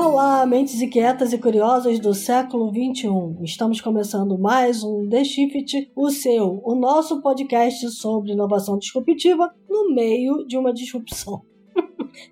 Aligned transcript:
Olá, 0.00 0.46
mentes 0.46 0.80
inquietas 0.80 1.32
e 1.32 1.38
curiosas 1.38 1.98
do 1.98 2.14
século 2.14 2.70
XXI. 2.70 3.42
Estamos 3.42 3.80
começando 3.80 4.38
mais 4.38 4.84
um 4.84 5.08
The 5.08 5.24
Shift, 5.24 5.90
o 5.96 6.08
seu, 6.08 6.60
o 6.62 6.76
nosso 6.76 7.20
podcast 7.20 7.90
sobre 7.90 8.30
inovação 8.30 8.78
disruptiva 8.78 9.52
no 9.68 9.92
meio 9.92 10.46
de 10.46 10.56
uma 10.56 10.72
disrupção 10.72 11.42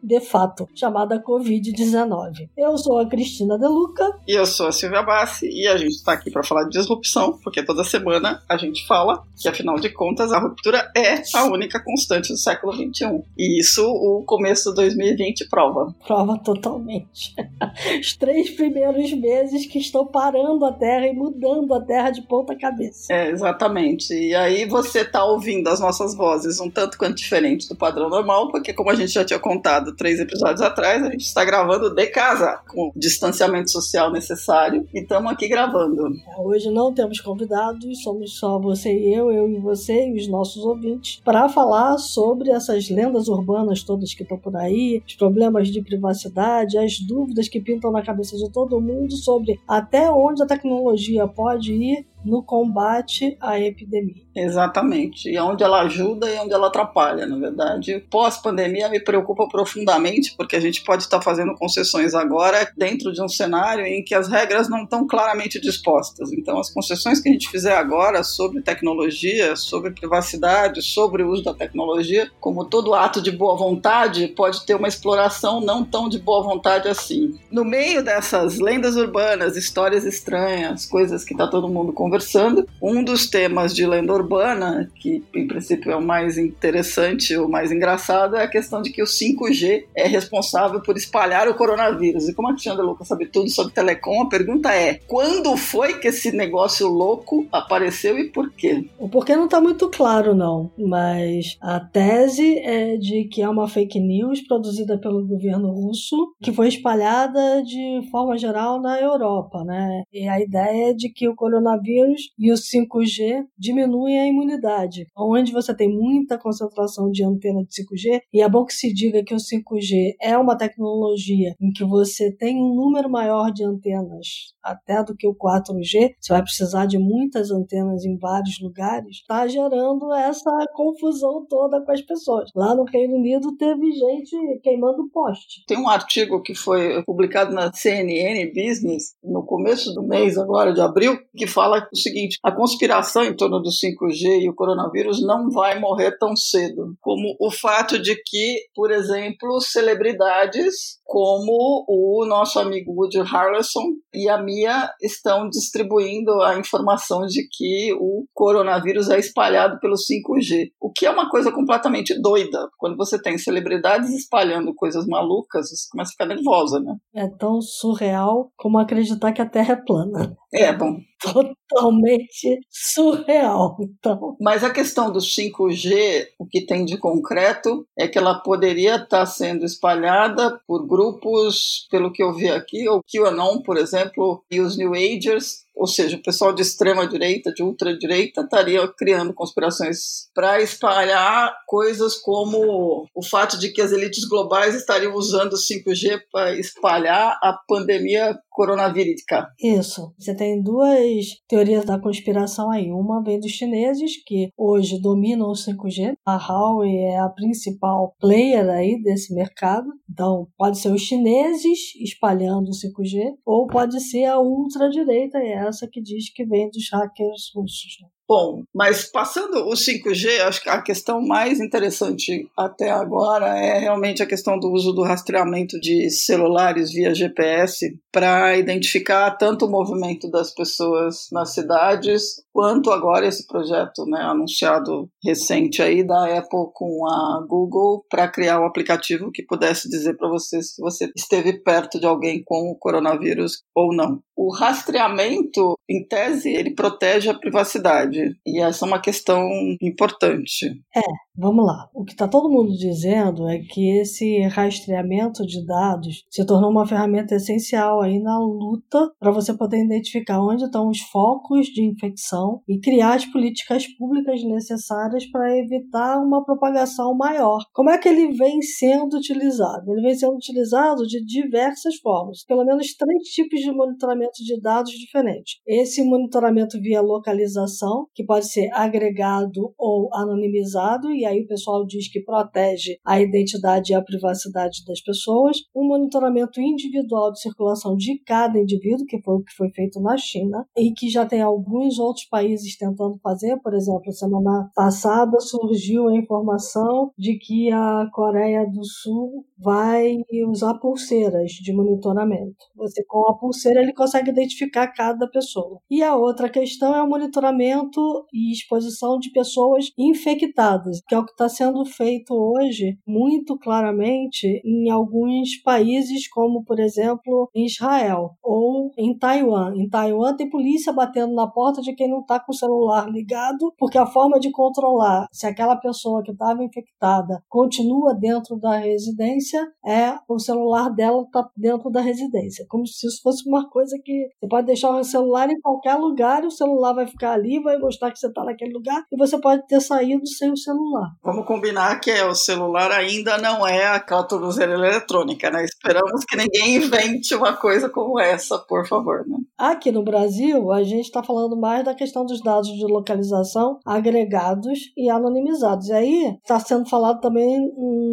de 0.03 0.21
fato, 0.21 0.69
chamada 0.75 1.23
Covid-19. 1.23 2.49
Eu 2.57 2.77
sou 2.79 2.99
a 2.99 3.07
Cristina 3.07 3.59
Deluca. 3.59 4.19
E 4.27 4.33
eu 4.33 4.47
sou 4.47 4.67
a 4.69 4.73
Silvia 4.73 5.03
Bassi, 5.03 5.49
e 5.49 5.67
a 5.67 5.77
gente 5.77 5.93
está 5.93 6.13
aqui 6.13 6.31
para 6.31 6.43
falar 6.43 6.65
de 6.65 6.71
disrupção, 6.71 7.39
porque 7.43 7.63
toda 7.63 7.85
semana 7.85 8.43
a 8.49 8.57
gente 8.57 8.87
fala 8.87 9.23
que, 9.37 9.49
afinal 9.49 9.77
de 9.77 9.91
contas, 9.91 10.33
a 10.33 10.39
ruptura 10.39 10.91
é 10.97 11.23
a 11.35 11.45
única 11.45 11.83
constante 11.83 12.33
do 12.33 12.39
século 12.39 12.73
XXI. 12.73 13.23
E 13.37 13.61
isso 13.61 13.85
o 13.87 14.25
começo 14.25 14.71
de 14.71 14.77
2020 14.77 15.49
prova. 15.49 15.95
Prova 16.07 16.39
totalmente. 16.39 17.35
Os 18.01 18.17
três 18.17 18.51
primeiros 18.51 19.13
meses 19.13 19.67
que 19.67 19.79
estão 19.79 20.07
parando 20.07 20.65
a 20.65 20.73
Terra 20.73 21.07
e 21.07 21.13
mudando 21.13 21.75
a 21.75 21.81
Terra 21.81 22.11
de 22.11 22.23
ponta 22.23 22.57
cabeça. 22.57 23.13
É, 23.13 23.31
exatamente. 23.31 24.13
E 24.13 24.35
aí 24.35 24.65
você 24.67 25.01
está 25.01 25.25
ouvindo 25.25 25.69
as 25.69 25.81
nossas 25.81 26.15
vozes 26.15 26.61
um 26.61 26.71
tanto 26.71 26.99
quanto 26.99 27.17
diferente 27.17 27.69
do 27.69 27.77
padrão 27.77 28.09
normal, 28.09 28.51
porque 28.51 28.73
como 28.73 28.91
a 28.91 28.95
gente 28.95 29.13
já 29.13 29.25
tinha 29.25 29.39
contado, 29.39 29.76
três 29.95 30.21
episódios 30.21 30.61
atrás, 30.61 31.03
a 31.03 31.11
gente 31.11 31.25
está 31.25 31.45
gravando 31.45 31.95
de 31.95 32.07
casa, 32.07 32.61
com 32.69 32.89
o 32.89 32.93
distanciamento 32.97 33.71
social 33.71 34.11
necessário, 34.11 34.87
e 34.95 35.01
estamos 35.01 35.33
aqui 35.33 35.49
gravando. 35.49 36.05
Hoje 36.39 36.71
não 36.71 36.93
temos 36.93 37.21
convidados, 37.21 38.03
somos 38.03 38.39
só 38.39 38.59
você 38.59 38.93
e 38.93 39.15
eu, 39.15 39.31
eu 39.31 39.49
e 39.49 39.59
você 39.59 40.09
e 40.09 40.17
os 40.17 40.29
nossos 40.29 40.65
ouvintes, 40.65 41.21
para 41.25 41.49
falar 41.49 41.99
sobre 41.99 42.51
essas 42.51 42.89
lendas 42.89 43.29
urbanas 43.29 43.83
todas 43.83 44.15
que 44.15 44.23
estão 44.23 44.39
por 44.39 44.57
aí, 44.57 45.03
os 45.07 45.15
problemas 45.15 45.69
de 45.69 45.83
privacidade, 45.83 46.79
as 46.79 46.99
dúvidas 46.99 47.49
que 47.49 47.61
pintam 47.61 47.91
na 47.91 48.03
cabeça 48.03 48.37
de 48.37 48.51
todo 48.51 48.81
mundo 48.81 49.17
sobre 49.17 49.61
até 49.67 50.11
onde 50.11 50.43
a 50.43 50.47
tecnologia 50.47 51.27
pode 51.27 51.73
ir 51.73 52.07
no 52.27 52.43
combate 52.43 53.37
à 53.41 53.59
epidemia. 53.59 54.27
Exatamente. 54.35 55.31
E 55.31 55.39
onde 55.39 55.65
ela 55.65 55.83
ajuda 55.83 56.29
e 56.29 56.39
onde 56.39 56.53
ela 56.53 56.67
atrapalha, 56.67 57.25
na 57.27 57.39
verdade. 57.39 58.05
Pós-pandemia 58.11 58.89
me 58.89 59.01
preocupa 59.01 59.49
profundamente, 59.49 60.35
porque 60.37 60.57
a 60.57 60.61
gente 60.61 60.85
pode 60.85 61.05
estar 61.05 61.23
fazendo 61.23 61.55
concessões 61.55 62.15
agora 62.15 62.71
dentro 62.77 63.13
de 63.13 63.23
um 63.23 63.29
cenário 63.29 63.87
em 63.87 64.05
que 64.05 64.15
as 64.15 64.29
regras 64.29 64.69
não 64.69 64.83
estão 64.83 65.07
claramente 65.07 65.59
dispostas. 65.61 66.31
Então, 66.33 66.59
as 66.59 66.69
concessões 66.69 67.21
que 67.21 67.29
a 67.31 67.33
gente 67.33 67.49
fizer 67.49 67.75
agora 67.75 68.23
sobre 68.23 68.61
tecnologia, 68.61 69.57
sobre 69.57 69.93
privacidade, 69.93 70.83
sobre 70.83 71.23
o 71.23 71.31
uso 71.31 71.45
da 71.45 71.55
tecnologia, 71.55 72.31
como 72.39 72.65
todo 72.65 72.93
ato 72.93 73.23
de 73.23 73.31
boa 73.31 73.57
vontade, 73.57 74.29
pode 74.29 74.67
ter 74.67 74.75
uma 74.75 74.89
exploração 74.89 75.61
não 75.61 75.85
tão 75.85 76.09
de 76.09 76.19
boa 76.19 76.43
vontade 76.43 76.89
assim. 76.89 77.39
No 77.51 77.65
meio 77.65 78.05
dessas 78.05 78.59
lendas 78.59 78.97
urbanas, 78.97 79.57
histórias 79.57 80.05
estranhas, 80.05 80.85
coisas 80.85 81.25
que 81.25 81.33
está 81.33 81.47
todo 81.47 81.69
mundo 81.69 81.93
conversando, 81.93 82.16
conversando. 82.17 82.67
Um 82.83 83.05
dos 83.05 83.29
temas 83.29 83.75
de 83.75 83.87
lenda 83.87 84.13
urbana, 84.13 84.91
que 84.97 85.23
em 85.35 85.47
princípio 85.47 85.93
é 85.93 85.97
o 85.97 86.03
mais 86.03 86.39
interessante, 86.39 87.37
o 87.37 87.49
mais 87.49 87.71
engraçado, 87.71 88.37
é 88.37 88.45
a 88.45 88.49
questão 88.49 88.81
de 88.81 88.91
que 88.91 89.03
o 89.03 89.07
5G 89.07 89.85
é 89.95 90.07
responsável 90.07 90.81
por 90.81 90.97
espalhar 90.97 91.49
o 91.49 91.55
coronavírus. 91.55 92.29
E 92.29 92.35
como 92.35 92.49
a 92.49 92.53
Cristiana 92.53 92.83
Lucas 92.83 93.09
sabe 93.09 93.27
tudo 93.27 93.51
sobre 93.51 93.73
telecom, 93.73 94.23
a 94.23 94.29
pergunta 94.29 94.73
é: 94.73 94.95
quando 95.07 95.57
foi 95.57 95.99
que 95.99 96.09
esse 96.09 96.33
negócio 96.33 96.89
louco 96.89 97.47
apareceu 97.53 98.19
e 98.19 98.29
por 98.29 98.51
quê? 98.53 98.85
O 98.99 99.09
porquê 99.09 99.37
não 99.37 99.45
está 99.45 99.61
muito 99.61 99.89
claro, 99.91 100.35
não. 100.35 100.71
Mas 100.79 101.57
a 101.61 101.81
tese 101.81 102.59
é 102.59 102.97
de 102.97 103.25
que 103.25 103.43
é 103.43 103.49
uma 103.49 103.69
fake 103.69 104.01
news 104.01 104.41
produzida 104.41 104.99
pelo 104.99 105.27
governo 105.27 105.71
russo 105.71 106.35
que 106.43 106.53
foi 106.53 106.69
espalhada 106.69 107.63
de 107.63 108.09
forma 108.11 108.39
geral 108.39 108.81
na 108.81 109.01
Europa, 109.01 109.65
né? 109.65 110.03
E 110.13 110.29
a 110.29 110.41
ideia 110.41 110.91
é 110.91 110.93
de 110.93 111.09
que 111.09 111.29
o 111.29 111.35
coronavírus 111.35 112.06
e 112.39 112.53
o 112.53 112.55
5G 112.55 113.45
diminuem 113.59 114.21
a 114.21 114.27
imunidade. 114.27 115.07
Onde 115.17 115.53
você 115.53 115.75
tem 115.75 115.89
muita 115.89 116.39
concentração 116.39 117.11
de 117.11 117.25
antena 117.25 117.63
de 117.65 117.83
5G, 117.83 118.21
e 118.33 118.43
é 118.43 118.49
bom 118.49 118.65
que 118.65 118.75
se 118.75 118.93
diga 118.93 119.25
que 119.25 119.35
o 119.35 119.39
5G 119.39 120.15
é 120.21 120.37
uma 120.37 120.57
tecnologia 120.57 121.55
em 121.61 121.73
que 121.73 121.85
você 121.85 122.35
tem 122.37 122.57
um 122.57 122.75
número 122.75 123.11
maior 123.11 123.51
de 123.53 123.65
antenas, 123.65 124.55
até 124.63 125.03
do 125.03 125.15
que 125.17 125.27
o 125.27 125.35
4G, 125.35 126.15
você 126.21 126.33
vai 126.33 126.43
precisar 126.43 126.87
de 126.87 126.99
muitas 126.99 127.51
antenas 127.51 128.05
em 128.05 128.17
vários 128.19 128.61
lugares, 128.61 129.19
está 129.19 129.47
gerando 129.47 130.13
essa 130.13 130.51
confusão 130.75 131.47
toda 131.49 131.85
com 131.85 131.93
as 131.93 132.03
pessoas. 132.03 132.51
Lá 132.55 132.75
no 132.75 132.85
Reino 132.85 133.17
Unido 133.17 133.57
teve 133.57 133.93
gente 133.93 134.61
queimando 134.63 135.09
poste. 135.11 135.65
Tem 135.67 135.79
um 135.79 135.89
artigo 135.89 136.43
que 136.43 136.55
foi 136.55 137.03
publicado 137.05 137.55
na 137.55 137.73
CNN 137.73 138.47
Business 138.53 139.15
no 139.23 139.45
começo 139.45 139.93
do 139.95 140.03
mês 140.03 140.37
agora 140.37 140.73
de 140.73 140.81
abril 140.81 141.19
que 141.37 141.47
fala 141.47 141.86
o 141.93 141.97
seguinte: 141.97 142.39
a 142.43 142.53
conspiração 142.53 143.25
em 143.25 143.35
torno 143.35 143.61
do 143.61 143.71
5G 143.71 144.43
e 144.43 144.49
o 144.49 144.55
coronavírus 144.55 145.21
não 145.23 145.51
vai 145.51 145.79
morrer 145.79 146.17
tão 146.19 146.37
cedo, 146.37 146.97
como 147.01 147.37
o 147.41 147.51
fato 147.51 147.99
de 147.99 148.15
que, 148.25 148.61
por 148.75 148.91
exemplo, 148.91 149.61
celebridades 149.61 150.97
como 151.05 151.85
o 151.89 152.27
nosso 152.27 152.59
amigo 152.59 152.93
Woody 152.93 153.23
Harrelson 153.23 153.85
e 154.13 154.29
a 154.29 154.43
Mia 154.43 154.91
estão 155.01 155.49
distribuindo 155.49 156.43
a 156.43 156.59
informação 156.59 157.21
de 157.27 157.47
que 157.49 157.95
o 157.99 158.27
coronavírus 158.35 159.09
é 159.09 159.19
espalhado 159.19 159.79
pelo 159.79 159.95
5G, 159.95 160.71
o 160.81 160.91
que 160.91 161.07
é 161.07 161.11
uma 161.11 161.31
coisa 161.31 161.53
completamente 161.53 162.21
doida. 162.21 162.69
Quando 162.77 162.97
você 162.97 163.21
tem 163.21 163.39
celebridades 163.39 164.11
espalhando 164.11 164.75
coisas 164.75 165.07
malucas, 165.07 165.71
você 165.71 165.89
começa 165.91 166.11
a 166.11 166.13
ficar 166.13 166.27
nervosa, 166.27 166.81
né? 166.81 166.97
É 167.15 167.29
tão 167.29 167.61
surreal 167.61 168.51
como 168.57 168.79
acreditar 168.79 169.33
que 169.33 169.43
a 169.43 169.49
Terra 169.49 169.75
é 169.75 169.77
plana. 169.77 170.37
É, 170.53 170.73
bom, 170.73 170.97
totalmente 171.21 172.61
surreal. 172.71 173.77
Então. 173.81 174.37
Mas 174.41 174.63
a 174.65 174.71
questão 174.71 175.13
do 175.13 175.19
5G, 175.19 176.29
o 176.39 176.47
que 176.47 176.65
tem 176.65 176.85
de 176.85 176.99
concreto 176.99 177.87
é 177.99 178.07
que 178.07 178.19
ela 178.19 178.41
poderia 178.41 178.97
estar 178.97 179.27
sendo 179.27 179.65
espalhada 179.65 180.61
por 180.67 180.87
grupos, 180.87 181.87
pelo 181.91 182.13
que 182.13 182.23
eu 182.23 182.33
vi 182.33 182.49
aqui, 182.49 182.89
o 182.89 183.03
QAnon, 183.03 183.63
por 183.63 183.77
exemplo, 183.77 184.43
e 184.51 184.61
os 184.61 184.77
New 184.77 184.95
Agers 184.95 185.66
ou 185.77 185.87
seja, 185.87 186.17
o 186.17 186.23
pessoal 186.23 186.55
de 186.55 186.63
extrema 186.63 187.07
direita, 187.07 187.53
de 187.53 187.63
ultradireita, 187.63 188.41
estaria 188.41 188.89
criando 188.89 189.35
conspirações 189.35 190.31
para 190.35 190.63
espalhar 190.63 191.55
coisas 191.67 192.17
como 192.17 193.07
o 193.15 193.23
fato 193.23 193.59
de 193.59 193.71
que 193.71 193.83
as 193.83 193.93
elites 193.93 194.25
globais 194.25 194.75
estariam 194.75 195.15
usando 195.15 195.53
o 195.53 195.57
5G 195.57 196.23
para 196.33 196.59
espalhar 196.59 197.39
a 197.43 197.53
pandemia 197.69 198.39
coronavírica. 198.49 199.49
Isso. 199.63 200.15
Você 200.19 200.35
tem 200.35 200.63
duas 200.63 201.27
teorias 201.47 201.85
da 201.85 202.01
conspiração 202.01 202.71
aí. 202.71 202.91
Uma 202.91 203.23
vem 203.23 203.39
dos 203.39 203.51
chineses, 203.51 204.13
que 204.25 204.49
hoje 204.57 204.99
dominam 204.99 205.51
o 205.51 205.53
5G. 205.53 206.15
A 206.25 206.37
Huawei 206.37 206.97
é 206.97 207.19
a 207.19 207.29
principal 207.29 208.15
player 208.19 208.67
aí 208.71 208.99
desse 209.03 209.35
mercado. 209.35 209.91
Então, 210.11 210.49
pode 210.57 210.79
ser 210.79 210.91
os 210.91 211.03
chineses 211.03 211.95
espalhando 212.01 212.71
o 212.71 212.73
5G, 212.73 213.35
ou 213.45 213.67
pode 213.67 214.01
ser 214.01 214.25
a 214.25 214.41
ultradireita, 214.41 215.37
é 215.37 215.66
essa 215.67 215.89
que 215.89 216.01
diz 216.01 216.33
que 216.33 216.45
vem 216.45 216.71
dos 216.71 216.89
hackers 216.93 217.51
russos. 217.55 217.99
Né? 218.01 218.09
Bom, 218.29 218.65
mas 218.75 219.05
passando 219.05 219.69
o 219.69 219.75
5G, 219.75 220.41
acho 220.41 220.61
que 220.61 220.69
a 220.69 220.83
questão 220.83 221.21
mais 221.25 221.61
interessante 221.61 222.51
até 222.57 222.91
agora 222.91 223.57
é 223.57 223.79
realmente 223.79 224.21
a 224.21 224.27
questão 224.27 224.59
do 224.59 224.73
uso 224.73 224.93
do 224.93 225.05
rastreamento 225.05 225.79
de 225.79 226.11
celulares 226.11 226.91
via 226.91 227.15
GPS 227.15 227.97
para 228.13 228.57
identificar 228.57 229.31
tanto 229.33 229.67
o 229.67 229.71
movimento 229.71 230.29
das 230.29 230.53
pessoas 230.53 231.29
nas 231.31 231.55
cidades, 231.55 232.43
quanto 232.53 232.91
agora 232.91 233.27
esse 233.29 233.47
projeto 233.47 234.05
né, 234.07 234.21
anunciado 234.23 235.09
recente 235.23 235.81
aí 235.81 236.05
da 236.05 236.39
Apple 236.39 236.71
com 236.73 237.07
a 237.07 237.45
Google 237.47 238.05
para 238.11 238.27
criar 238.27 238.61
um 238.61 238.67
aplicativo 238.67 239.31
que 239.31 239.45
pudesse 239.45 239.89
dizer 239.89 240.17
para 240.17 240.29
você 240.29 240.61
se 240.63 240.81
você 240.81 241.13
esteve 241.15 241.53
perto 241.63 242.01
de 242.01 242.07
alguém 242.07 242.43
com 242.45 242.71
o 242.71 242.77
coronavírus 242.77 243.63
ou 243.73 243.95
não. 243.95 244.21
O 244.35 244.53
rastreamento, 244.53 245.79
em 245.89 246.05
tese, 246.07 246.51
ele 246.53 246.75
protege 246.75 247.31
a 247.31 247.39
privacidade 247.39 248.16
e 248.47 248.61
essa 248.61 248.85
é 248.85 248.89
uma 248.89 249.01
questão 249.01 249.43
importante. 249.81 250.67
É, 250.97 251.01
vamos 251.37 251.65
lá. 251.65 251.89
O 251.95 252.05
que 252.05 252.13
está 252.13 252.27
todo 252.27 252.51
mundo 252.51 252.73
dizendo 252.73 253.49
é 253.49 253.59
que 253.59 253.99
esse 253.99 254.41
rastreamento 254.49 255.47
de 255.47 255.65
dados 255.65 256.25
se 256.31 256.45
tornou 256.45 256.71
uma 256.71 256.87
ferramenta 256.87 257.35
essencial 257.35 258.01
aí 258.01 258.19
na 258.19 258.39
luta 258.39 259.11
para 259.19 259.31
você 259.31 259.55
poder 259.55 259.85
identificar 259.85 260.41
onde 260.41 260.65
estão 260.65 260.89
os 260.89 261.01
focos 261.01 261.67
de 261.67 261.85
infecção 261.85 262.63
e 262.69 262.79
criar 262.81 263.15
as 263.15 263.27
políticas 263.27 263.87
públicas 263.99 264.43
necessárias 264.45 265.27
para 265.31 265.57
evitar 265.59 266.19
uma 266.19 266.45
propagação 266.45 267.15
maior. 267.15 267.59
Como 267.73 267.91
é 267.91 267.99
que 267.99 268.09
ele 268.09 268.33
vem 268.33 268.63
sendo 268.63 269.17
utilizado? 269.17 269.93
Ele 269.93 270.03
vem 270.03 270.15
sendo 270.15 270.37
utilizado 270.37 271.07
de 271.07 271.25
diversas 271.25 271.97
formas, 271.97 272.45
pelo 272.45 272.65
menos 272.65 272.95
três 272.95 273.23
tipos 273.25 273.61
de 273.61 273.73
monitoramento 273.73 274.43
de 274.43 274.61
dados 274.61 274.93
diferentes. 274.93 275.57
Esse 275.67 276.03
monitoramento 276.03 276.81
via 276.81 277.01
localização, 277.01 278.07
que 278.15 278.25
pode 278.25 278.51
ser 278.51 278.71
agregado 278.73 279.75
ou 279.79 280.09
anonimizado, 280.15 281.11
e 281.11 281.26
aí 281.27 281.43
o 281.43 281.47
pessoal 281.47 281.85
diz 281.87 282.11
que 282.11 282.21
protege 282.21 282.99
a 283.05 283.21
identidade 283.21 283.93
e 283.93 283.95
a 283.95 284.03
privacidade 284.03 284.85
das 284.87 285.01
pessoas, 285.03 285.59
um 285.75 285.87
monitoramento 285.87 286.61
individual 286.61 287.33
de 287.33 287.41
circulação 287.41 287.97
de 287.97 288.19
cada 288.25 288.59
indivíduo, 288.59 289.07
que 289.07 289.21
foi 289.23 289.35
o 289.35 289.43
que 289.43 289.55
foi 289.55 289.71
feito 289.71 290.01
na 290.01 290.17
China, 290.17 290.67
e 290.77 290.93
que 290.93 291.09
já 291.09 291.27
tem 291.27 291.41
alguns 291.41 291.99
outros 291.99 292.27
países 292.27 292.77
tentando 292.77 293.19
fazer, 293.23 293.57
por 293.63 293.75
exemplo, 293.75 294.13
semana 294.13 294.71
passada 294.75 295.39
surgiu 295.41 296.09
a 296.09 296.17
informação 296.17 297.11
de 297.19 297.39
que 297.39 297.71
a 297.71 298.09
Coreia 298.13 298.67
do 298.67 298.85
Sul 298.85 299.45
vai 299.59 300.17
usar 300.49 300.75
pulseiras 300.75 301.53
de 301.53 301.73
monitoramento. 301.73 302.57
Você 302.77 303.05
com 303.07 303.29
a 303.29 303.37
pulseira 303.37 303.83
ele 303.83 303.93
consegue 303.93 304.31
identificar 304.31 304.89
cada 304.89 305.29
pessoa. 305.29 305.81
E 305.91 306.03
a 306.03 306.17
outra 306.17 306.49
questão 306.49 306.95
é 306.95 307.03
o 307.03 307.09
monitoramento 307.09 308.01
e 308.33 308.53
exposição 308.53 309.19
de 309.19 309.31
pessoas 309.31 309.87
infectadas, 309.99 311.01
que 311.07 311.15
é 311.17 311.19
o 311.19 311.25
que 311.25 311.33
está 311.33 311.49
sendo 311.49 311.85
feito 311.85 312.35
hoje 312.35 312.99
muito 313.07 313.59
claramente 313.59 314.61
em 314.65 314.91
alguns 314.91 315.57
países, 315.63 316.29
como 316.29 316.63
por 316.65 316.79
exemplo 316.79 317.49
em 317.55 317.65
Israel 317.65 318.33
ou 318.43 318.91
em 318.99 319.17
Taiwan. 319.17 319.75
Em 319.77 319.89
Taiwan 319.89 320.37
tem 320.37 320.49
polícia 320.49 320.93
batendo 320.93 321.35
na 321.35 321.47
porta 321.47 321.81
de 321.81 321.95
quem 321.95 322.09
não 322.09 322.21
está 322.21 322.39
com 322.39 322.53
o 322.53 322.55
celular 322.55 323.11
ligado, 323.11 323.73
porque 323.79 323.99
a 323.99 324.07
forma 324.07 324.39
de 324.39 324.51
controlar 324.51 325.27
se 325.33 325.47
aquela 325.47 325.77
pessoa 325.77 326.23
que 326.23 326.33
estava 326.33 326.63
infectada 326.63 327.43
continua 327.49 328.15
dentro 328.15 328.57
da 328.57 328.77
residência 328.77 329.67
é 329.85 330.15
o 330.29 330.39
celular 330.39 330.91
dela 330.91 331.23
está 331.23 331.49
dentro 331.57 331.91
da 331.91 332.01
residência, 332.01 332.67
como 332.69 332.87
se 332.87 333.07
isso 333.07 333.21
fosse 333.23 333.49
uma 333.49 333.69
coisa 333.71 333.97
que 334.05 334.29
você 334.39 334.49
pode 334.49 334.67
deixar 334.67 334.91
o 334.91 335.05
celular 335.05 335.51
em 335.51 335.61
qualquer 335.61 335.95
lugar 335.95 336.45
e 336.45 336.47
o 336.47 336.51
celular 336.51 336.93
vai 336.93 337.07
ficar 337.07 337.33
ali, 337.33 337.63
vai 337.63 337.79
mostrar 337.79 338.11
que 338.11 338.19
você 338.19 338.27
está 338.27 338.45
naquele 338.45 338.73
lugar 338.73 339.03
e 339.11 339.17
você 339.17 339.41
pode 339.41 339.67
ter 339.67 339.81
saído 339.81 340.27
sem 340.27 340.51
o 340.51 340.57
celular. 340.57 341.06
Vamos 341.23 341.47
combinar 341.47 342.01
que 342.01 342.11
é, 342.11 342.25
o 342.25 342.35
celular 342.35 342.91
ainda 342.93 343.39
não 343.39 343.67
é 343.67 343.87
aquela 343.87 344.23
tornozeleira 344.23 344.89
eletrônica, 344.89 345.51
né? 345.51 345.65
Esperamos 345.65 346.25
que 346.25 346.37
ninguém 346.37 346.77
invente 346.77 347.35
uma 347.35 347.53
coisa 347.55 347.89
como 347.89 348.19
essa, 348.19 348.59
por 348.59 348.87
favor. 348.87 349.27
Né? 349.27 349.39
Aqui 349.59 349.91
no 349.91 350.03
Brasil, 350.03 350.73
a 350.73 350.83
gente 350.83 351.07
está 351.07 351.23
falando 351.23 351.57
mais 351.57 351.85
da 351.85 351.95
questão 351.95 352.25
dos 352.25 352.41
dados 352.41 352.69
de 352.69 352.85
localização 352.85 353.79
agregados 353.85 354.79
e 354.97 355.11
anonimizados. 355.11 355.89
E 355.89 355.93
aí 355.93 356.37
está 356.43 356.59
sendo 356.61 356.89
falado 356.89 357.21
também 357.21 357.59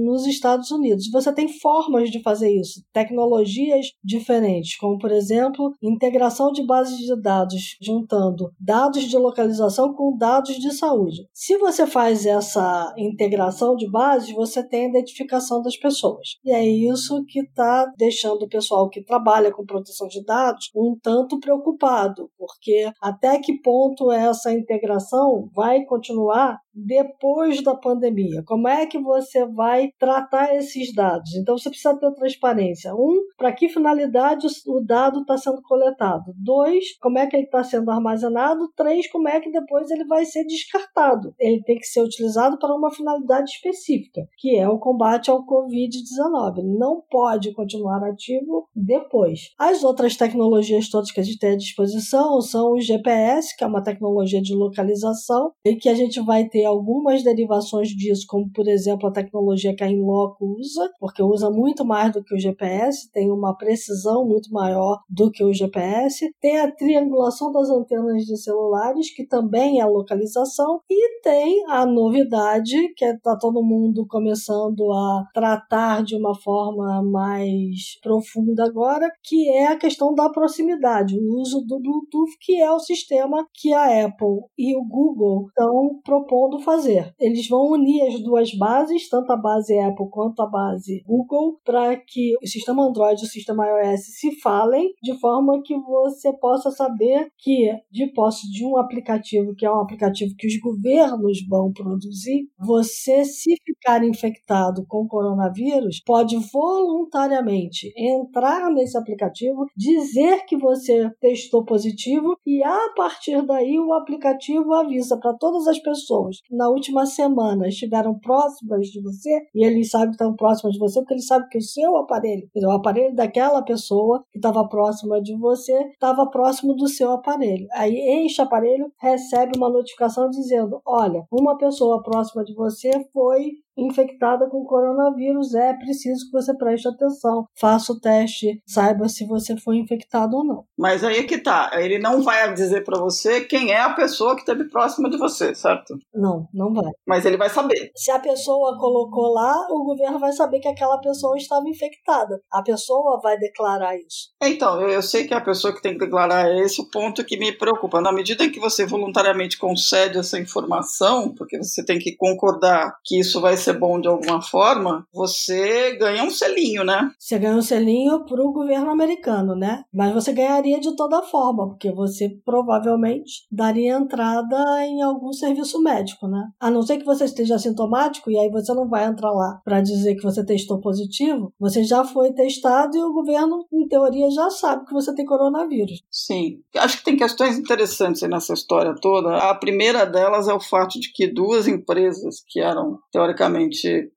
nos 0.03 0.25
Estados 0.25 0.71
Unidos. 0.71 1.09
Você 1.11 1.31
tem 1.33 1.47
formas 1.59 2.09
de 2.09 2.21
fazer 2.21 2.51
isso, 2.51 2.83
tecnologias 2.91 3.87
diferentes, 4.03 4.77
como 4.77 4.97
por 4.97 5.11
exemplo, 5.11 5.73
integração 5.81 6.51
de 6.51 6.65
bases 6.65 6.97
de 6.97 7.21
dados, 7.21 7.77
juntando 7.81 8.51
dados 8.59 9.03
de 9.03 9.17
localização 9.17 9.93
com 9.93 10.17
dados 10.17 10.55
de 10.55 10.73
saúde. 10.73 11.27
Se 11.33 11.57
você 11.57 11.85
faz 11.85 12.25
essa 12.25 12.82
integração 12.97 13.75
de 13.75 13.89
bases, 13.89 14.33
você 14.33 14.67
tem 14.67 14.85
a 14.85 14.89
identificação 14.89 15.61
das 15.61 15.77
pessoas. 15.77 16.37
E 16.43 16.51
é 16.51 16.65
isso 16.65 17.23
que 17.25 17.39
está 17.39 17.91
deixando 17.97 18.43
o 18.43 18.49
pessoal 18.49 18.89
que 18.89 19.03
trabalha 19.03 19.51
com 19.51 19.65
proteção 19.65 20.07
de 20.07 20.23
dados 20.23 20.69
um 20.75 20.97
tanto 21.01 21.39
preocupado, 21.39 22.29
porque 22.37 22.91
até 23.01 23.39
que 23.39 23.61
ponto 23.61 24.11
essa 24.11 24.51
integração 24.51 25.49
vai 25.53 25.83
continuar 25.85 26.59
depois 26.73 27.63
da 27.63 27.75
pandemia? 27.75 28.43
Como 28.45 28.67
é 28.67 28.85
que 28.85 28.99
você 28.99 29.45
vai 29.45 29.91
tratar 29.99 30.55
esses 30.55 30.93
dados? 30.93 31.33
Então 31.35 31.57
você 31.57 31.69
precisa 31.69 31.97
ter 31.97 32.13
transparência. 32.13 32.93
Um, 32.93 33.21
para 33.37 33.51
que 33.51 33.69
finalidade 33.69 34.47
o 34.67 34.79
dado 34.79 35.21
está 35.21 35.37
sendo 35.37 35.61
coletado? 35.61 36.33
Dois, 36.35 36.97
como 36.99 37.17
é 37.17 37.27
que 37.27 37.35
ele 37.35 37.45
está 37.45 37.63
sendo 37.63 37.91
armazenado? 37.91 38.69
Três, 38.75 39.09
como 39.11 39.27
é 39.27 39.39
que 39.39 39.51
depois 39.51 39.89
ele 39.91 40.05
vai 40.05 40.25
ser 40.25 40.45
descartado? 40.45 41.33
Ele 41.39 41.61
tem 41.63 41.77
que 41.77 41.85
ser 41.85 42.01
utilizado 42.01 42.57
para 42.57 42.75
uma 42.75 42.91
finalidade 42.91 43.51
específica, 43.51 44.21
que 44.37 44.57
é 44.57 44.67
o 44.67 44.79
combate 44.79 45.29
ao 45.29 45.45
Covid-19. 45.45 46.57
Ele 46.57 46.77
não 46.77 47.01
pode 47.09 47.53
continuar 47.53 48.03
ativo 48.03 48.67
depois. 48.75 49.51
As 49.59 49.83
outras 49.83 50.15
tecnologias 50.15 50.89
todas 50.89 51.11
que 51.11 51.19
a 51.19 51.23
gente 51.23 51.39
tem 51.39 51.51
à 51.51 51.57
disposição 51.57 52.39
são 52.41 52.73
o 52.73 52.79
GPS, 52.79 53.55
que 53.55 53.63
é 53.63 53.67
uma 53.67 53.83
tecnologia 53.83 54.41
de 54.41 54.53
localização, 54.53 55.51
e 55.65 55.75
que 55.75 55.89
a 55.89 55.95
gente 55.95 56.19
vai 56.21 56.47
ter 56.47 56.62
algumas 56.65 57.23
derivações 57.23 57.89
disso, 57.89 58.25
como 58.27 58.49
por 58.51 58.67
exemplo 58.67 59.07
a 59.07 59.11
tecnologia 59.11 59.75
que 59.75 59.83
a 59.83 59.89
Inloco 59.89 60.45
usa, 60.59 60.89
porque 60.99 61.21
usa 61.21 61.49
muito 61.49 61.85
mais 61.85 62.11
do 62.11 62.23
que 62.23 62.35
o 62.35 62.39
GPS, 62.39 63.11
tem 63.11 63.31
uma 63.31 63.55
precisão 63.55 64.25
muito 64.25 64.51
maior 64.51 64.99
do 65.09 65.31
que 65.31 65.43
o 65.43 65.53
GPS. 65.53 66.31
Tem 66.41 66.59
a 66.59 66.71
triangulação 66.71 67.51
das 67.51 67.69
antenas 67.69 68.23
de 68.23 68.37
celulares, 68.37 69.13
que 69.13 69.25
também 69.25 69.79
é 69.79 69.85
localização, 69.85 70.79
e 70.89 71.21
tem 71.21 71.63
a 71.69 71.85
novidade 71.85 72.93
que 72.95 73.05
está 73.05 73.37
todo 73.37 73.63
mundo 73.63 74.05
começando 74.07 74.91
a 74.91 75.23
tratar 75.33 76.03
de 76.03 76.15
uma 76.15 76.35
forma 76.35 77.01
mais 77.03 77.99
profunda 78.01 78.65
agora, 78.65 79.09
que 79.23 79.49
é 79.49 79.67
a 79.67 79.77
questão 79.77 80.13
da 80.13 80.29
proximidade, 80.29 81.17
o 81.17 81.41
uso 81.41 81.61
do 81.61 81.79
Bluetooth, 81.79 82.37
que 82.41 82.59
é 82.59 82.71
o 82.71 82.79
sistema 82.79 83.45
que 83.53 83.73
a 83.73 84.05
Apple 84.05 84.41
e 84.57 84.75
o 84.75 84.83
Google 84.83 85.47
estão 85.47 85.99
propondo 86.03 86.52
fazer. 86.59 87.13
Eles 87.19 87.47
vão 87.47 87.71
unir 87.71 88.01
as 88.07 88.21
duas 88.21 88.53
bases, 88.57 89.09
tanto 89.09 89.31
a 89.31 89.37
base 89.37 89.77
Apple 89.77 90.09
quanto 90.09 90.41
a 90.41 90.47
base 90.47 91.03
Google, 91.05 91.59
para 91.63 91.95
que 91.95 92.33
o 92.41 92.47
sistema 92.47 92.83
Android 92.83 93.21
e 93.21 93.25
o 93.25 93.29
sistema 93.29 93.65
iOS 93.67 94.01
se 94.19 94.39
falem 94.41 94.93
de 95.01 95.19
forma 95.19 95.61
que 95.63 95.77
você 95.77 96.33
possa 96.37 96.71
saber 96.71 97.27
que, 97.37 97.71
de 97.91 98.07
posse 98.13 98.49
de 98.51 98.65
um 98.65 98.77
aplicativo, 98.77 99.53
que 99.55 99.65
é 99.65 99.71
um 99.71 99.79
aplicativo 99.79 100.33
que 100.37 100.47
os 100.47 100.59
governos 100.59 101.39
vão 101.47 101.71
produzir, 101.71 102.47
você, 102.59 103.23
se 103.25 103.55
ficar 103.65 104.03
infectado 104.03 104.85
com 104.87 105.07
coronavírus, 105.07 106.01
pode 106.05 106.37
voluntariamente 106.51 107.91
entrar 107.97 108.71
nesse 108.71 108.97
aplicativo, 108.97 109.65
dizer 109.75 110.45
que 110.45 110.57
você 110.57 111.09
testou 111.19 111.63
positivo 111.65 112.35
e 112.45 112.63
a 112.63 112.93
partir 112.95 113.41
daí 113.45 113.79
o 113.79 113.93
aplicativo 113.93 114.73
avisa 114.73 115.17
para 115.17 115.33
todas 115.33 115.67
as 115.67 115.79
pessoas 115.79 116.37
na 116.51 116.69
última 116.69 117.05
semana 117.05 117.67
estiveram 117.67 118.17
próximas 118.19 118.87
de 118.87 119.01
você, 119.01 119.47
e 119.53 119.65
ele 119.65 119.83
sabe 119.83 120.07
que 120.07 120.11
estão 120.11 120.35
próximas 120.35 120.73
de 120.73 120.79
você, 120.79 120.99
porque 120.99 121.13
ele 121.15 121.21
sabe 121.21 121.47
que 121.49 121.57
o 121.57 121.61
seu 121.61 121.97
aparelho, 121.97 122.49
o 122.55 122.71
aparelho 122.71 123.15
daquela 123.15 123.61
pessoa 123.61 124.23
que 124.31 124.37
estava 124.37 124.67
próxima 124.67 125.21
de 125.21 125.35
você, 125.37 125.73
estava 125.89 126.29
próximo 126.29 126.75
do 126.75 126.87
seu 126.87 127.11
aparelho. 127.11 127.67
Aí 127.73 128.25
este 128.25 128.41
aparelho 128.41 128.91
recebe 128.99 129.57
uma 129.57 129.69
notificação 129.69 130.29
dizendo: 130.29 130.81
olha, 130.85 131.25
uma 131.31 131.57
pessoa 131.57 132.01
próxima 132.01 132.43
de 132.43 132.53
você 132.53 132.91
foi 133.13 133.62
infectada 133.77 134.49
com 134.49 134.65
coronavírus, 134.65 135.53
é 135.53 135.73
preciso 135.73 136.25
que 136.25 136.31
você 136.31 136.55
preste 136.55 136.87
atenção, 136.87 137.45
faça 137.59 137.91
o 137.93 137.99
teste, 137.99 138.61
saiba 138.67 139.07
se 139.07 139.25
você 139.25 139.57
foi 139.57 139.77
infectado 139.77 140.37
ou 140.37 140.43
não. 140.43 140.65
Mas 140.77 141.03
aí 141.03 141.17
é 141.17 141.23
que 141.23 141.37
tá, 141.37 141.71
ele 141.73 141.99
não 141.99 142.21
vai 142.21 142.53
dizer 142.53 142.83
para 142.83 142.99
você 142.99 143.41
quem 143.41 143.71
é 143.71 143.79
a 143.79 143.93
pessoa 143.93 144.35
que 144.35 144.41
esteve 144.41 144.69
próxima 144.69 145.09
de 145.09 145.17
você, 145.17 145.53
certo? 145.55 145.95
Não, 146.13 146.47
não 146.53 146.73
vai. 146.73 146.91
Mas 147.07 147.25
ele 147.25 147.37
vai 147.37 147.49
saber. 147.49 147.91
Se 147.95 148.11
a 148.11 148.19
pessoa 148.19 148.77
colocou 148.77 149.33
lá, 149.33 149.53
o 149.69 149.83
governo 149.83 150.19
vai 150.19 150.31
saber 150.31 150.59
que 150.59 150.67
aquela 150.67 150.99
pessoa 150.99 151.37
estava 151.37 151.67
infectada. 151.67 152.41
A 152.51 152.61
pessoa 152.61 153.19
vai 153.21 153.37
declarar 153.37 153.95
isso. 153.97 154.29
Então, 154.41 154.81
eu 154.81 155.01
sei 155.01 155.25
que 155.25 155.33
a 155.33 155.41
pessoa 155.41 155.73
que 155.73 155.81
tem 155.81 155.93
que 155.93 156.05
declarar 156.05 156.49
é 156.49 156.59
esse 156.59 156.81
o 156.81 156.89
ponto 156.89 157.23
que 157.23 157.37
me 157.37 157.51
preocupa. 157.51 158.01
Na 158.01 158.11
medida 158.11 158.43
em 158.43 158.51
que 158.51 158.59
você 158.59 158.85
voluntariamente 158.85 159.57
concede 159.57 160.17
essa 160.17 160.39
informação, 160.39 161.33
porque 161.33 161.57
você 161.57 161.83
tem 161.83 161.99
que 161.99 162.15
concordar 162.15 162.95
que 163.03 163.19
isso 163.19 163.41
vai 163.41 163.57
ser 163.63 163.79
bom 163.79 163.99
de 163.99 164.07
alguma 164.07 164.41
forma, 164.41 165.07
você 165.13 165.95
ganha 165.97 166.23
um 166.23 166.29
selinho, 166.29 166.83
né? 166.83 167.09
Você 167.17 167.37
ganha 167.39 167.55
um 167.55 167.61
selinho 167.61 168.25
para 168.25 168.41
o 168.41 168.51
governo 168.51 168.91
americano, 168.91 169.55
né? 169.55 169.83
Mas 169.93 170.13
você 170.13 170.33
ganharia 170.33 170.79
de 170.79 170.95
toda 170.95 171.23
forma, 171.23 171.67
porque 171.67 171.91
você 171.91 172.29
provavelmente 172.45 173.45
daria 173.51 173.95
entrada 173.95 174.85
em 174.85 175.01
algum 175.01 175.31
serviço 175.31 175.81
médico, 175.81 176.27
né? 176.27 176.49
A 176.59 176.69
não 176.69 176.81
ser 176.81 176.97
que 176.97 177.05
você 177.05 177.25
esteja 177.25 177.57
sintomático 177.57 178.29
e 178.29 178.37
aí 178.37 178.49
você 178.49 178.73
não 178.73 178.87
vai 178.87 179.05
entrar 179.05 179.31
lá 179.31 179.61
para 179.63 179.81
dizer 179.81 180.15
que 180.15 180.23
você 180.23 180.45
testou 180.45 180.79
positivo, 180.79 181.53
você 181.59 181.83
já 181.83 182.03
foi 182.03 182.31
testado 182.33 182.97
e 182.97 183.03
o 183.03 183.13
governo, 183.13 183.65
em 183.71 183.87
teoria, 183.87 184.29
já 184.29 184.49
sabe 184.49 184.85
que 184.85 184.93
você 184.93 185.13
tem 185.15 185.25
coronavírus. 185.25 186.03
Sim. 186.09 186.61
Acho 186.75 186.97
que 186.97 187.05
tem 187.05 187.17
questões 187.17 187.57
interessantes 187.57 188.21
nessa 188.23 188.53
história 188.53 188.95
toda. 189.01 189.37
A 189.37 189.55
primeira 189.55 190.05
delas 190.05 190.47
é 190.47 190.53
o 190.53 190.59
fato 190.59 190.99
de 190.99 191.11
que 191.11 191.27
duas 191.27 191.67
empresas 191.67 192.43
que 192.47 192.59
eram, 192.59 192.99
teoricamente, 193.11 193.52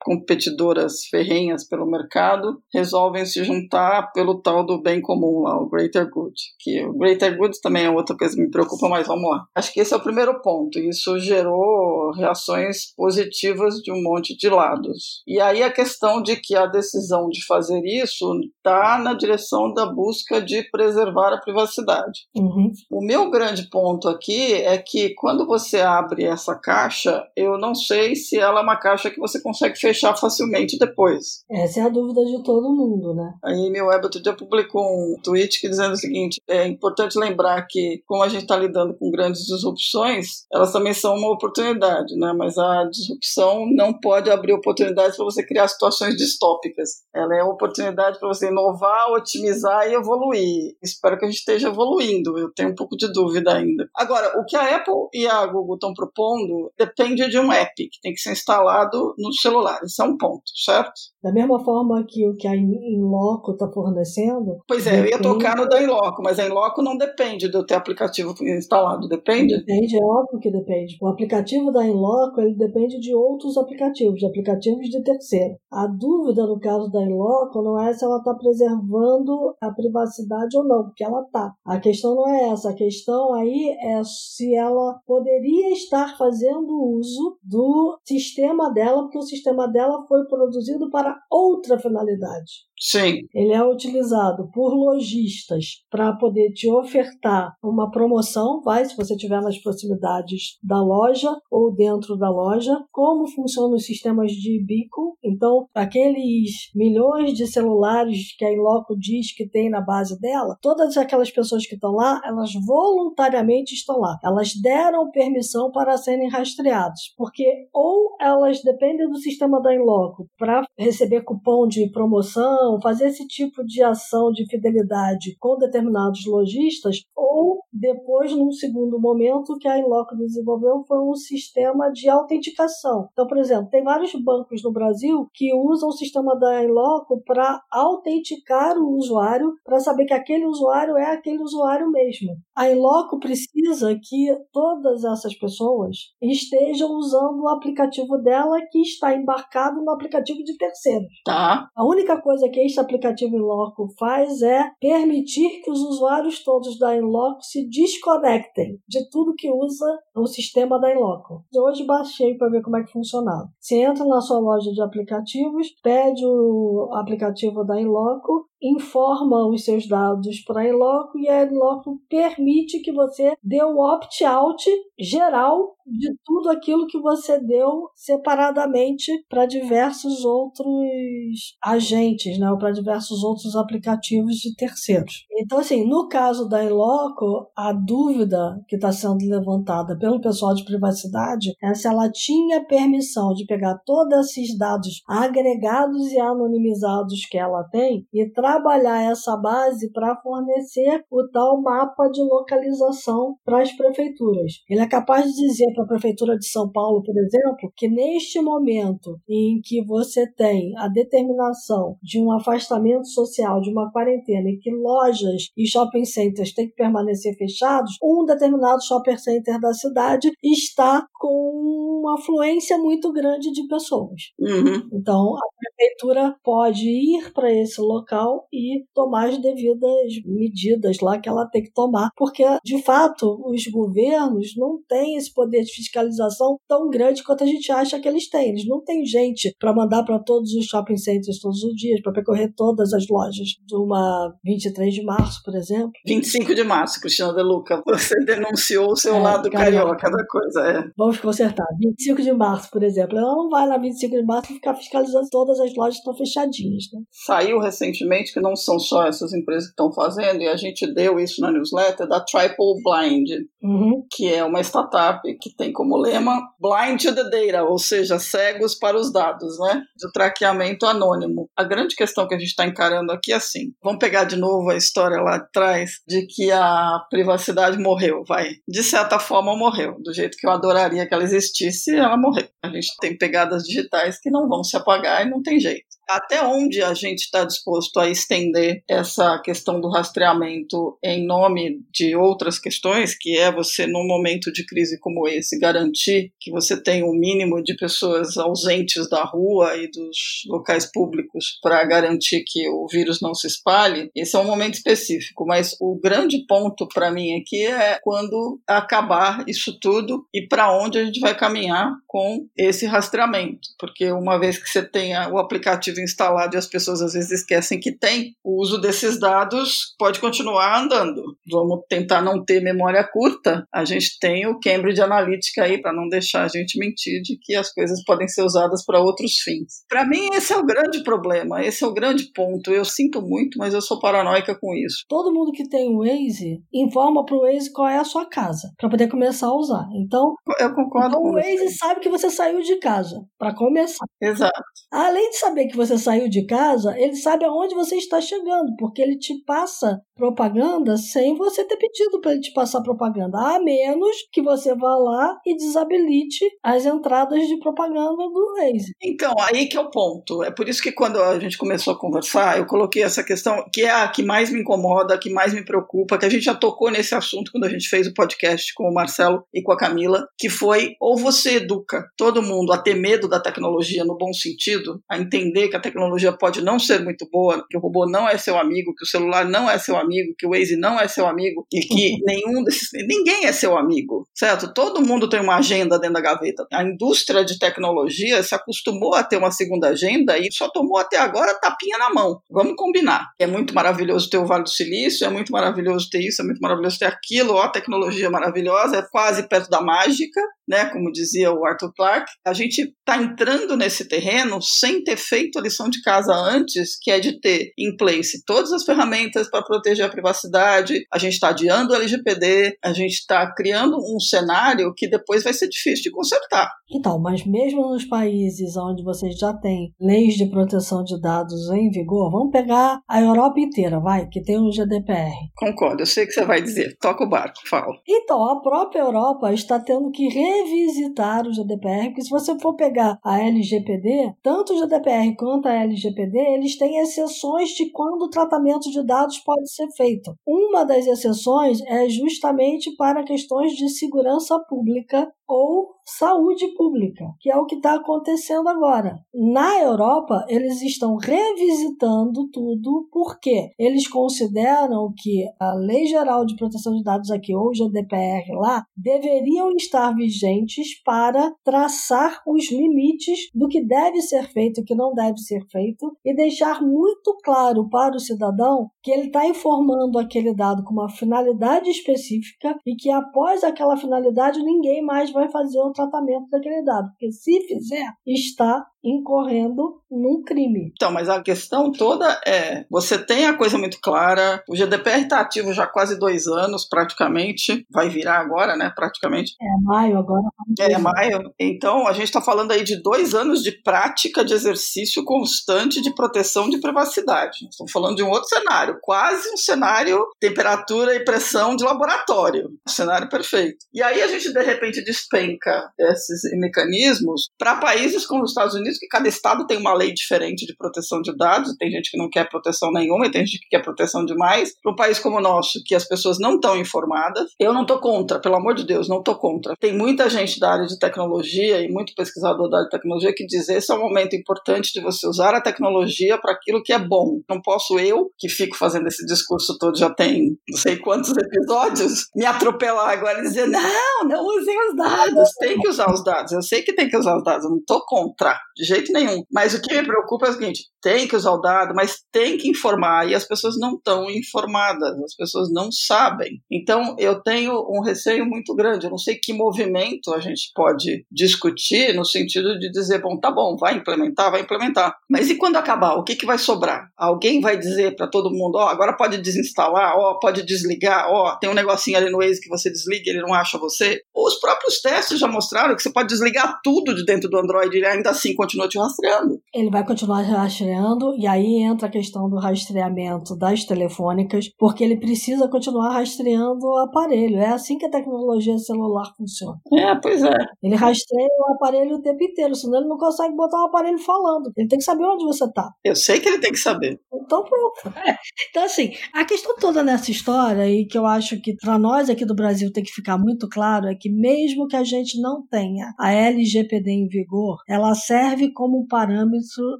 competidoras 0.00 1.06
ferrenhas 1.10 1.66
pelo 1.68 1.86
mercado, 1.86 2.60
resolvem 2.72 3.24
se 3.24 3.44
juntar 3.44 4.12
pelo 4.12 4.40
tal 4.40 4.64
do 4.64 4.80
bem 4.80 5.00
comum 5.00 5.42
lá, 5.42 5.60
o 5.60 5.68
greater 5.68 6.08
good. 6.10 6.34
Que 6.60 6.84
o 6.84 6.92
greater 6.92 7.36
good 7.36 7.60
também 7.60 7.84
é 7.84 7.90
outra 7.90 8.16
coisa 8.16 8.34
que 8.34 8.42
me 8.42 8.50
preocupa, 8.50 8.88
mas 8.88 9.06
vamos 9.06 9.30
lá. 9.30 9.44
Acho 9.54 9.72
que 9.72 9.80
esse 9.80 9.94
é 9.94 9.96
o 9.96 10.02
primeiro 10.02 10.40
ponto. 10.42 10.78
Isso 10.78 11.18
gerou 11.18 12.12
reações 12.12 12.94
positivas 12.96 13.76
de 13.76 13.92
um 13.92 14.02
monte 14.02 14.36
de 14.36 14.48
lados. 14.48 15.22
E 15.26 15.40
aí 15.40 15.62
a 15.62 15.72
questão 15.72 16.22
de 16.22 16.36
que 16.36 16.54
a 16.54 16.66
decisão 16.66 17.28
de 17.28 17.44
fazer 17.44 17.80
isso 17.84 18.38
está 18.56 18.98
na 18.98 19.14
direção 19.14 19.72
da 19.72 19.86
busca 19.86 20.40
de 20.40 20.62
preservar 20.70 21.32
a 21.32 21.40
privacidade. 21.40 22.26
Uhum. 22.36 22.72
O 22.90 23.04
meu 23.04 23.30
grande 23.30 23.68
ponto 23.70 24.08
aqui 24.08 24.54
é 24.54 24.78
que 24.78 25.14
quando 25.14 25.46
você 25.46 25.80
abre 25.80 26.24
essa 26.24 26.54
caixa, 26.54 27.24
eu 27.36 27.58
não 27.58 27.74
sei 27.74 28.14
se 28.14 28.38
ela 28.38 28.60
é 28.60 28.62
uma 28.62 28.76
caixa 28.76 29.10
que 29.10 29.20
você 29.26 29.40
consegue 29.40 29.78
fechar 29.78 30.16
facilmente 30.16 30.78
depois. 30.78 31.44
Essa 31.50 31.80
é 31.80 31.82
a 31.84 31.88
dúvida 31.88 32.24
de 32.24 32.42
todo 32.42 32.74
mundo, 32.74 33.14
né? 33.14 33.34
Aí 33.44 33.70
meu 33.70 33.86
web 33.86 34.04
outro 34.04 34.22
dia 34.22 34.34
publicou 34.34 34.82
um 34.82 35.16
tweet 35.22 35.60
que 35.60 35.68
dizendo 35.68 35.92
o 35.92 35.96
seguinte: 35.96 36.40
é 36.48 36.66
importante 36.66 37.18
lembrar 37.18 37.66
que, 37.68 38.02
como 38.06 38.22
a 38.22 38.28
gente 38.28 38.42
está 38.42 38.56
lidando 38.56 38.96
com 38.96 39.10
grandes 39.10 39.46
disrupções, 39.46 40.46
elas 40.52 40.72
também 40.72 40.92
são 40.92 41.14
uma 41.14 41.32
oportunidade, 41.32 42.14
né? 42.16 42.32
Mas 42.36 42.56
a 42.58 42.84
disrupção 42.84 43.66
não 43.74 43.98
pode 43.98 44.30
abrir 44.30 44.52
oportunidades 44.52 45.16
para 45.16 45.24
você 45.24 45.44
criar 45.44 45.68
situações 45.68 46.16
distópicas. 46.16 46.90
Ela 47.14 47.36
é 47.36 47.42
uma 47.42 47.54
oportunidade 47.54 48.18
para 48.18 48.28
você 48.28 48.48
inovar, 48.48 49.10
otimizar 49.12 49.88
e 49.88 49.94
evoluir. 49.94 50.76
Espero 50.82 51.18
que 51.18 51.24
a 51.24 51.28
gente 51.28 51.38
esteja 51.38 51.68
evoluindo. 51.68 52.38
Eu 52.38 52.52
tenho 52.52 52.70
um 52.70 52.74
pouco 52.74 52.96
de 52.96 53.12
dúvida 53.12 53.54
ainda. 53.54 53.88
Agora, 53.94 54.38
o 54.38 54.44
que 54.44 54.56
a 54.56 54.76
Apple 54.76 55.08
e 55.12 55.26
a 55.26 55.46
Google 55.46 55.74
estão 55.74 55.92
propondo 55.94 56.72
depende 56.78 57.28
de 57.28 57.38
um 57.38 57.52
app 57.52 57.74
que 57.76 58.00
tem 58.00 58.12
que 58.12 58.20
ser 58.20 58.32
instalado 58.32 59.14
no 59.18 59.32
celular. 59.32 59.80
Esse 59.82 60.02
é 60.02 60.04
um 60.04 60.16
ponto, 60.16 60.42
certo? 60.64 60.92
Da 61.22 61.32
mesma 61.32 61.62
forma 61.64 62.04
que 62.08 62.26
o 62.28 62.34
que 62.34 62.46
a 62.46 62.54
Inloco 62.54 63.52
está 63.52 63.70
fornecendo. 63.70 64.58
Pois 64.66 64.86
é, 64.86 65.02
depende... 65.02 65.12
eu 65.12 65.16
ia 65.16 65.22
tocar 65.22 65.56
no 65.56 65.68
da 65.68 65.82
Inloco, 65.82 66.22
mas 66.22 66.38
a 66.38 66.46
Inloco 66.46 66.82
não 66.82 66.96
depende 66.96 67.48
de 67.48 67.56
eu 67.56 67.64
ter 67.64 67.74
aplicativo 67.74 68.34
instalado, 68.42 69.08
depende? 69.08 69.56
Depende, 69.56 69.96
é 69.96 70.04
óbvio 70.04 70.38
que 70.40 70.50
depende. 70.50 70.96
O 71.00 71.08
aplicativo 71.08 71.72
da 71.72 71.84
Inloco 71.84 72.40
ele 72.40 72.54
depende 72.54 72.98
de 73.00 73.14
outros 73.14 73.56
aplicativos, 73.56 74.18
de 74.18 74.26
aplicativos 74.26 74.88
de 74.88 75.02
terceiro. 75.02 75.56
A 75.70 75.86
dúvida 75.86 76.46
no 76.46 76.58
caso 76.60 76.90
da 76.90 77.02
Inloco 77.02 77.62
não 77.62 77.80
é 77.80 77.92
se 77.92 78.04
ela 78.04 78.18
está 78.18 78.34
preservando 78.34 79.54
a 79.60 79.70
privacidade 79.70 80.56
ou 80.56 80.64
não, 80.64 80.84
porque 80.84 81.04
ela 81.04 81.22
está. 81.22 81.52
A 81.64 81.78
questão 81.80 82.14
não 82.14 82.28
é 82.28 82.50
essa, 82.50 82.70
a 82.70 82.74
questão 82.74 83.34
aí 83.34 83.76
é 83.82 84.02
se 84.04 84.54
ela 84.54 85.00
poderia 85.06 85.72
estar 85.72 86.16
fazendo 86.16 86.96
uso 86.96 87.38
do 87.42 87.98
sistema 88.04 88.72
dela, 88.72 89.05
porque 89.06 89.18
o 89.18 89.22
sistema 89.22 89.68
dela 89.68 90.04
foi 90.08 90.26
produzido 90.26 90.90
para 90.90 91.16
outra 91.30 91.78
finalidade. 91.78 92.66
Sim. 92.78 93.20
Ele 93.34 93.52
é 93.52 93.64
utilizado 93.64 94.48
por 94.52 94.74
lojistas 94.74 95.82
para 95.90 96.12
poder 96.14 96.52
te 96.52 96.70
ofertar 96.70 97.54
uma 97.62 97.90
promoção, 97.90 98.60
vai 98.62 98.84
se 98.84 98.96
você 98.96 99.14
estiver 99.14 99.40
nas 99.40 99.58
proximidades 99.58 100.58
da 100.62 100.80
loja 100.80 101.34
ou 101.50 101.74
dentro 101.74 102.16
da 102.16 102.28
loja, 102.28 102.78
como 102.92 103.26
funcionam 103.28 103.74
os 103.74 103.86
sistemas 103.86 104.32
de 104.32 104.62
beacon. 104.64 105.14
Então, 105.24 105.66
aqueles 105.74 106.70
milhões 106.74 107.32
de 107.32 107.46
celulares 107.46 108.36
que 108.36 108.44
a 108.44 108.52
Inloco 108.52 108.96
diz 108.98 109.34
que 109.34 109.48
tem 109.48 109.70
na 109.70 109.80
base 109.80 110.18
dela, 110.20 110.56
todas 110.60 110.96
aquelas 110.96 111.30
pessoas 111.30 111.66
que 111.66 111.74
estão 111.74 111.92
lá, 111.92 112.20
elas 112.24 112.52
voluntariamente 112.66 113.74
estão 113.74 113.98
lá. 113.98 114.18
Elas 114.22 114.52
deram 114.60 115.10
permissão 115.10 115.70
para 115.70 115.96
serem 115.96 116.28
rastreadas, 116.28 117.00
porque 117.16 117.68
ou 117.72 118.16
elas 118.20 118.62
dependem 118.62 119.08
do 119.08 119.16
sistema 119.16 119.60
da 119.62 119.74
Inloco 119.74 120.28
para 120.38 120.66
receber 120.78 121.22
cupom 121.22 121.66
de 121.66 121.90
promoção 121.90 122.65
fazer 122.82 123.08
esse 123.08 123.26
tipo 123.26 123.64
de 123.64 123.82
ação 123.82 124.30
de 124.30 124.46
fidelidade 124.46 125.36
com 125.38 125.56
determinados 125.56 126.26
lojistas, 126.26 127.00
ou 127.14 127.60
depois, 127.72 128.32
num 128.34 128.50
segundo 128.50 128.98
momento, 128.98 129.56
que 129.58 129.68
a 129.68 129.78
Inloco 129.78 130.16
desenvolveu 130.16 130.82
foi 130.88 130.98
um 130.98 131.14
sistema 131.14 131.90
de 131.90 132.08
autenticação. 132.08 133.08
Então, 133.12 133.26
por 133.26 133.36
exemplo, 133.38 133.68
tem 133.70 133.84
vários 133.84 134.12
bancos 134.14 134.62
no 134.62 134.72
Brasil 134.72 135.28
que 135.34 135.54
usam 135.54 135.90
o 135.90 135.92
sistema 135.92 136.34
da 136.38 136.64
Inloco 136.64 137.22
para 137.24 137.60
autenticar 137.70 138.78
o 138.78 138.96
usuário, 138.96 139.52
para 139.64 139.78
saber 139.78 140.06
que 140.06 140.14
aquele 140.14 140.46
usuário 140.46 140.96
é 140.96 141.12
aquele 141.12 141.42
usuário 141.42 141.90
mesmo. 141.90 142.34
A 142.56 142.70
Inloco 142.70 143.18
precisa 143.18 143.94
que 144.02 144.34
todas 144.52 145.04
essas 145.04 145.38
pessoas 145.38 145.96
estejam 146.22 146.90
usando 146.96 147.42
o 147.42 147.48
aplicativo 147.48 148.16
dela 148.18 148.58
que 148.70 148.80
está 148.80 149.14
embarcado 149.14 149.82
no 149.82 149.90
aplicativo 149.90 150.42
de 150.42 150.56
terceiros. 150.56 151.12
Tá. 151.24 151.68
A 151.76 151.84
única 151.84 152.20
coisa 152.20 152.48
que 152.56 152.62
este 152.62 152.80
aplicativo 152.80 153.36
Inloco 153.36 153.86
faz 153.98 154.40
é 154.40 154.70
permitir 154.80 155.60
que 155.62 155.70
os 155.70 155.78
usuários 155.78 156.42
todos 156.42 156.78
da 156.78 156.96
Inloco 156.96 157.42
se 157.42 157.68
desconectem 157.68 158.80
de 158.88 159.10
tudo 159.10 159.34
que 159.36 159.50
usa 159.50 159.98
o 160.16 160.26
sistema 160.26 160.80
da 160.80 160.90
Inloco. 160.90 161.44
Hoje 161.54 161.84
baixei 161.84 162.34
para 162.38 162.48
ver 162.48 162.62
como 162.62 162.78
é 162.78 162.82
que 162.82 162.92
funcionava. 162.92 163.46
Você 163.60 163.82
entra 163.82 164.06
na 164.06 164.22
sua 164.22 164.38
loja 164.38 164.72
de 164.72 164.80
aplicativos, 164.80 165.68
pede 165.82 166.24
o 166.24 166.88
aplicativo 166.94 167.62
da 167.62 167.78
Inloco, 167.78 168.46
informa 168.62 169.46
os 169.48 169.64
seus 169.64 169.86
dados 169.88 170.40
para 170.40 170.62
a 170.62 170.68
Inloco 170.68 171.18
e 171.18 171.28
a 171.28 171.44
Inloco 171.44 172.00
permite 172.08 172.80
que 172.80 172.92
você 172.92 173.34
dê 173.42 173.62
o 173.62 173.78
opt-out 173.78 174.64
geral 174.98 175.76
de 175.86 176.12
tudo 176.24 176.50
aquilo 176.50 176.86
que 176.86 176.98
você 176.98 177.38
deu 177.38 177.88
separadamente 177.94 179.12
para 179.28 179.46
diversos 179.46 180.24
outros 180.24 181.56
agentes, 181.62 182.38
né, 182.38 182.50
ou 182.50 182.58
para 182.58 182.72
diversos 182.72 183.22
outros 183.22 183.54
aplicativos 183.54 184.36
de 184.36 184.54
terceiros. 184.56 185.26
Então, 185.38 185.58
assim, 185.58 185.86
no 185.86 186.08
caso 186.08 186.48
da 186.48 186.64
Inloco, 186.64 187.48
a 187.56 187.72
dúvida 187.72 188.60
que 188.66 188.74
está 188.74 188.90
sendo 188.90 189.24
levantada 189.24 189.96
pelo 189.96 190.20
pessoal 190.20 190.54
de 190.54 190.64
privacidade 190.64 191.54
é 191.62 191.72
se 191.74 191.86
ela 191.86 192.10
tinha 192.10 192.64
permissão 192.64 193.32
de 193.32 193.46
pegar 193.46 193.78
todos 193.84 194.30
esses 194.30 194.58
dados 194.58 195.02
agregados 195.06 196.10
e 196.10 196.18
anonimizados 196.18 197.26
que 197.26 197.38
ela 197.38 197.62
tem 197.64 198.06
e 198.12 198.28
trabalhar 198.46 199.10
essa 199.10 199.36
base 199.36 199.90
para 199.92 200.14
fornecer 200.22 201.04
o 201.10 201.28
tal 201.32 201.60
mapa 201.60 202.08
de 202.08 202.22
localização 202.22 203.36
para 203.44 203.60
as 203.60 203.72
prefeituras. 203.72 204.62
Ele 204.70 204.80
é 204.80 204.88
capaz 204.88 205.24
de 205.26 205.48
dizer 205.48 205.72
para 205.74 205.82
a 205.82 205.88
Prefeitura 205.88 206.38
de 206.38 206.46
São 206.46 206.70
Paulo, 206.70 207.02
por 207.02 207.16
exemplo, 207.18 207.72
que 207.76 207.88
neste 207.88 208.40
momento 208.40 209.18
em 209.28 209.60
que 209.64 209.84
você 209.84 210.30
tem 210.34 210.72
a 210.78 210.86
determinação 210.86 211.96
de 212.00 212.20
um 212.20 212.30
afastamento 212.30 213.08
social, 213.08 213.60
de 213.60 213.70
uma 213.70 213.90
quarentena, 213.90 214.48
e 214.48 214.58
que 214.58 214.70
lojas 214.70 215.50
e 215.56 215.66
shopping 215.66 216.04
centers 216.04 216.54
têm 216.54 216.68
que 216.68 216.76
permanecer 216.76 217.36
fechados, 217.36 217.96
um 218.00 218.24
determinado 218.24 218.84
shopping 218.84 219.16
center 219.16 219.60
da 219.60 219.72
cidade 219.72 220.30
está 220.40 221.04
com 221.14 222.00
uma 222.00 222.14
afluência 222.14 222.78
muito 222.78 223.12
grande 223.12 223.50
de 223.50 223.66
pessoas. 223.66 224.32
Uhum. 224.38 224.88
Então, 224.92 225.34
a 225.36 225.48
prefeitura 225.58 226.36
pode 226.44 226.88
ir 226.88 227.32
para 227.32 227.52
esse 227.52 227.80
local 227.80 228.35
e 228.52 228.84
tomar 228.94 229.28
as 229.28 229.38
devidas 229.38 230.12
medidas 230.24 230.98
lá 231.00 231.18
que 231.18 231.28
ela 231.28 231.46
tem 231.46 231.62
que 231.62 231.72
tomar, 231.72 232.10
porque, 232.16 232.44
de 232.64 232.82
fato, 232.82 233.40
os 233.44 233.66
governos 233.66 234.54
não 234.56 234.78
têm 234.88 235.16
esse 235.16 235.32
poder 235.32 235.62
de 235.62 235.72
fiscalização 235.72 236.58
tão 236.68 236.88
grande 236.88 237.22
quanto 237.22 237.44
a 237.44 237.46
gente 237.46 237.70
acha 237.70 238.00
que 238.00 238.08
eles 238.08 238.28
têm. 238.28 238.50
Eles 238.50 238.66
não 238.66 238.82
têm 238.82 239.04
gente 239.04 239.54
para 239.58 239.74
mandar 239.74 240.04
para 240.04 240.18
todos 240.18 240.52
os 240.54 240.66
shopping 240.66 240.96
centers 240.96 241.40
todos 241.40 241.62
os 241.62 241.74
dias, 241.74 242.00
para 242.02 242.12
percorrer 242.12 242.52
todas 242.54 242.92
as 242.92 243.06
lojas 243.08 243.48
de 243.64 243.76
uma 243.76 244.34
23 244.44 244.94
de 244.94 245.02
março, 245.02 245.42
por 245.44 245.54
exemplo. 245.54 245.92
25 246.06 246.54
de 246.54 246.64
março, 246.64 247.00
Cristina 247.00 247.32
De 247.32 247.42
Luca. 247.42 247.82
Você 247.86 248.14
denunciou 248.24 248.92
o 248.92 248.96
seu 248.96 249.16
é, 249.16 249.20
lado 249.20 249.50
carioca, 249.50 249.96
carioca 249.96 250.10
da 250.10 250.26
coisa, 250.26 250.60
é. 250.60 250.90
Vamos 250.96 251.18
consertar. 251.18 251.66
25 251.80 252.22
de 252.22 252.32
março, 252.32 252.70
por 252.70 252.82
exemplo. 252.82 253.18
Ela 253.18 253.34
não 253.34 253.48
vai 253.48 253.66
lá 253.66 253.78
25 253.78 254.16
de 254.16 254.24
março 254.24 254.52
e 254.52 254.56
ficar 254.56 254.74
fiscalizando 254.74 255.28
todas 255.30 255.58
as 255.60 255.74
lojas 255.74 255.94
que 255.94 256.00
estão 256.00 256.16
fechadinhas. 256.16 256.84
Né? 256.92 257.00
Saiu 257.10 257.58
recentemente 257.58 258.25
que 258.32 258.40
não 258.40 258.56
são 258.56 258.78
só 258.78 259.06
essas 259.06 259.32
empresas 259.32 259.64
que 259.64 259.70
estão 259.70 259.92
fazendo, 259.92 260.40
e 260.42 260.48
a 260.48 260.56
gente 260.56 260.86
deu 260.92 261.18
isso 261.18 261.40
na 261.40 261.50
newsletter, 261.50 262.06
da 262.06 262.20
Triple 262.20 262.82
Blind, 262.82 263.30
uhum. 263.62 264.06
que 264.12 264.32
é 264.32 264.44
uma 264.44 264.60
startup 264.60 265.20
que 265.40 265.54
tem 265.54 265.72
como 265.72 265.96
lema 265.96 266.40
Blind 266.60 267.02
to 267.02 267.14
the 267.14 267.24
Data, 267.24 267.64
ou 267.64 267.78
seja, 267.78 268.18
cegos 268.18 268.74
para 268.74 268.96
os 268.96 269.12
dados, 269.12 269.58
né? 269.58 269.82
De 269.96 270.10
traqueamento 270.12 270.86
anônimo. 270.86 271.48
A 271.56 271.64
grande 271.64 271.94
questão 271.94 272.26
que 272.26 272.34
a 272.34 272.38
gente 272.38 272.48
está 272.48 272.66
encarando 272.66 273.12
aqui 273.12 273.32
é 273.32 273.36
assim: 273.36 273.72
vamos 273.82 273.98
pegar 273.98 274.24
de 274.24 274.36
novo 274.36 274.70
a 274.70 274.76
história 274.76 275.20
lá 275.20 275.36
atrás 275.36 276.00
de 276.06 276.26
que 276.26 276.50
a 276.50 277.00
privacidade 277.10 277.78
morreu, 277.78 278.22
vai. 278.26 278.50
De 278.68 278.82
certa 278.82 279.18
forma 279.18 279.56
morreu. 279.56 279.96
Do 280.02 280.12
jeito 280.12 280.36
que 280.36 280.46
eu 280.46 280.50
adoraria 280.50 281.06
que 281.06 281.14
ela 281.14 281.24
existisse, 281.24 281.94
ela 281.94 282.16
morreu. 282.16 282.46
A 282.62 282.68
gente 282.68 282.96
tem 283.00 283.16
pegadas 283.16 283.62
digitais 283.64 284.20
que 284.20 284.30
não 284.30 284.48
vão 284.48 284.62
se 284.62 284.76
apagar 284.76 285.26
e 285.26 285.30
não 285.30 285.42
tem 285.42 285.58
jeito. 285.60 285.85
Até 286.08 286.42
onde 286.42 286.82
a 286.82 286.94
gente 286.94 287.20
está 287.20 287.44
disposto 287.44 287.98
a 287.98 288.08
estender 288.08 288.82
essa 288.88 289.38
questão 289.40 289.80
do 289.80 289.90
rastreamento 289.90 290.98
em 291.02 291.26
nome 291.26 291.80
de 291.92 292.14
outras 292.14 292.58
questões, 292.58 293.16
que 293.18 293.36
é 293.36 293.50
você, 293.50 293.86
num 293.86 294.06
momento 294.06 294.52
de 294.52 294.64
crise 294.64 294.98
como 295.00 295.26
esse, 295.28 295.58
garantir 295.58 296.32
que 296.40 296.50
você 296.50 296.80
tem 296.80 297.02
um 297.02 297.12
mínimo 297.12 297.62
de 297.62 297.74
pessoas 297.76 298.36
ausentes 298.36 299.08
da 299.08 299.24
rua 299.24 299.76
e 299.76 299.90
dos 299.90 300.44
locais 300.46 300.90
públicos 300.90 301.58
para 301.62 301.84
garantir 301.84 302.44
que 302.46 302.68
o 302.68 302.86
vírus 302.86 303.20
não 303.20 303.34
se 303.34 303.46
espalhe. 303.46 304.10
Esse 304.14 304.36
é 304.36 304.38
um 304.38 304.44
momento 304.44 304.74
específico, 304.74 305.44
mas 305.46 305.76
o 305.80 305.98
grande 306.00 306.44
ponto 306.46 306.86
para 306.88 307.10
mim 307.10 307.40
aqui 307.40 307.66
é 307.66 307.98
quando 308.02 308.60
acabar 308.66 309.44
isso 309.48 309.78
tudo 309.80 310.26
e 310.32 310.46
para 310.46 310.72
onde 310.76 310.98
a 310.98 311.04
gente 311.04 311.20
vai 311.20 311.36
caminhar 311.36 311.92
com 312.06 312.46
esse 312.56 312.86
rastreamento, 312.86 313.68
porque 313.78 314.10
uma 314.10 314.38
vez 314.38 314.58
que 314.58 314.68
você 314.68 314.82
tenha 314.82 315.28
o 315.28 315.38
aplicativo 315.38 315.95
instalado 316.02 316.54
e 316.54 316.58
as 316.58 316.66
pessoas 316.66 317.00
às 317.00 317.12
vezes 317.12 317.30
esquecem 317.30 317.80
que 317.80 317.96
tem, 317.96 318.34
o 318.44 318.60
uso 318.60 318.80
desses 318.80 319.18
dados 319.18 319.94
pode 319.98 320.20
continuar 320.20 320.82
andando. 320.82 321.22
Vamos 321.50 321.80
tentar 321.88 322.22
não 322.22 322.44
ter 322.44 322.60
memória 322.60 323.02
curta. 323.04 323.64
A 323.72 323.84
gente 323.84 324.18
tem 324.20 324.46
o 324.46 324.58
Cambridge 324.60 325.00
Analytica 325.00 325.64
aí 325.64 325.80
para 325.80 325.92
não 325.92 326.08
deixar 326.08 326.44
a 326.44 326.48
gente 326.48 326.78
mentir 326.78 327.22
de 327.22 327.38
que 327.40 327.54
as 327.54 327.72
coisas 327.72 328.02
podem 328.04 328.28
ser 328.28 328.42
usadas 328.42 328.84
para 328.84 329.00
outros 329.00 329.38
fins. 329.38 329.84
Para 329.88 330.06
mim 330.06 330.28
esse 330.32 330.52
é 330.52 330.56
o 330.56 330.66
grande 330.66 331.02
problema, 331.02 331.64
esse 331.64 331.84
é 331.84 331.86
o 331.86 331.94
grande 331.94 332.30
ponto. 332.34 332.70
Eu 332.70 332.84
sinto 332.84 333.22
muito, 333.22 333.58
mas 333.58 333.74
eu 333.74 333.80
sou 333.80 334.00
paranoica 334.00 334.56
com 334.58 334.74
isso. 334.74 335.04
Todo 335.08 335.32
mundo 335.32 335.52
que 335.52 335.68
tem 335.68 335.88
o 335.88 335.98
Waze 335.98 336.62
informa 336.72 337.24
para 337.24 337.36
o 337.36 337.42
Waze 337.42 337.72
qual 337.72 337.88
é 337.88 337.98
a 337.98 338.04
sua 338.04 338.26
casa 338.26 338.72
para 338.78 338.90
poder 338.90 339.08
começar 339.08 339.46
a 339.46 339.54
usar. 339.54 339.86
Então, 339.94 340.34
eu 340.58 340.74
concordo 340.74 341.08
então 341.08 341.22
com 341.22 341.30
o 341.30 341.34
Waze 341.34 341.76
sabe 341.76 342.00
que 342.00 342.08
você 342.08 342.30
saiu 342.30 342.60
de 342.60 342.76
casa 342.78 343.24
para 343.38 343.54
começar. 343.54 344.06
Exato. 344.20 344.60
Além 344.90 345.30
de 345.30 345.36
saber 345.36 345.66
que 345.66 345.76
você 345.76 345.85
saiu 345.98 346.28
de 346.28 346.46
casa, 346.46 346.94
ele 346.98 347.16
sabe 347.16 347.44
aonde 347.44 347.74
você 347.74 347.96
está 347.96 348.20
chegando, 348.20 348.74
porque 348.78 349.02
ele 349.02 349.18
te 349.18 349.34
passa 349.44 350.00
propaganda 350.16 350.96
sem 350.96 351.36
você 351.36 351.64
ter 351.64 351.76
pedido 351.76 352.20
para 352.20 352.32
ele 352.32 352.40
te 352.40 352.52
passar 352.52 352.80
propaganda, 352.80 353.38
a 353.38 353.60
menos 353.60 354.16
que 354.32 354.42
você 354.42 354.74
vá 354.74 354.96
lá 354.96 355.36
e 355.46 355.56
desabilite 355.56 356.44
as 356.62 356.86
entradas 356.86 357.46
de 357.46 357.58
propaganda 357.58 358.16
do 358.16 358.54
Waze. 358.56 358.92
Então, 359.02 359.34
aí 359.38 359.66
que 359.66 359.76
é 359.76 359.80
o 359.80 359.90
ponto. 359.90 360.42
É 360.42 360.50
por 360.50 360.68
isso 360.68 360.82
que 360.82 360.92
quando 360.92 361.20
a 361.20 361.38
gente 361.38 361.58
começou 361.58 361.92
a 361.92 361.98
conversar, 361.98 362.58
eu 362.58 362.66
coloquei 362.66 363.02
essa 363.02 363.22
questão 363.22 363.64
que 363.72 363.82
é 363.82 363.90
a 363.90 364.08
que 364.08 364.22
mais 364.22 364.50
me 364.50 364.60
incomoda, 364.60 365.14
a 365.14 365.18
que 365.18 365.30
mais 365.30 365.52
me 365.52 365.64
preocupa, 365.64 366.18
que 366.18 366.24
a 366.24 366.30
gente 366.30 366.44
já 366.44 366.54
tocou 366.54 366.90
nesse 366.90 367.14
assunto 367.14 367.52
quando 367.52 367.64
a 367.64 367.68
gente 367.68 367.88
fez 367.88 368.06
o 368.06 368.14
podcast 368.14 368.72
com 368.74 368.84
o 368.84 368.94
Marcelo 368.94 369.44
e 369.52 369.62
com 369.62 369.72
a 369.72 369.76
Camila, 369.76 370.26
que 370.38 370.48
foi 370.48 370.94
ou 371.00 371.16
você 371.16 371.56
educa 371.56 372.04
todo 372.16 372.42
mundo 372.42 372.72
a 372.72 372.78
ter 372.78 372.94
medo 372.94 373.28
da 373.28 373.40
tecnologia 373.40 374.04
no 374.04 374.16
bom 374.16 374.32
sentido, 374.32 375.00
a 375.10 375.18
entender 375.18 375.68
que 375.68 375.75
a 375.76 375.80
tecnologia 375.80 376.32
pode 376.32 376.62
não 376.62 376.78
ser 376.78 377.02
muito 377.02 377.28
boa, 377.30 377.64
que 377.68 377.76
o 377.76 377.80
robô 377.80 378.06
não 378.06 378.28
é 378.28 378.36
seu 378.38 378.58
amigo, 378.58 378.94
que 378.94 379.04
o 379.04 379.08
celular 379.08 379.44
não 379.44 379.70
é 379.70 379.78
seu 379.78 379.96
amigo, 379.96 380.34
que 380.38 380.46
o 380.46 380.50
Waze 380.50 380.76
não 380.76 380.98
é 380.98 381.06
seu 381.08 381.26
amigo 381.26 381.66
e 381.72 381.80
que 381.80 382.18
nenhum 382.24 382.64
desses 382.64 382.88
ninguém 383.06 383.46
é 383.46 383.52
seu 383.52 383.76
amigo, 383.76 384.26
certo? 384.34 384.72
Todo 384.72 385.04
mundo 385.04 385.28
tem 385.28 385.40
uma 385.40 385.56
agenda 385.56 385.98
dentro 385.98 386.14
da 386.14 386.20
gaveta. 386.20 386.66
A 386.72 386.82
indústria 386.82 387.44
de 387.44 387.58
tecnologia 387.58 388.42
se 388.42 388.54
acostumou 388.54 389.14
a 389.14 389.22
ter 389.22 389.36
uma 389.36 389.50
segunda 389.50 389.88
agenda 389.88 390.38
e 390.38 390.50
só 390.52 390.68
tomou 390.68 390.98
até 390.98 391.18
agora 391.18 391.58
tapinha 391.60 391.98
na 391.98 392.12
mão. 392.12 392.40
Vamos 392.50 392.74
combinar. 392.76 393.26
É 393.38 393.46
muito 393.46 393.74
maravilhoso 393.74 394.28
ter 394.30 394.38
o 394.38 394.46
Vale 394.46 394.64
do 394.64 394.70
Silício, 394.70 395.26
é 395.26 395.30
muito 395.30 395.52
maravilhoso 395.52 396.08
ter 396.10 396.20
isso, 396.20 396.42
é 396.42 396.44
muito 396.44 396.60
maravilhoso 396.60 396.98
ter 396.98 397.06
aquilo, 397.06 397.54
ó, 397.54 397.62
a 397.62 397.68
tecnologia 397.68 398.30
maravilhosa, 398.30 398.98
é 398.98 399.02
quase 399.10 399.48
perto 399.48 399.68
da 399.68 399.80
mágica, 399.80 400.40
né? 400.68 400.86
Como 400.86 401.12
dizia 401.12 401.52
o 401.52 401.64
Arthur 401.64 401.92
Clarke. 401.94 402.30
A 402.44 402.52
gente 402.52 402.82
está 402.82 403.22
entrando 403.22 403.76
nesse 403.76 404.08
terreno 404.08 404.60
sem 404.60 405.02
ter 405.02 405.16
feito 405.16 405.58
a 405.58 405.62
lição 405.66 405.88
de 405.88 406.00
casa 406.02 406.34
antes, 406.34 406.98
que 407.00 407.10
é 407.10 407.20
de 407.20 407.40
ter 407.40 407.72
em 407.78 407.96
place 407.96 408.42
todas 408.44 408.72
as 408.72 408.84
ferramentas 408.84 409.50
para 409.50 409.62
proteger 409.62 410.04
a 410.04 410.08
privacidade. 410.08 411.06
A 411.12 411.18
gente 411.18 411.34
está 411.34 411.48
adiando 411.48 411.92
o 411.92 411.96
LGPD, 411.96 412.78
a 412.82 412.92
gente 412.92 413.12
está 413.12 413.52
criando 413.54 413.96
um 413.96 414.18
cenário 414.18 414.92
que 414.96 415.08
depois 415.08 415.44
vai 415.44 415.52
ser 415.52 415.68
difícil 415.68 416.04
de 416.04 416.10
consertar. 416.10 416.70
Então, 416.90 417.18
mas 417.20 417.44
mesmo 417.44 417.88
nos 417.88 418.04
países 418.04 418.76
onde 418.76 419.02
vocês 419.02 419.36
já 419.38 419.52
têm 419.52 419.92
leis 420.00 420.34
de 420.34 420.46
proteção 420.46 421.02
de 421.02 421.20
dados 421.20 421.68
em 421.70 421.90
vigor, 421.90 422.30
vamos 422.30 422.50
pegar 422.50 423.00
a 423.08 423.20
Europa 423.20 423.58
inteira, 423.60 424.00
vai, 424.00 424.28
que 424.28 424.42
tem 424.42 424.58
o 424.58 424.70
GDPR. 424.70 425.34
Concordo, 425.56 426.02
eu 426.02 426.06
sei 426.06 426.26
que 426.26 426.32
você 426.32 426.44
vai 426.44 426.62
dizer. 426.62 426.96
Toca 427.00 427.24
o 427.24 427.28
barco, 427.28 427.60
fala. 427.68 427.92
Então, 428.08 428.42
a 428.44 428.60
própria 428.60 429.00
Europa 429.00 429.52
está 429.52 429.80
tendo 429.80 430.10
que 430.10 430.28
revisitar 430.28 431.46
o 431.46 431.52
GDPR, 431.52 432.06
porque 432.06 432.22
se 432.22 432.30
você 432.30 432.58
for 432.58 432.74
pegar 432.74 433.18
a 433.24 433.40
LGPD, 433.40 434.34
tanto 434.42 434.74
o 434.74 434.78
GDPR 434.78 435.34
quanto 435.36 435.55
a 435.64 435.74
LGPD, 435.74 436.38
eles 436.38 436.76
têm 436.76 436.98
exceções 436.98 437.70
de 437.70 437.90
quando 437.90 438.22
o 438.22 438.30
tratamento 438.30 438.90
de 438.90 439.04
dados 439.04 439.38
pode 439.38 439.72
ser 439.72 439.88
feito. 439.96 440.34
Uma 440.46 440.84
das 440.84 441.06
exceções 441.06 441.80
é 441.86 442.08
justamente 442.08 442.94
para 442.96 443.24
questões 443.24 443.72
de 443.72 443.88
segurança 443.88 444.58
pública 444.68 445.32
ou 445.48 445.95
saúde 446.06 446.68
pública, 446.74 447.24
que 447.40 447.50
é 447.50 447.56
o 447.56 447.66
que 447.66 447.76
está 447.76 447.94
acontecendo 447.94 448.68
agora. 448.68 449.18
Na 449.34 449.80
Europa, 449.80 450.44
eles 450.48 450.80
estão 450.82 451.16
revisitando 451.16 452.48
tudo 452.50 453.08
porque 453.10 453.70
eles 453.78 454.08
consideram 454.08 455.12
que 455.16 455.44
a 455.60 455.74
Lei 455.74 456.06
Geral 456.06 456.46
de 456.46 456.56
Proteção 456.56 456.94
de 456.94 457.02
Dados 457.02 457.30
aqui, 457.30 457.54
ou 457.54 457.74
GDPR 457.74 458.52
lá, 458.54 458.84
deveriam 458.96 459.70
estar 459.72 460.14
vigentes 460.14 461.02
para 461.02 461.52
traçar 461.64 462.42
os 462.46 462.70
limites 462.70 463.50
do 463.54 463.68
que 463.68 463.84
deve 463.84 464.20
ser 464.20 464.48
feito 464.50 464.80
e 464.80 464.84
que 464.84 464.94
não 464.94 465.12
deve 465.12 465.38
ser 465.38 465.64
feito 465.70 466.16
e 466.24 466.34
deixar 466.34 466.80
muito 466.82 467.36
claro 467.42 467.88
para 467.88 468.16
o 468.16 468.20
cidadão 468.20 468.88
que 469.06 469.12
ele 469.12 469.28
está 469.28 469.46
informando 469.46 470.18
aquele 470.18 470.52
dado 470.52 470.82
com 470.82 470.92
uma 470.92 471.08
finalidade 471.08 471.88
específica 471.88 472.76
e 472.84 472.96
que 472.96 473.08
após 473.08 473.62
aquela 473.62 473.96
finalidade 473.96 474.60
ninguém 474.60 475.00
mais 475.00 475.30
vai 475.30 475.48
fazer 475.48 475.78
o 475.78 475.92
tratamento 475.92 476.48
daquele 476.50 476.82
dado, 476.82 477.10
porque 477.10 477.30
se 477.30 477.60
fizer, 477.68 478.12
está 478.26 478.84
incorrendo 479.06 480.02
num 480.10 480.42
crime. 480.42 480.92
Então, 480.94 481.12
mas 481.12 481.28
a 481.28 481.40
questão 481.40 481.92
toda 481.92 482.40
é: 482.46 482.84
você 482.90 483.16
tem 483.16 483.46
a 483.46 483.54
coisa 483.56 483.78
muito 483.78 483.98
clara, 484.00 484.62
o 484.68 484.76
GDPR 484.76 485.22
está 485.22 485.40
ativo 485.40 485.72
já 485.72 485.84
há 485.84 485.86
quase 485.86 486.18
dois 486.18 486.46
anos, 486.46 486.88
praticamente, 486.88 487.86
vai 487.90 488.08
virar 488.08 488.40
agora, 488.40 488.76
né? 488.76 488.92
Praticamente. 488.94 489.54
É 489.60 489.82
maio 489.82 490.18
agora. 490.18 490.48
É 490.80 490.98
maio. 490.98 491.52
Então, 491.58 492.06
a 492.06 492.12
gente 492.12 492.24
está 492.24 492.40
falando 492.40 492.72
aí 492.72 492.82
de 492.82 493.00
dois 493.00 493.34
anos 493.34 493.62
de 493.62 493.72
prática 493.82 494.44
de 494.44 494.54
exercício 494.54 495.24
constante 495.24 496.02
de 496.02 496.14
proteção 496.14 496.68
de 496.68 496.80
privacidade. 496.80 497.68
Estamos 497.70 497.92
falando 497.92 498.16
de 498.16 498.22
um 498.22 498.30
outro 498.30 498.48
cenário, 498.48 498.98
quase 499.00 499.48
um 499.50 499.56
cenário 499.56 500.26
temperatura 500.40 501.14
e 501.14 501.24
pressão 501.24 501.76
de 501.76 501.84
laboratório. 501.84 502.70
Um 502.86 502.90
cenário 502.90 503.28
perfeito. 503.28 503.78
E 503.92 504.02
aí 504.02 504.22
a 504.22 504.28
gente, 504.28 504.52
de 504.52 504.62
repente, 504.62 505.04
despenca 505.04 505.90
esses 505.98 506.42
mecanismos 506.58 507.50
para 507.58 507.76
países 507.76 508.26
como 508.26 508.42
os 508.42 508.50
Estados 508.50 508.74
Unidos 508.74 508.95
que 508.98 509.06
cada 509.06 509.28
estado 509.28 509.66
tem 509.66 509.78
uma 509.78 509.94
lei 509.94 510.12
diferente 510.12 510.66
de 510.66 510.76
proteção 510.76 511.20
de 511.20 511.36
dados, 511.36 511.76
tem 511.76 511.90
gente 511.90 512.10
que 512.10 512.18
não 512.18 512.28
quer 512.28 512.48
proteção 512.48 512.90
nenhuma 512.92 513.26
e 513.26 513.30
tem 513.30 513.46
gente 513.46 513.60
que 513.60 513.68
quer 513.68 513.82
proteção 513.82 514.24
demais. 514.24 514.74
Para 514.82 514.92
um 514.92 514.96
país 514.96 515.18
como 515.18 515.38
o 515.38 515.40
nosso, 515.40 515.82
que 515.84 515.94
as 515.94 516.06
pessoas 516.06 516.38
não 516.38 516.56
estão 516.56 516.76
informadas, 516.76 517.50
eu 517.58 517.72
não 517.72 517.82
estou 517.82 517.98
contra, 517.98 518.40
pelo 518.40 518.56
amor 518.56 518.74
de 518.74 518.84
Deus, 518.84 519.08
não 519.08 519.18
estou 519.18 519.36
contra. 519.36 519.74
Tem 519.78 519.96
muita 519.96 520.28
gente 520.28 520.58
da 520.58 520.72
área 520.72 520.86
de 520.86 520.98
tecnologia 520.98 521.80
e 521.80 521.90
muito 521.90 522.14
pesquisador 522.14 522.68
da 522.68 522.78
área 522.78 522.88
de 522.88 522.96
tecnologia 522.96 523.34
que 523.34 523.46
diz 523.46 523.68
esse 523.68 523.90
é 523.90 523.94
um 523.94 524.00
momento 524.00 524.34
importante 524.36 524.92
de 524.92 525.00
você 525.00 525.26
usar 525.26 525.54
a 525.54 525.60
tecnologia 525.60 526.38
para 526.38 526.52
aquilo 526.52 526.82
que 526.82 526.92
é 526.92 526.98
bom. 526.98 527.40
Não 527.48 527.60
posso 527.60 527.98
eu, 527.98 528.30
que 528.38 528.48
fico 528.48 528.76
fazendo 528.76 529.06
esse 529.06 529.24
discurso 529.26 529.76
todo 529.78 529.96
já 529.96 530.10
tem 530.10 530.56
não 530.68 530.78
sei 530.78 530.96
quantos 530.96 531.32
episódios, 531.36 532.28
me 532.34 532.44
atropelar 532.44 533.10
agora 533.10 533.38
e 533.38 533.42
dizer 533.42 533.66
não, 533.66 534.24
não 534.24 534.44
usem 534.44 534.76
os 534.88 534.96
dados, 534.96 535.50
tem 535.58 535.78
que 535.78 535.88
usar 535.88 536.12
os 536.12 536.22
dados. 536.22 536.52
Eu 536.52 536.62
sei 536.62 536.82
que 536.82 536.92
tem 536.92 537.08
que 537.08 537.16
usar 537.16 537.36
os 537.36 537.44
dados, 537.44 537.64
eu 537.64 537.70
não 537.70 537.78
estou 537.78 538.04
contra, 538.04 538.58
de 538.86 538.94
jeito 538.94 539.12
nenhum. 539.12 539.42
Mas 539.50 539.74
o 539.74 539.80
que 539.80 539.94
me 539.94 540.06
preocupa 540.06 540.46
é 540.46 540.50
o 540.50 540.52
seguinte: 540.52 540.84
tem 541.02 541.26
que 541.26 541.36
usar 541.36 541.52
o 541.52 541.60
dado, 541.60 541.94
mas 541.94 542.20
tem 542.32 542.56
que 542.56 542.68
informar. 542.68 543.28
E 543.28 543.34
as 543.34 543.44
pessoas 543.44 543.78
não 543.78 543.94
estão 543.94 544.30
informadas, 544.30 545.18
as 545.22 545.34
pessoas 545.34 545.68
não 545.72 545.90
sabem. 545.90 546.60
Então 546.70 547.16
eu 547.18 547.42
tenho 547.42 547.72
um 547.90 548.02
receio 548.02 548.46
muito 548.46 548.74
grande. 548.74 549.06
Eu 549.06 549.10
não 549.10 549.18
sei 549.18 549.36
que 549.36 549.52
movimento 549.52 550.32
a 550.32 550.40
gente 550.40 550.70
pode 550.74 551.24
discutir 551.30 552.14
no 552.14 552.24
sentido 552.24 552.78
de 552.78 552.90
dizer, 552.90 553.20
bom, 553.20 553.38
tá 553.38 553.50
bom, 553.50 553.76
vai 553.76 553.96
implementar, 553.96 554.50
vai 554.50 554.60
implementar. 554.60 555.14
Mas 555.28 555.50
e 555.50 555.56
quando 555.56 555.76
acabar? 555.76 556.14
O 556.14 556.24
que, 556.24 556.36
que 556.36 556.46
vai 556.46 556.58
sobrar? 556.58 557.08
Alguém 557.16 557.60
vai 557.60 557.76
dizer 557.76 558.14
para 558.14 558.28
todo 558.28 558.50
mundo, 558.50 558.76
ó, 558.76 558.86
oh, 558.86 558.88
agora 558.88 559.16
pode 559.16 559.38
desinstalar, 559.38 560.16
ó, 560.16 560.32
oh, 560.32 560.38
pode 560.38 560.64
desligar, 560.64 561.28
ó, 561.28 561.52
oh, 561.52 561.58
tem 561.58 561.68
um 561.68 561.74
negocinho 561.74 562.16
ali 562.16 562.30
no 562.30 562.38
Waze 562.38 562.60
que 562.60 562.68
você 562.68 562.90
desliga, 562.90 563.30
ele 563.30 563.40
não 563.40 563.54
acha 563.54 563.78
você. 563.78 564.20
Os 564.34 564.58
próprios 564.60 565.00
testes 565.00 565.38
já 565.38 565.48
mostraram 565.48 565.96
que 565.96 566.02
você 566.02 566.12
pode 566.12 566.28
desligar 566.28 566.80
tudo 566.82 567.14
de 567.14 567.24
dentro 567.24 567.48
do 567.48 567.58
Android 567.58 567.96
e 567.96 568.04
ainda 568.04 568.30
assim 568.30 568.54
continua 568.66 568.88
te 568.88 568.98
rastreando. 568.98 569.60
Ele 569.72 569.90
vai 569.90 570.04
continuar 570.04 570.42
rastreando, 570.42 571.34
e 571.38 571.46
aí 571.46 571.82
entra 571.82 572.08
a 572.08 572.10
questão 572.10 572.48
do 572.48 572.58
rastreamento 572.58 573.56
das 573.56 573.84
telefônicas, 573.84 574.68
porque 574.78 575.04
ele 575.04 575.18
precisa 575.18 575.68
continuar 575.68 576.10
rastreando 576.10 576.84
o 576.84 576.98
aparelho. 576.98 577.58
É 577.58 577.68
assim 577.68 577.96
que 577.96 578.06
a 578.06 578.10
tecnologia 578.10 578.76
celular 578.78 579.32
funciona. 579.36 579.78
É, 579.92 580.14
pois 580.20 580.42
é. 580.42 580.56
Ele 580.82 580.96
rastreia 580.96 581.48
o 581.68 581.74
aparelho 581.74 582.16
o 582.16 582.22
tempo 582.22 582.42
inteiro, 582.42 582.74
senão 582.74 582.98
ele 582.98 583.08
não 583.08 583.16
consegue 583.16 583.54
botar 583.54 583.82
o 583.82 583.86
aparelho 583.86 584.18
falando. 584.18 584.70
Ele 584.76 584.88
tem 584.88 584.98
que 584.98 585.04
saber 585.04 585.24
onde 585.24 585.44
você 585.44 585.64
está. 585.64 585.90
Eu 586.04 586.16
sei 586.16 586.40
que 586.40 586.48
ele 586.48 586.58
tem 586.58 586.72
que 586.72 586.78
saber. 586.78 587.18
Então 587.32 587.62
pronto. 587.62 588.18
É. 588.18 588.36
Então, 588.70 588.84
assim, 588.84 589.12
a 589.32 589.44
questão 589.44 589.76
toda 589.76 590.02
nessa 590.02 590.30
história, 590.30 590.88
e 590.88 591.06
que 591.06 591.16
eu 591.16 591.26
acho 591.26 591.60
que 591.60 591.74
para 591.76 591.98
nós 591.98 592.28
aqui 592.28 592.44
do 592.44 592.54
Brasil 592.54 592.90
tem 592.92 593.04
que 593.04 593.12
ficar 593.12 593.38
muito 593.38 593.68
claro, 593.68 594.06
é 594.06 594.14
que 594.14 594.30
mesmo 594.30 594.86
que 594.86 594.96
a 594.96 595.04
gente 595.04 595.40
não 595.40 595.64
tenha 595.66 596.12
a 596.18 596.32
LGPD 596.32 597.10
em 597.10 597.28
vigor, 597.28 597.76
ela 597.88 598.14
serve 598.14 598.55
como 598.72 599.00
um 599.00 599.06
parâmetro 599.06 599.98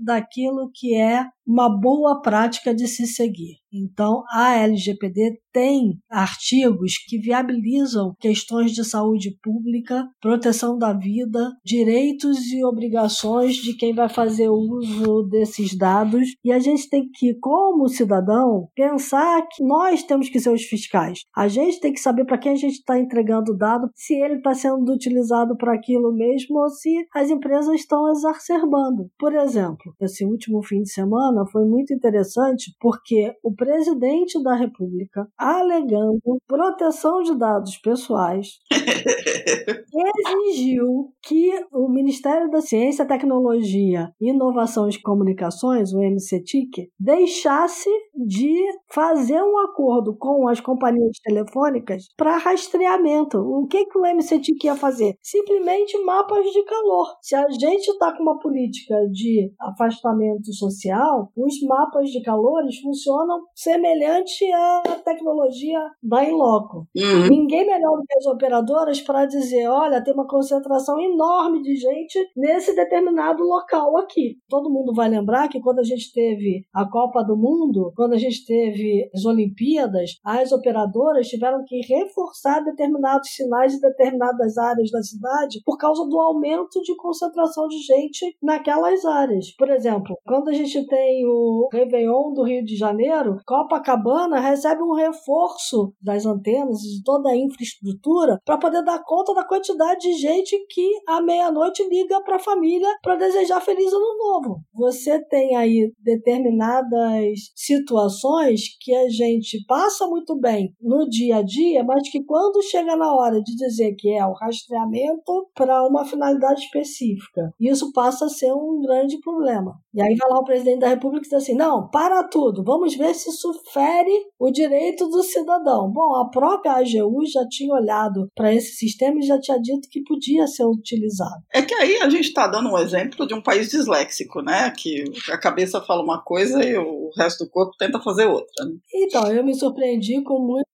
daquilo 0.00 0.70
que 0.72 0.94
é 0.94 1.24
uma 1.46 1.68
boa 1.68 2.20
prática 2.22 2.74
de 2.74 2.86
se 2.86 3.06
seguir. 3.06 3.63
Então, 3.74 4.22
a 4.30 4.56
LGPD 4.56 5.40
tem 5.52 5.98
artigos 6.10 6.92
que 7.08 7.18
viabilizam 7.18 8.14
questões 8.20 8.72
de 8.72 8.84
saúde 8.84 9.36
pública, 9.42 10.04
proteção 10.20 10.78
da 10.78 10.92
vida, 10.92 11.50
direitos 11.64 12.38
e 12.52 12.64
obrigações 12.64 13.56
de 13.56 13.76
quem 13.76 13.94
vai 13.94 14.08
fazer 14.08 14.48
uso 14.48 15.22
desses 15.28 15.76
dados. 15.76 16.28
E 16.44 16.52
a 16.52 16.58
gente 16.58 16.88
tem 16.88 17.08
que, 17.12 17.34
como 17.40 17.88
cidadão, 17.88 18.68
pensar 18.74 19.42
que 19.50 19.64
nós 19.64 20.02
temos 20.02 20.28
que 20.28 20.38
ser 20.38 20.50
os 20.50 20.62
fiscais. 20.64 21.20
A 21.36 21.48
gente 21.48 21.80
tem 21.80 21.92
que 21.92 22.00
saber 22.00 22.24
para 22.24 22.38
quem 22.38 22.52
a 22.52 22.56
gente 22.56 22.74
está 22.74 22.98
entregando 22.98 23.52
o 23.52 23.56
dado, 23.56 23.88
se 23.94 24.14
ele 24.14 24.36
está 24.36 24.54
sendo 24.54 24.92
utilizado 24.92 25.56
para 25.56 25.74
aquilo 25.74 26.12
mesmo 26.12 26.58
ou 26.60 26.68
se 26.68 26.90
as 27.14 27.30
empresas 27.30 27.74
estão 27.74 28.10
exacerbando. 28.10 29.08
Por 29.18 29.34
exemplo, 29.34 29.94
esse 30.00 30.24
último 30.24 30.62
fim 30.62 30.82
de 30.82 30.92
semana 30.92 31.44
foi 31.50 31.64
muito 31.64 31.92
interessante 31.92 32.72
porque 32.80 33.32
o 33.42 33.54
presidente 33.64 34.42
da 34.42 34.54
República, 34.54 35.26
alegando 35.38 36.20
proteção 36.46 37.22
de 37.22 37.34
dados 37.38 37.78
pessoais, 37.78 38.58
exigiu 39.94 41.12
que 41.22 41.50
o 41.72 41.88
Ministério 41.88 42.50
da 42.50 42.60
Ciência, 42.60 43.06
Tecnologia, 43.06 44.12
Inovação 44.20 44.88
e 44.88 45.00
Comunicações, 45.00 45.92
o 45.92 45.98
MCTIC, 45.98 46.90
deixasse 47.00 47.88
de 48.14 48.54
fazer 48.92 49.40
um 49.40 49.58
acordo 49.58 50.14
com 50.16 50.46
as 50.48 50.60
companhias 50.60 51.18
telefônicas 51.22 52.04
para 52.16 52.36
rastreamento. 52.36 53.38
O 53.38 53.66
que, 53.66 53.86
que 53.86 53.98
o 53.98 54.02
MCTIC 54.02 54.66
ia 54.66 54.76
fazer? 54.76 55.16
Simplesmente 55.22 55.96
mapas 56.04 56.44
de 56.50 56.62
calor. 56.64 57.06
Se 57.22 57.34
a 57.34 57.48
gente 57.48 57.88
está 57.88 58.14
com 58.14 58.22
uma 58.22 58.38
política 58.38 58.94
de 59.10 59.52
afastamento 59.60 60.52
social, 60.52 61.30
os 61.36 61.54
mapas 61.62 62.10
de 62.10 62.22
calores 62.22 62.78
funcionam 62.80 63.40
semelhante 63.54 64.44
à 64.52 64.82
tecnologia 65.04 65.80
da 66.02 66.24
Inloco. 66.24 66.86
Uhum. 66.96 67.28
Ninguém 67.28 67.66
melhor 67.66 67.96
do 67.96 68.04
que 68.04 68.18
as 68.18 68.26
operadoras 68.26 69.00
para 69.00 69.26
dizer, 69.26 69.68
olha, 69.68 70.02
tem 70.02 70.12
uma 70.12 70.26
concentração 70.26 71.00
enorme 71.00 71.62
de 71.62 71.76
gente 71.76 72.18
nesse 72.36 72.74
determinado 72.74 73.42
local 73.42 73.96
aqui. 73.98 74.38
Todo 74.48 74.70
mundo 74.70 74.92
vai 74.94 75.08
lembrar 75.08 75.48
que 75.48 75.60
quando 75.60 75.78
a 75.78 75.84
gente 75.84 76.12
teve 76.12 76.64
a 76.74 76.88
Copa 76.88 77.22
do 77.22 77.36
Mundo, 77.36 77.92
quando 77.96 78.14
a 78.14 78.18
gente 78.18 78.44
teve 78.44 79.10
as 79.14 79.24
Olimpíadas, 79.24 80.18
as 80.24 80.52
operadoras 80.52 81.28
tiveram 81.28 81.64
que 81.64 81.80
reforçar 81.80 82.60
determinados 82.60 83.30
sinais 83.30 83.74
em 83.74 83.80
determinadas 83.80 84.58
áreas 84.58 84.90
da 84.90 85.02
cidade 85.02 85.60
por 85.64 85.76
causa 85.78 86.06
do 86.08 86.18
aumento 86.18 86.80
de 86.82 86.96
concentração 86.96 87.68
de 87.68 87.78
gente 87.78 88.36
naquelas 88.42 89.04
áreas. 89.04 89.54
Por 89.56 89.70
exemplo, 89.70 90.16
quando 90.26 90.48
a 90.48 90.52
gente 90.52 90.86
tem 90.86 91.24
o 91.26 91.68
Réveillon 91.72 92.32
do 92.32 92.42
Rio 92.42 92.64
de 92.64 92.76
Janeiro, 92.76 93.38
Copacabana 93.46 94.40
recebe 94.40 94.82
um 94.82 94.94
reforço 94.94 95.92
das 96.00 96.24
antenas 96.24 96.82
e 96.82 96.96
de 96.96 97.02
toda 97.04 97.30
a 97.30 97.36
infraestrutura 97.36 98.40
para 98.44 98.58
poder 98.58 98.82
dar 98.82 99.02
conta 99.04 99.34
da 99.34 99.46
quantidade 99.46 100.00
de 100.00 100.14
gente 100.14 100.56
que 100.68 100.90
à 101.06 101.20
meia-noite 101.20 101.86
liga 101.88 102.22
para 102.22 102.36
a 102.36 102.40
família 102.40 102.88
para 103.02 103.16
desejar 103.16 103.60
feliz 103.60 103.92
ano 103.92 104.18
novo. 104.18 104.60
Você 104.74 105.22
tem 105.26 105.56
aí 105.56 105.92
determinadas 106.00 107.38
situações 107.54 108.62
que 108.80 108.94
a 108.94 109.08
gente 109.08 109.62
passa 109.66 110.06
muito 110.06 110.38
bem 110.38 110.74
no 110.80 111.08
dia 111.08 111.36
a 111.36 111.42
dia, 111.42 111.84
mas 111.84 112.08
que 112.10 112.24
quando 112.24 112.62
chega 112.62 112.96
na 112.96 113.14
hora 113.14 113.40
de 113.42 113.54
dizer 113.56 113.94
que 113.94 114.10
é 114.10 114.24
o 114.24 114.32
rastreamento 114.32 115.48
para 115.54 115.86
uma 115.86 116.04
finalidade 116.04 116.60
específica, 116.60 117.52
isso 117.60 117.92
passa 117.92 118.26
a 118.26 118.28
ser 118.28 118.52
um 118.52 118.80
grande 118.80 119.18
problema. 119.20 119.83
E 119.94 120.02
aí 120.02 120.16
vai 120.16 120.28
lá 120.28 120.40
o 120.40 120.44
presidente 120.44 120.80
da 120.80 120.88
República 120.88 121.24
e 121.24 121.30
diz 121.30 121.34
assim: 121.34 121.54
não, 121.54 121.88
para 121.88 122.24
tudo, 122.24 122.64
vamos 122.64 122.96
ver 122.96 123.14
se 123.14 123.30
isso 123.30 123.52
fere 123.72 124.10
o 124.38 124.50
direito 124.50 125.08
do 125.08 125.22
cidadão. 125.22 125.88
Bom, 125.90 126.16
a 126.16 126.28
própria 126.28 126.72
AGU 126.72 127.24
já 127.32 127.46
tinha 127.48 127.72
olhado 127.72 128.28
para 128.34 128.52
esse 128.52 128.74
sistema 128.74 129.20
e 129.20 129.26
já 129.26 129.38
tinha 129.40 129.58
dito 129.60 129.88
que 129.88 130.02
podia 130.02 130.46
ser 130.48 130.64
utilizado. 130.64 131.42
É 131.52 131.62
que 131.62 131.74
aí 131.74 131.98
a 131.98 132.08
gente 132.08 132.26
está 132.26 132.48
dando 132.48 132.70
um 132.70 132.78
exemplo 132.78 133.24
de 133.26 133.34
um 133.34 133.42
país 133.42 133.68
disléxico, 133.68 134.42
né? 134.42 134.72
Que 134.76 135.04
a 135.30 135.38
cabeça 135.38 135.80
fala 135.80 136.02
uma 136.02 136.20
coisa 136.22 136.64
e 136.64 136.76
o 136.76 137.10
resto 137.16 137.44
do 137.44 137.50
corpo 137.50 137.76
tenta 137.78 138.00
fazer 138.00 138.26
outra. 138.26 138.64
Né? 138.64 138.76
Então, 138.94 139.30
eu 139.30 139.44
me 139.44 139.54
surpreendi 139.54 140.22
com 140.22 140.40
muito 140.40 140.73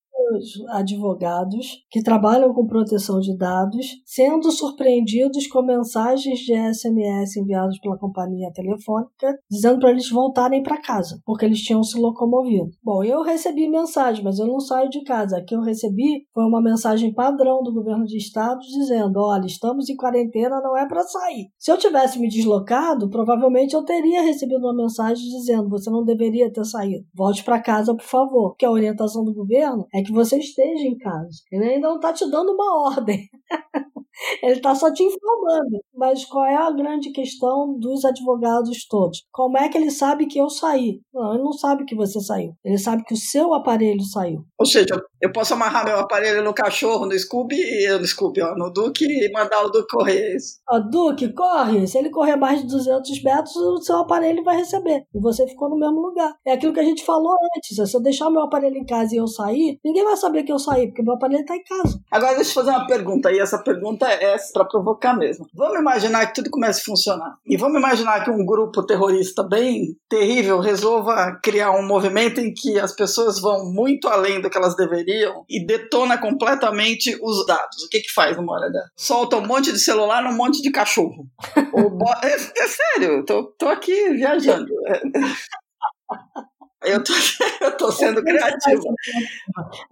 advogados 0.70 1.84
que 1.90 2.02
trabalham 2.02 2.52
com 2.52 2.66
proteção 2.66 3.20
de 3.20 3.36
dados 3.36 3.86
sendo 4.04 4.50
surpreendidos 4.50 5.46
com 5.46 5.62
mensagens 5.62 6.40
de 6.40 6.54
SMS 6.54 7.36
enviadas 7.36 7.78
pela 7.80 7.98
companhia 7.98 8.50
telefônica 8.52 9.38
dizendo 9.50 9.80
para 9.80 9.90
eles 9.90 10.08
voltarem 10.10 10.62
para 10.62 10.80
casa, 10.80 11.20
porque 11.24 11.44
eles 11.44 11.60
tinham 11.60 11.82
se 11.82 11.98
locomovido. 11.98 12.70
Bom, 12.82 13.02
eu 13.04 13.22
recebi 13.22 13.68
mensagem, 13.68 14.22
mas 14.22 14.38
eu 14.38 14.46
não 14.46 14.60
saio 14.60 14.88
de 14.88 15.02
casa. 15.02 15.38
A 15.38 15.44
que 15.44 15.54
eu 15.54 15.60
recebi 15.60 16.26
foi 16.32 16.44
uma 16.44 16.62
mensagem 16.62 17.12
padrão 17.12 17.62
do 17.62 17.72
governo 17.72 18.04
de 18.04 18.16
estado 18.16 18.60
dizendo: 18.60 19.18
olha, 19.20 19.46
estamos 19.46 19.88
em 19.88 19.96
quarentena, 19.96 20.60
não 20.60 20.76
é 20.76 20.86
para 20.86 21.02
sair. 21.02 21.48
Se 21.58 21.70
eu 21.70 21.78
tivesse 21.78 22.18
me 22.18 22.28
deslocado, 22.28 23.08
provavelmente 23.08 23.74
eu 23.74 23.84
teria 23.84 24.22
recebido 24.22 24.60
uma 24.60 24.74
mensagem 24.74 25.24
dizendo: 25.24 25.68
você 25.68 25.90
não 25.90 26.04
deveria 26.04 26.52
ter 26.52 26.64
saído. 26.64 27.04
Volte 27.14 27.44
para 27.44 27.62
casa, 27.62 27.94
por 27.94 28.04
favor. 28.04 28.54
Que 28.56 28.66
a 28.66 28.70
orientação 28.70 29.24
do 29.24 29.34
governo 29.34 29.86
é 29.94 30.02
que 30.02 30.12
você 30.24 30.38
esteja 30.38 30.84
em 30.84 30.96
casa. 30.98 31.42
Ele 31.50 31.64
ainda 31.64 31.88
não 31.88 31.96
está 31.96 32.12
te 32.12 32.28
dando 32.30 32.52
uma 32.52 32.88
ordem. 32.88 33.28
Ele 34.42 34.52
está 34.52 34.74
só 34.74 34.92
te 34.92 35.02
informando. 35.02 35.82
Mas 35.94 36.24
qual 36.24 36.44
é 36.44 36.54
a 36.54 36.70
grande 36.70 37.10
questão 37.10 37.78
dos 37.78 38.04
advogados 38.04 38.86
todos? 38.86 39.24
Como 39.32 39.56
é 39.56 39.68
que 39.68 39.78
ele 39.78 39.90
sabe 39.90 40.26
que 40.26 40.38
eu 40.38 40.50
saí? 40.50 41.00
Não, 41.12 41.34
ele 41.34 41.42
não 41.42 41.52
sabe 41.52 41.84
que 41.84 41.94
você 41.94 42.20
saiu. 42.20 42.52
Ele 42.62 42.76
sabe 42.76 43.02
que 43.04 43.14
o 43.14 43.16
seu 43.16 43.54
aparelho 43.54 44.02
saiu. 44.02 44.44
Ou 44.58 44.66
seja, 44.66 45.02
eu 45.20 45.30
posso 45.32 45.52
amarrar 45.54 45.84
meu 45.84 45.98
aparelho 45.98 46.42
no 46.42 46.54
cachorro, 46.54 47.04
no 47.04 47.18
Scooby, 47.18 47.58
no 47.98 48.06
Scooby, 48.06 48.40
ó, 48.40 48.54
no 48.54 48.72
Duque 48.72 49.04
e 49.04 49.30
mandar 49.30 49.62
o 49.64 49.70
Duque 49.70 49.88
correr. 49.90 50.36
Ó, 50.68 50.78
Duque, 50.78 51.32
corre! 51.34 51.86
Se 51.86 51.98
ele 51.98 52.08
correr 52.08 52.36
mais 52.36 52.62
de 52.62 52.68
200 52.68 53.22
metros, 53.22 53.54
o 53.56 53.82
seu 53.82 53.96
aparelho 53.96 54.42
vai 54.42 54.56
receber. 54.56 55.04
E 55.14 55.20
você 55.20 55.46
ficou 55.46 55.68
no 55.68 55.78
mesmo 55.78 56.00
lugar. 56.00 56.34
É 56.46 56.52
aquilo 56.52 56.72
que 56.72 56.80
a 56.80 56.84
gente 56.84 57.04
falou 57.04 57.36
antes. 57.56 57.90
Se 57.90 57.96
eu 57.96 58.02
deixar 58.02 58.30
meu 58.30 58.42
aparelho 58.42 58.76
em 58.76 58.86
casa 58.86 59.14
e 59.14 59.18
eu 59.18 59.26
sair, 59.26 59.78
ninguém 59.84 60.04
vai 60.04 60.16
saber 60.16 60.42
que 60.42 60.52
eu 60.52 60.58
saí, 60.58 60.86
porque 60.86 61.02
meu 61.02 61.14
aparelho 61.14 61.42
está 61.42 61.54
em 61.54 61.64
casa. 61.64 62.00
Agora 62.10 62.34
deixa 62.36 62.50
eu 62.50 62.54
fazer 62.54 62.70
uma 62.70 62.86
pergunta, 62.86 63.30
e 63.30 63.38
essa 63.38 63.58
pergunta 63.58 64.06
é 64.06 64.36
para 64.54 64.64
provocar 64.64 65.14
mesmo. 65.14 65.46
Vamos 65.54 65.78
imaginar 65.78 66.26
que 66.26 66.34
tudo 66.34 66.50
comece 66.50 66.80
a 66.80 66.84
funcionar. 66.84 67.36
E 67.46 67.56
vamos 67.56 67.78
imaginar 67.78 68.24
que 68.24 68.30
um 68.30 68.44
grupo 68.44 68.84
terrorista 68.86 69.42
bem 69.42 69.96
terrível 70.08 70.60
resolva 70.60 71.38
criar 71.42 71.72
um 71.72 71.86
movimento 71.86 72.40
em 72.40 72.52
que 72.54 72.78
as 72.78 72.94
pessoas 72.94 73.40
vão 73.40 73.70
muito 73.70 74.08
além 74.08 74.40
do 74.40 74.48
que 74.48 74.56
elas 74.56 74.74
deveriam 74.76 75.09
e 75.48 75.64
detona 75.66 76.18
completamente 76.18 77.16
os 77.22 77.46
dados. 77.46 77.82
O 77.84 77.88
que 77.88 78.00
que 78.00 78.12
faz 78.12 78.36
numa 78.36 78.52
hora 78.52 78.70
dessa? 78.70 78.90
Solta 78.96 79.36
um 79.36 79.46
monte 79.46 79.72
de 79.72 79.78
celular 79.78 80.22
num 80.22 80.36
monte 80.36 80.62
de 80.62 80.70
cachorro. 80.70 81.26
é, 82.22 82.34
é, 82.34 82.68
sério, 82.68 83.24
tô, 83.24 83.44
tô 83.58 83.68
aqui 83.68 84.10
viajando. 84.10 84.70
É. 86.82 86.94
Eu 86.94 87.04
tô, 87.04 87.12
eu 87.60 87.76
tô 87.76 87.92
sendo 87.92 88.22
criativo. 88.22 88.82